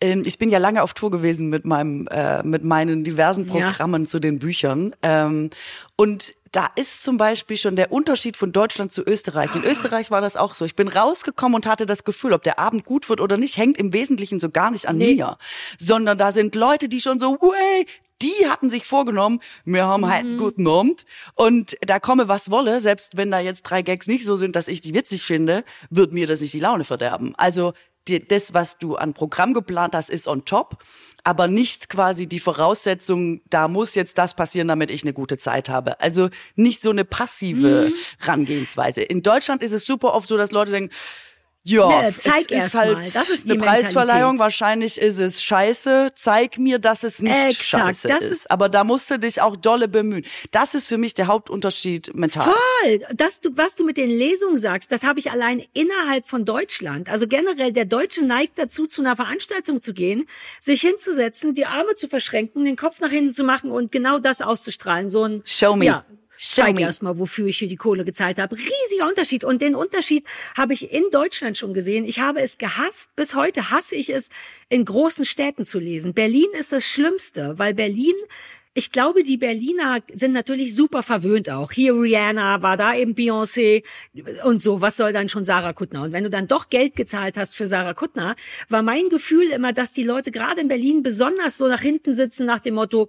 [0.00, 3.52] ähm, ich bin ja lange auf Tour gewesen mit meinem, äh, mit meinen diversen Ja.
[3.68, 4.94] Programmen zu den Büchern.
[5.02, 5.50] Ähm,
[5.96, 9.54] und da ist zum Beispiel schon der Unterschied von Deutschland zu Österreich.
[9.54, 10.64] In Österreich war das auch so.
[10.64, 13.76] Ich bin rausgekommen und hatte das Gefühl, ob der Abend gut wird oder nicht, hängt
[13.76, 15.14] im Wesentlichen so gar nicht an Nee.
[15.16, 15.36] mir.
[15.78, 17.86] Sondern da sind Leute, die schon so, way,
[18.22, 21.04] die hatten sich vorgenommen, wir haben halt einen guten Abend
[21.34, 24.68] und da komme was wolle, selbst wenn da jetzt drei Gags nicht so sind, dass
[24.68, 27.34] ich die witzig finde, wird mir das nicht die Laune verderben.
[27.36, 27.72] Also
[28.08, 30.82] die, das, was du an Programm geplant hast, ist on top,
[31.24, 35.68] aber nicht quasi die Voraussetzung, da muss jetzt das passieren, damit ich eine gute Zeit
[35.68, 36.00] habe.
[36.00, 39.02] Also nicht so eine passive Herangehensweise.
[39.02, 40.94] In Deutschland ist es super oft so, dass Leute denken,
[41.68, 43.10] ja, Nee, zeig es ist halt mal.
[43.12, 44.38] Das ist die eine Preisverleihung.
[44.38, 46.08] Wahrscheinlich ist es scheiße.
[46.14, 48.30] Zeig mir, dass es nicht Exakt, scheiße ist.
[48.30, 50.24] ist- Aber da musst du dich auch dolle bemühen.
[50.50, 52.44] Das ist für mich der Hauptunterschied mental.
[52.82, 53.00] Voll.
[53.14, 57.08] Das, was du mit den Lesungen sagst, das habe ich allein innerhalb von Deutschland.
[57.10, 60.26] Also generell, der Deutsche neigt dazu, zu einer Veranstaltung zu gehen,
[60.60, 64.40] sich hinzusetzen, die Arme zu verschränken, den Kopf nach hinten zu machen und genau das
[64.40, 65.08] auszustrahlen.
[65.08, 65.84] So ein Show me.
[65.86, 66.04] Ja,
[66.38, 68.56] zeige erstmal, wofür ich hier die Kohle gezahlt habe.
[68.56, 69.44] Riesiger Unterschied.
[69.44, 70.24] Und den Unterschied
[70.56, 72.04] habe ich in Deutschland schon gesehen.
[72.04, 73.14] Ich habe es gehasst.
[73.16, 74.30] Bis heute hasse ich es,
[74.68, 76.14] in großen Städten zu lesen.
[76.14, 78.14] Berlin ist das Schlimmste, weil Berlin
[78.78, 81.72] ich glaube, die Berliner sind natürlich super verwöhnt auch.
[81.72, 83.82] Hier Rihanna, war da eben Beyoncé
[84.44, 84.80] und so.
[84.80, 86.02] Was soll dann schon Sarah Kuttner?
[86.02, 88.36] Und wenn du dann doch Geld gezahlt hast für Sarah Kuttner,
[88.68, 92.46] war mein Gefühl immer, dass die Leute gerade in Berlin besonders so nach hinten sitzen
[92.46, 93.08] nach dem Motto,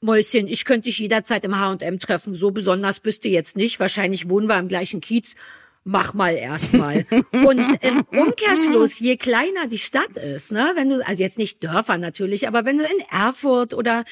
[0.00, 2.34] Mäuschen, ich könnte dich jederzeit im H&M treffen.
[2.34, 3.80] So besonders bist du jetzt nicht.
[3.80, 5.34] Wahrscheinlich wohnen wir im gleichen Kiez
[5.88, 7.06] mach mal erstmal.
[7.32, 11.98] Und im Umkehrschluss, je kleiner die Stadt ist, ne, wenn du, also jetzt nicht Dörfer
[11.98, 14.04] natürlich, aber wenn du in Erfurt oder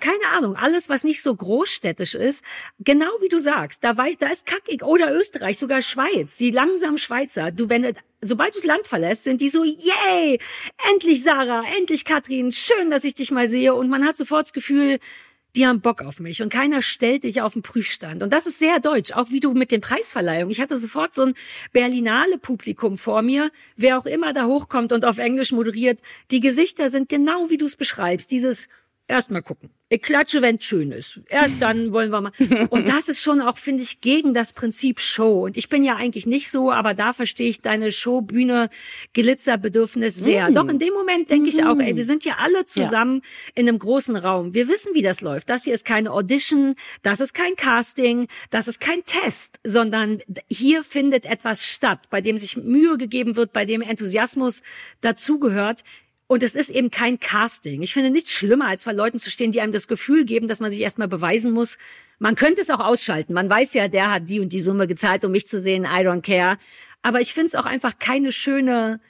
[0.00, 2.42] keine Ahnung, alles, was nicht so großstädtisch ist,
[2.78, 7.50] genau wie du sagst, da, da ist kackig, oder Österreich, sogar Schweiz, die langsamen Schweizer,
[7.50, 10.38] du, wenn sobald du das Land verlässt, sind die so, yay,
[10.90, 14.52] endlich Sarah, endlich Katrin, schön, dass ich dich mal sehe, und man hat sofort das
[14.52, 14.98] Gefühl,
[15.56, 16.42] die haben Bock auf mich.
[16.42, 18.22] Und keiner stellt dich auf den Prüfstand.
[18.22, 20.50] Und das ist sehr deutsch, auch wie du mit den Preisverleihungen.
[20.50, 21.34] Ich hatte sofort so ein
[21.72, 26.00] Berlinale Publikum vor mir, wer auch immer da hochkommt und auf Englisch moderiert.
[26.32, 28.68] Die Gesichter sind genau wie du es beschreibst, dieses
[29.06, 29.68] Erst mal gucken.
[29.90, 31.20] Ich klatsche, wenn's schön ist.
[31.28, 32.32] Erst dann wollen wir mal.
[32.70, 35.44] Und das ist schon auch, finde ich, gegen das Prinzip Show.
[35.44, 38.70] Und ich bin ja eigentlich nicht so, aber da verstehe ich deine Showbühne
[39.12, 40.50] Glitzerbedürfnis sehr.
[40.50, 40.54] Mm.
[40.54, 43.52] Doch in dem Moment denke ich auch, ey, wir sind hier alle zusammen ja.
[43.56, 44.54] in einem großen Raum.
[44.54, 45.50] Wir wissen, wie das läuft.
[45.50, 50.82] Das hier ist keine Audition, das ist kein Casting, das ist kein Test, sondern hier
[50.82, 54.62] findet etwas statt, bei dem sich Mühe gegeben wird, bei dem Enthusiasmus
[55.02, 55.84] dazugehört.
[56.26, 57.82] Und es ist eben kein Casting.
[57.82, 60.60] Ich finde nichts schlimmer, als vor Leuten zu stehen, die einem das Gefühl geben, dass
[60.60, 61.76] man sich erstmal beweisen muss.
[62.18, 63.34] Man könnte es auch ausschalten.
[63.34, 65.84] Man weiß ja, der hat die und die Summe gezahlt, um mich zu sehen.
[65.84, 66.56] I don't care.
[67.02, 69.00] Aber ich finde es auch einfach keine schöne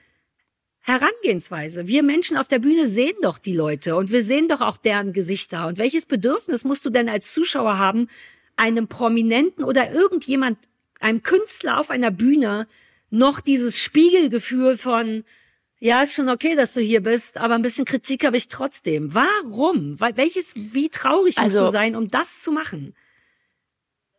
[0.81, 1.87] Herangehensweise.
[1.87, 5.13] Wir Menschen auf der Bühne sehen doch die Leute und wir sehen doch auch deren
[5.13, 5.67] Gesichter.
[5.67, 8.09] Und welches Bedürfnis musst du denn als Zuschauer haben,
[8.57, 10.59] einem Prominenten oder irgendjemand,
[11.01, 12.67] einem Künstler auf einer Bühne
[13.09, 15.25] noch dieses Spiegelgefühl von,
[15.81, 19.15] ja, ist schon okay, dass du hier bist, aber ein bisschen Kritik habe ich trotzdem.
[19.15, 20.01] Warum?
[20.01, 22.95] Welches, wie traurig also, musst du sein, um das zu machen?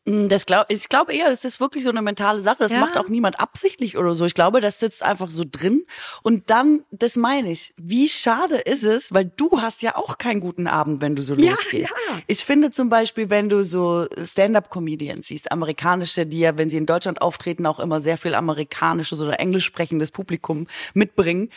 [0.06, 2.58] Mm, das glaub, ich glaube eher, das ist wirklich so eine mentale Sache.
[2.60, 2.80] Das ja.
[2.80, 4.26] macht auch niemand absichtlich oder so.
[4.26, 5.84] Ich glaube, das sitzt einfach so drin.
[6.22, 10.40] Und dann, das meine ich, wie schade ist es, weil du hast ja auch keinen
[10.40, 11.94] guten Abend, wenn du so ja, losgehst.
[12.08, 12.20] Ja.
[12.28, 16.86] Ich finde zum Beispiel, wenn du so Stand-up-Comedians siehst, amerikanische, die ja, wenn sie in
[16.86, 21.50] Deutschland auftreten, auch immer sehr viel amerikanisches oder englisch sprechendes Publikum mitbringen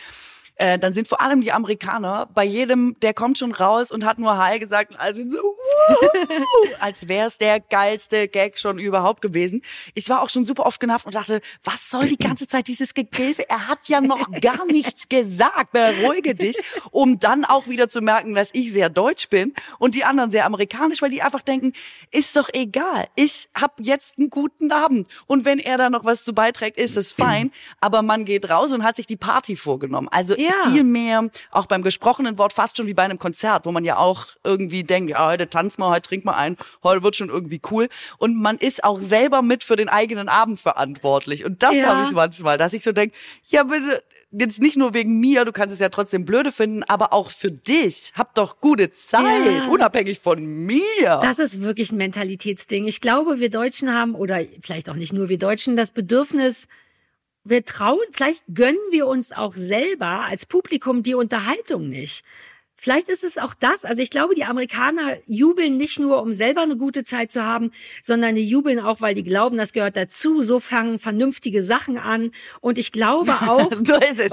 [0.59, 4.19] äh, dann sind vor allem die Amerikaner bei jedem, der kommt schon raus und hat
[4.19, 5.55] nur Hi gesagt und also so,
[6.81, 9.61] als wäre es der geilste Gag schon überhaupt gewesen.
[9.93, 12.93] Ich war auch schon super oft genervt und dachte, was soll die ganze Zeit dieses
[12.93, 13.49] Gegilfe?
[13.49, 15.71] Er hat ja noch gar nichts gesagt.
[15.71, 16.57] Beruhige dich,
[16.91, 20.45] um dann auch wieder zu merken, dass ich sehr deutsch bin und die anderen sehr
[20.45, 21.71] amerikanisch, weil die einfach denken,
[22.11, 23.07] ist doch egal.
[23.15, 26.97] Ich habe jetzt einen guten Abend und wenn er da noch was zu beiträgt, ist
[26.97, 27.51] es fein.
[27.79, 30.09] Aber man geht raus und hat sich die Party vorgenommen.
[30.11, 30.71] Also ja ja.
[30.71, 33.97] viel mehr, auch beim gesprochenen Wort, fast schon wie bei einem Konzert, wo man ja
[33.97, 37.61] auch irgendwie denkt, ja, heute tanzen wir, heute trinken wir ein, heute wird schon irgendwie
[37.71, 37.89] cool.
[38.17, 41.45] Und man ist auch selber mit für den eigenen Abend verantwortlich.
[41.45, 41.87] Und das ja.
[41.87, 45.51] habe ich manchmal, dass ich so denke, ja, bitte, jetzt nicht nur wegen mir, du
[45.51, 48.11] kannst es ja trotzdem blöde finden, aber auch für dich.
[48.15, 49.67] Hab doch gute Zeit, ja.
[49.67, 51.19] unabhängig von mir.
[51.21, 52.87] Das ist wirklich ein Mentalitätsding.
[52.87, 56.67] Ich glaube, wir Deutschen haben, oder vielleicht auch nicht nur wir Deutschen, das Bedürfnis,
[57.43, 62.23] wir trauen, vielleicht gönnen wir uns auch selber als Publikum die Unterhaltung nicht.
[62.81, 63.83] Vielleicht ist es auch das.
[63.83, 67.71] Also ich glaube, die Amerikaner jubeln nicht nur, um selber eine gute Zeit zu haben,
[68.01, 70.41] sondern die jubeln auch, weil die glauben, das gehört dazu.
[70.41, 72.31] So fangen vernünftige Sachen an.
[72.61, 73.69] Und ich glaube auch,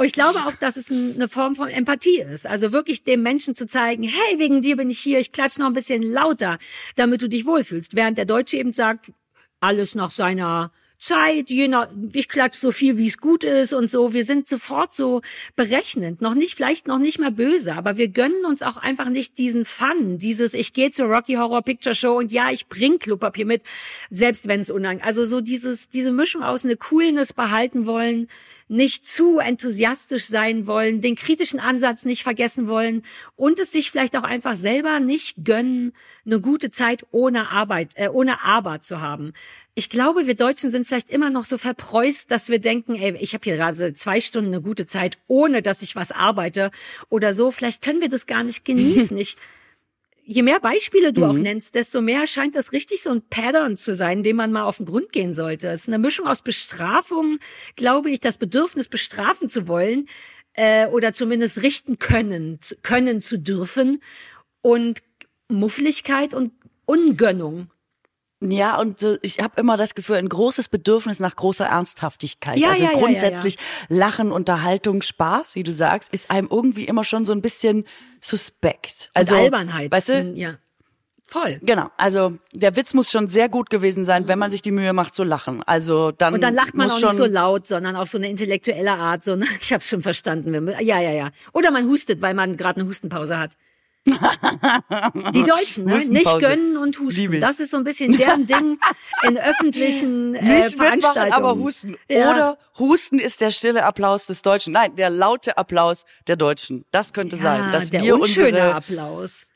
[0.05, 2.47] ich glaube auch, dass es eine Form von Empathie ist.
[2.47, 5.67] Also wirklich dem Menschen zu zeigen, hey, wegen dir bin ich hier, ich klatsch noch
[5.67, 6.59] ein bisschen lauter,
[6.95, 7.97] damit du dich wohlfühlst.
[7.97, 9.11] Während der Deutsche eben sagt,
[9.59, 13.91] alles nach seiner Zeit, je nach, ich klatsch so viel, wie es gut ist und
[13.91, 14.13] so.
[14.13, 15.21] Wir sind sofort so
[15.55, 19.39] berechnend, noch nicht, vielleicht noch nicht mal böse, aber wir gönnen uns auch einfach nicht
[19.39, 23.47] diesen Fun, dieses, ich gehe zur Rocky Horror Picture Show und ja, ich bring Klopapier
[23.47, 23.63] mit,
[24.11, 28.29] selbst wenn es unangenehm, also so dieses, diese Mischung aus eine Coolness behalten wollen,
[28.69, 33.03] nicht zu enthusiastisch sein wollen, den kritischen Ansatz nicht vergessen wollen
[33.37, 35.93] und es sich vielleicht auch einfach selber nicht gönnen,
[36.25, 39.33] eine gute Zeit ohne Arbeit, äh, ohne Arbeit zu haben
[39.79, 43.35] ich glaube, wir Deutschen sind vielleicht immer noch so verpreust, dass wir denken, ey, ich
[43.35, 46.71] habe hier gerade zwei Stunden eine gute Zeit, ohne dass ich was arbeite
[47.11, 47.51] oder so.
[47.51, 49.17] Vielleicht können wir das gar nicht genießen.
[49.19, 49.37] Ich,
[50.27, 51.31] je mehr Beispiele du mhm.
[51.31, 54.65] auch nennst, desto mehr scheint das richtig so ein Pattern zu sein, dem man mal
[54.65, 55.69] auf den Grund gehen sollte.
[55.69, 57.39] Es ist eine Mischung aus Bestrafung,
[57.77, 60.09] glaube ich, das Bedürfnis bestrafen zu wollen
[60.55, 64.01] äh, oder zumindest richten können, können zu dürfen
[64.63, 65.03] und
[65.49, 66.53] Muffligkeit und
[66.87, 67.71] Ungönnung
[68.41, 72.59] Ja, und so, ich habe immer das Gefühl, ein großes Bedürfnis nach großer Ernsthaftigkeit.
[72.59, 73.61] Ja, also ja, grundsätzlich ja,
[73.97, 77.85] Lachen, Unterhaltung, Spaß, wie du sagst, ist einem irgendwie immer schon so ein bisschen
[78.21, 79.11] suspekt.
[79.15, 79.91] Also und Albernheit.
[79.91, 80.33] Weißt du?
[80.35, 80.59] Ja.
[81.29, 81.59] Voll.
[81.63, 84.93] Genau, also der Witz muss schon sehr gut gewesen sein, wenn man sich die Mühe
[84.93, 85.63] macht zu lachen.
[85.65, 88.93] Also dann Und dann lacht man auch nicht so laut, sondern auf so eine intellektuelle
[88.93, 89.25] Art.
[89.25, 89.47] So, ne?
[89.61, 90.69] ich habe schon verstanden.
[90.81, 91.31] Ja, ja, ja.
[91.53, 93.57] Oder man hustet, weil man gerade eine Hustenpause hat.
[94.07, 96.05] Die Deutschen, ne?
[96.05, 97.41] Nicht gönnen und husten.
[97.41, 98.79] Das ist so ein bisschen deren Ding
[99.25, 101.33] in öffentlichen äh, nicht Veranstaltungen.
[101.33, 101.97] aber husten.
[102.09, 102.31] Ja.
[102.31, 104.73] Oder husten ist der stille Applaus des Deutschen.
[104.73, 106.85] Nein, der laute Applaus der Deutschen.
[106.93, 109.47] Das könnte ja, sein, dass der wir unsere Applaus.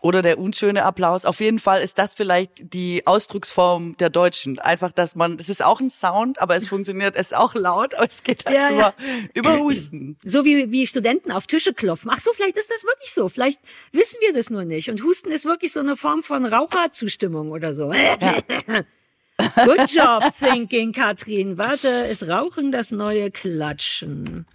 [0.00, 1.24] Oder der unschöne Applaus.
[1.24, 4.58] Auf jeden Fall ist das vielleicht die Ausdrucksform der Deutschen.
[4.58, 7.94] Einfach, dass man, es ist auch ein Sound, aber es funktioniert, es ist auch laut,
[7.94, 8.92] aber es geht halt Ja, über, ja.
[9.34, 10.16] über Husten.
[10.24, 12.10] So wie, wie Studenten auf Tische klopfen.
[12.12, 13.28] Ach so, vielleicht ist das wirklich so.
[13.28, 13.60] Vielleicht
[13.92, 14.90] wissen wir das nur nicht.
[14.90, 17.88] Und Husten ist wirklich so eine Form von Raucherzustimmung oder so.
[19.64, 21.58] Good job thinking, Katrin.
[21.58, 24.46] Warte, ist Rauchen das neue Klatschen?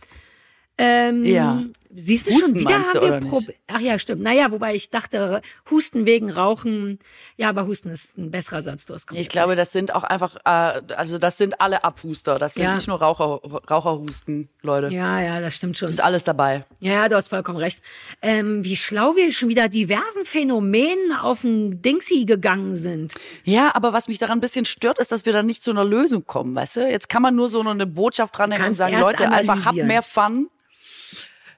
[0.77, 1.63] Ähm, Ja.
[1.93, 3.31] Siehst du Husten schon wieder haben wir oder nicht?
[3.31, 4.21] Prob- Ach ja, stimmt.
[4.21, 6.99] Naja, wobei ich dachte, Husten wegen Rauchen.
[7.37, 8.85] Ja, aber Husten ist ein besserer Satz.
[8.85, 12.39] Du hast Ich glaube, das sind auch einfach, äh, also das sind alle Abhuster.
[12.39, 12.75] Das sind Ja.
[12.75, 14.87] nicht nur Raucher, Raucherhusten, Leute.
[14.93, 15.89] Ja, ja, das stimmt schon.
[15.89, 16.65] Ist alles dabei.
[16.79, 17.81] Ja, ja, du hast vollkommen recht.
[18.21, 23.13] Ähm, wie schlau wir schon wieder diversen Phänomenen auf den Dingsy gegangen sind.
[23.43, 25.83] Ja, aber was mich daran ein bisschen stört, ist, dass wir da nicht zu einer
[25.85, 26.89] Lösung kommen, weißt du?
[26.89, 30.49] Jetzt kann man nur so eine Botschaft dranhängen und sagen, Leute, einfach habt mehr Fun.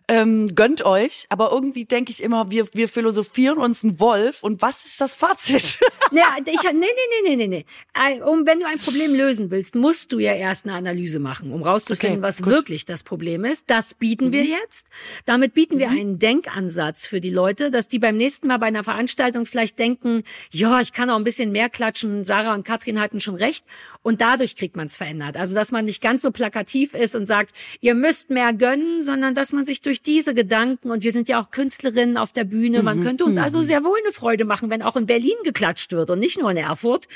[0.09, 4.61] Ähm, gönnt euch, aber irgendwie denke ich immer, wir, wir philosophieren uns einen Wolf und
[4.61, 5.79] was ist das Fazit?
[6.11, 6.85] Ja, ich, nee, nee,
[7.23, 7.65] nee, nee, nee.
[7.95, 11.51] Äh, Um, wenn du ein Problem lösen willst, musst du ja erst eine Analyse machen,
[11.51, 12.45] um rauszufinden, Okay, was gut.
[12.47, 12.51] Mhm.
[12.51, 13.63] wirklich das Problem ist.
[13.67, 14.85] Das bieten wir jetzt.
[15.25, 18.83] Damit bieten wir einen Denkansatz für die Leute, dass die beim nächsten Mal bei einer
[18.83, 23.19] Veranstaltung vielleicht denken, ja, ich kann auch ein bisschen mehr klatschen, Sarah und Katrin hatten
[23.19, 23.65] schon recht.
[24.03, 25.35] Und dadurch kriegt man es verändert.
[25.35, 29.33] Also, dass man nicht ganz so plakativ ist und sagt, ihr müsst mehr gönnen, sondern
[29.33, 32.81] dass man sich durch diese Gedanken, und wir sind ja auch Künstlerinnen auf der Bühne,
[32.83, 36.09] man könnte uns also sehr wohl eine Freude machen, wenn auch in Berlin geklatscht wird
[36.09, 37.07] und nicht nur in Erfurt.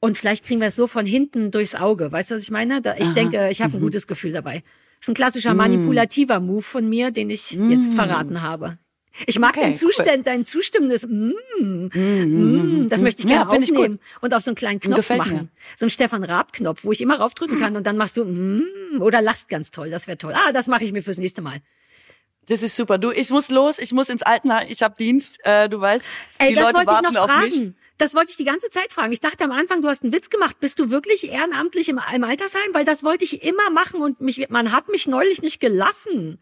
[0.00, 2.10] Und vielleicht kriegen wir es so von hinten durchs Auge.
[2.10, 2.80] Weißt du, was ich meine?
[2.80, 3.64] Da, ich denke, ich Mhm.
[3.64, 4.62] habe ein gutes Gefühl dabei.
[4.98, 8.78] Das ist ein klassischer manipulativer Move von mir, den ich jetzt verraten habe.
[9.26, 9.76] Ich mag Okay, dein cool.
[9.76, 11.32] Zustand, dein zustimmendes mm,
[11.92, 15.18] mm, das möchte ich Ja, gerne ich aufnehmen und auf so einen kleinen Knopf Gefällt
[15.18, 15.36] machen.
[15.36, 15.48] mir.
[15.76, 19.20] So einen Stefan Raab-Knopf, wo ich immer raufdrücken kann und dann machst du mm, oder
[19.20, 19.90] lachst ganz toll.
[19.90, 20.32] Das wäre toll.
[20.34, 21.60] Ah, das mache ich mir fürs nächste Mal.
[22.48, 22.98] Das ist super.
[22.98, 26.04] Du, ich muss los, ich muss ins Altenheim, ich habe Dienst, äh, du weißt,
[26.38, 27.76] Ey, die das Leute wollte ich noch fragen.
[27.98, 29.12] Das wollte ich die ganze Zeit fragen.
[29.12, 30.58] Ich dachte am Anfang, du hast einen Witz gemacht.
[30.58, 32.72] Bist du wirklich ehrenamtlich im, im Altersheim?
[32.72, 36.40] Weil das wollte ich immer machen und mich, man hat mich neulich nicht gelassen.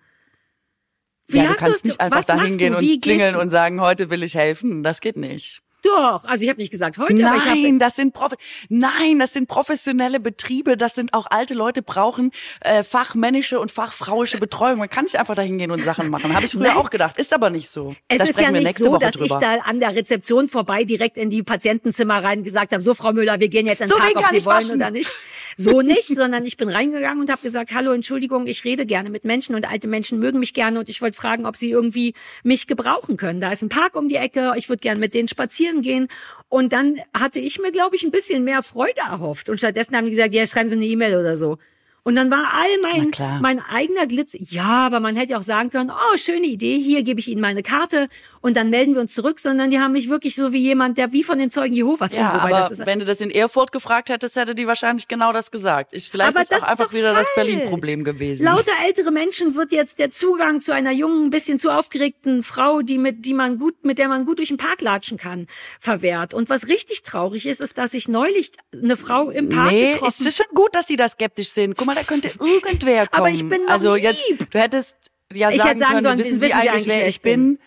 [1.26, 2.78] Wie ja, du kannst es- nicht einfach da hingehen du?
[2.78, 3.40] Und klingeln du?
[3.40, 4.82] und sagen, heute will ich helfen.
[4.82, 5.62] Das geht nicht.
[5.88, 8.36] Doch, also ich habe nicht gesagt heute, Nein, das sind Profi
[8.68, 10.76] Nein, das sind professionelle Betriebe.
[10.76, 14.78] Das sind auch alte Leute brauchen äh, fachmännische und fachfrauische Betreuung.
[14.78, 16.34] Man kann nicht einfach da hingehen und Sachen machen.
[16.34, 17.18] Habe ich früher auch gedacht.
[17.18, 17.94] Ist aber nicht so.
[18.08, 19.24] Es da ist ja nicht so, Woche dass drüber.
[19.26, 23.12] ich da an der Rezeption vorbei direkt in die Patientenzimmer rein gesagt habe, so Frau
[23.12, 24.76] Müller, wir gehen jetzt in den So, Park, ob Sie ich wollen waschen?
[24.76, 25.10] oder nicht.
[25.56, 29.24] So nicht, sondern ich bin reingegangen und habe gesagt, hallo, Entschuldigung, ich rede gerne mit
[29.24, 32.66] Menschen und alte Menschen mögen mich gerne und ich wollte fragen, ob sie irgendwie mich
[32.68, 33.40] gebrauchen können.
[33.40, 36.08] Da ist ein Park um die Ecke, ich würde gerne mit denen spazieren gehen.
[36.48, 39.48] Und dann hatte ich mir, glaube ich, ein bisschen mehr Freude erhofft.
[39.48, 41.58] Und stattdessen haben die gesagt, ja, schreiben Sie eine E-Mail oder so.
[42.04, 43.10] Und dann war all mein,
[43.40, 44.34] mein eigener Glitz.
[44.38, 47.62] Ja, aber man hätte auch sagen können, oh, schöne Idee, hier gebe ich Ihnen meine
[47.62, 48.08] Karte
[48.40, 51.12] und dann melden wir uns zurück, sondern die haben mich wirklich so wie jemand, der
[51.12, 53.72] wie von den Zeugen Jehovas ja, wobei aber das ist, wenn du das in Erfurt
[53.72, 55.92] gefragt hättest, hätte die wahrscheinlich genau das gesagt.
[55.92, 57.48] Ich, vielleicht aber ist das auch einfach doch wieder das falsch.
[57.50, 58.44] Berlin-Problem gewesen.
[58.44, 62.80] Lauter ältere Menschen wird jetzt der Zugang zu einer jungen, ein bisschen zu aufgeregten Frau,
[62.82, 65.46] die mit, die man gut, mit der man gut durch den Park latschen kann,
[65.80, 66.32] verwehrt.
[66.32, 70.26] Und was richtig traurig ist, ist, dass ich neulich eine Frau im Park nee, getroffen
[70.26, 71.76] ist schon gut, dass sie da skeptisch sind.
[71.76, 73.26] Guck mal, da könnte irgendwer kommen.
[73.26, 74.04] Aber ich bin noch Also lieb.
[74.04, 74.96] jetzt, du hättest
[75.32, 77.54] ja Ich sagen, hätte sagen können, sollen, wissen, Sie eigentlich, eigentlich, wer ich bin?
[77.54, 77.58] bin?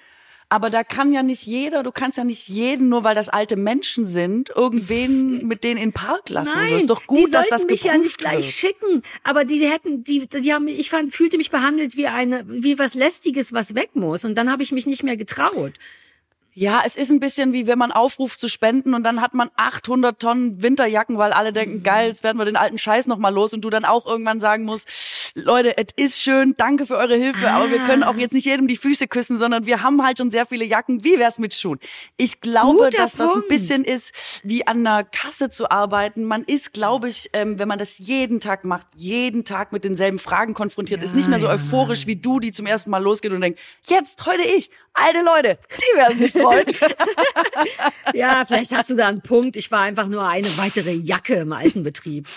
[0.54, 3.56] Aber da kann ja nicht jeder, du kannst ja nicht jeden, nur weil das alte
[3.56, 6.52] Menschen sind, irgendwen mit denen in den Park lassen.
[6.54, 8.54] Nein, so ist doch die gut, dass das mich ja nicht gleich wird.
[8.54, 12.78] schicken, aber die hätten, die, die haben, ich fand, fühlte mich behandelt wie eine, wie
[12.78, 15.74] was lästiges, was weg muss, und dann habe ich mich nicht mehr getraut.
[16.54, 19.50] Ja, es ist ein bisschen wie wenn man aufruft zu spenden und dann hat man
[19.56, 21.84] 800 Tonnen Winterjacken, weil alle denken, Mhm.
[21.84, 24.40] geil, jetzt werden wir den alten Scheiß noch mal los und du dann auch irgendwann
[24.42, 24.88] sagen musst,
[25.34, 28.10] Leute, es ist schön, danke für eure Hilfe, aber wir können Ah.
[28.10, 31.04] auch jetzt nicht jedem die Füße küssen, sondern wir haben halt schon sehr viele Jacken.
[31.06, 31.80] Wie wär's mit Schuhen?
[32.18, 33.48] Ich glaube, Guter dass das ein Punkt.
[33.48, 34.12] bisschen ist,
[34.44, 36.26] wie an einer Kasse zu arbeiten.
[36.26, 40.20] Man ist, glaube ich, ähm, wenn man das jeden Tag macht, jeden Tag mit denselben
[40.20, 41.54] Fragen konfrontiert, ist nicht mehr so ja.
[41.54, 45.58] euphorisch wie du, die zum ersten Mal losgeht und denkt, jetzt, heute ich, alte Leute,
[45.78, 46.94] die werden mich gefreut.
[48.14, 49.56] Ja, vielleicht hast du da einen Punkt.
[49.58, 52.28] Ich war einfach nur eine weitere Jacke im alten Betrieb.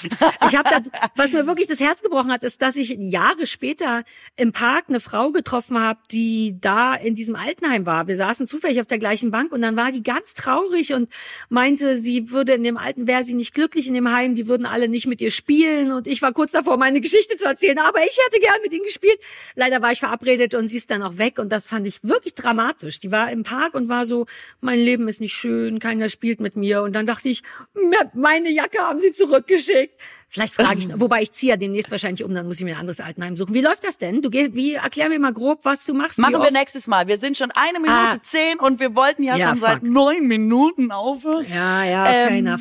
[0.46, 0.70] Ich habe
[1.16, 4.04] was mir wirklich das Herz gebrochen hat, ist, dass ich Jahre später
[4.36, 8.06] im Park eine Frau getroffen habe, die da in diesem Altenheim war.
[8.06, 11.08] Wir saßen zufällig auf der gleichen Bank und dann war die ganz traurig und
[11.48, 14.66] meinte, sie würde in dem alten, wäre sie nicht glücklich in dem Heim, die würden
[14.66, 18.00] alle nicht mit ihr spielen und ich war kurz davor, meine Geschichte zu erzählen, aber
[18.00, 19.18] ich hätte gern mit ihnen gespielt.
[19.54, 22.34] Leider war ich verabredet und sie ist dann auch weg und das fand ich wirklich
[22.34, 23.00] dramatisch.
[23.00, 24.26] Die war im Park und war so,
[24.60, 27.42] mein Leben ist nicht schön, keiner spielt mit mir und dann dachte ich,
[28.14, 29.96] meine Jacke haben sie zurückgeschickt.
[30.28, 32.80] Vielleicht frage ich, wobei ich ziehe ja demnächst wahrscheinlich um, dann muss ich mir ein
[32.80, 33.54] anderes Altenheim suchen.
[33.54, 34.20] Wie läuft das denn?
[34.20, 36.18] Du gehst, wie, erklär mir mal grob, was du machst.
[36.18, 37.06] Machen wir nächstes Mal.
[37.06, 38.22] Wir sind schon eine Minute Ah.
[38.22, 39.82] zehn und wir wollten ja, Ja, schon seit fuck.
[39.84, 41.46] neun Minuten aufhören.
[41.48, 42.60] Ja, ja, fair Ähm, enough.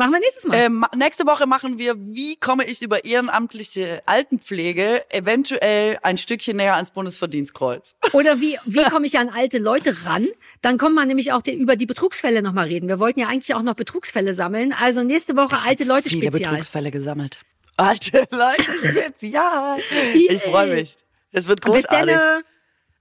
[0.00, 0.56] Machen wir nächstes Mal.
[0.56, 6.76] Ähm, nächste Woche machen wir, wie komme ich über ehrenamtliche Altenpflege eventuell ein Stückchen näher
[6.76, 7.96] ans Bundesverdienstkreuz.
[8.14, 10.26] Oder wie, wie komme ich an alte Leute ran?
[10.62, 12.88] Dann kommt man nämlich auch die, über die Betrugsfälle nochmal reden.
[12.88, 14.72] Wir wollten ja eigentlich auch noch Betrugsfälle sammeln.
[14.72, 16.52] Also nächste Woche alte Leute Viele Spezial.
[16.52, 17.38] Betrugsfälle gesammelt.
[17.76, 19.80] Alte Leute Spezial.
[20.14, 20.96] Ich freue mich.
[21.30, 22.16] Es wird großartig.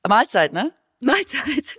[0.06, 0.74] Mahlzeit, ne?
[1.00, 1.78] Mahlzeit.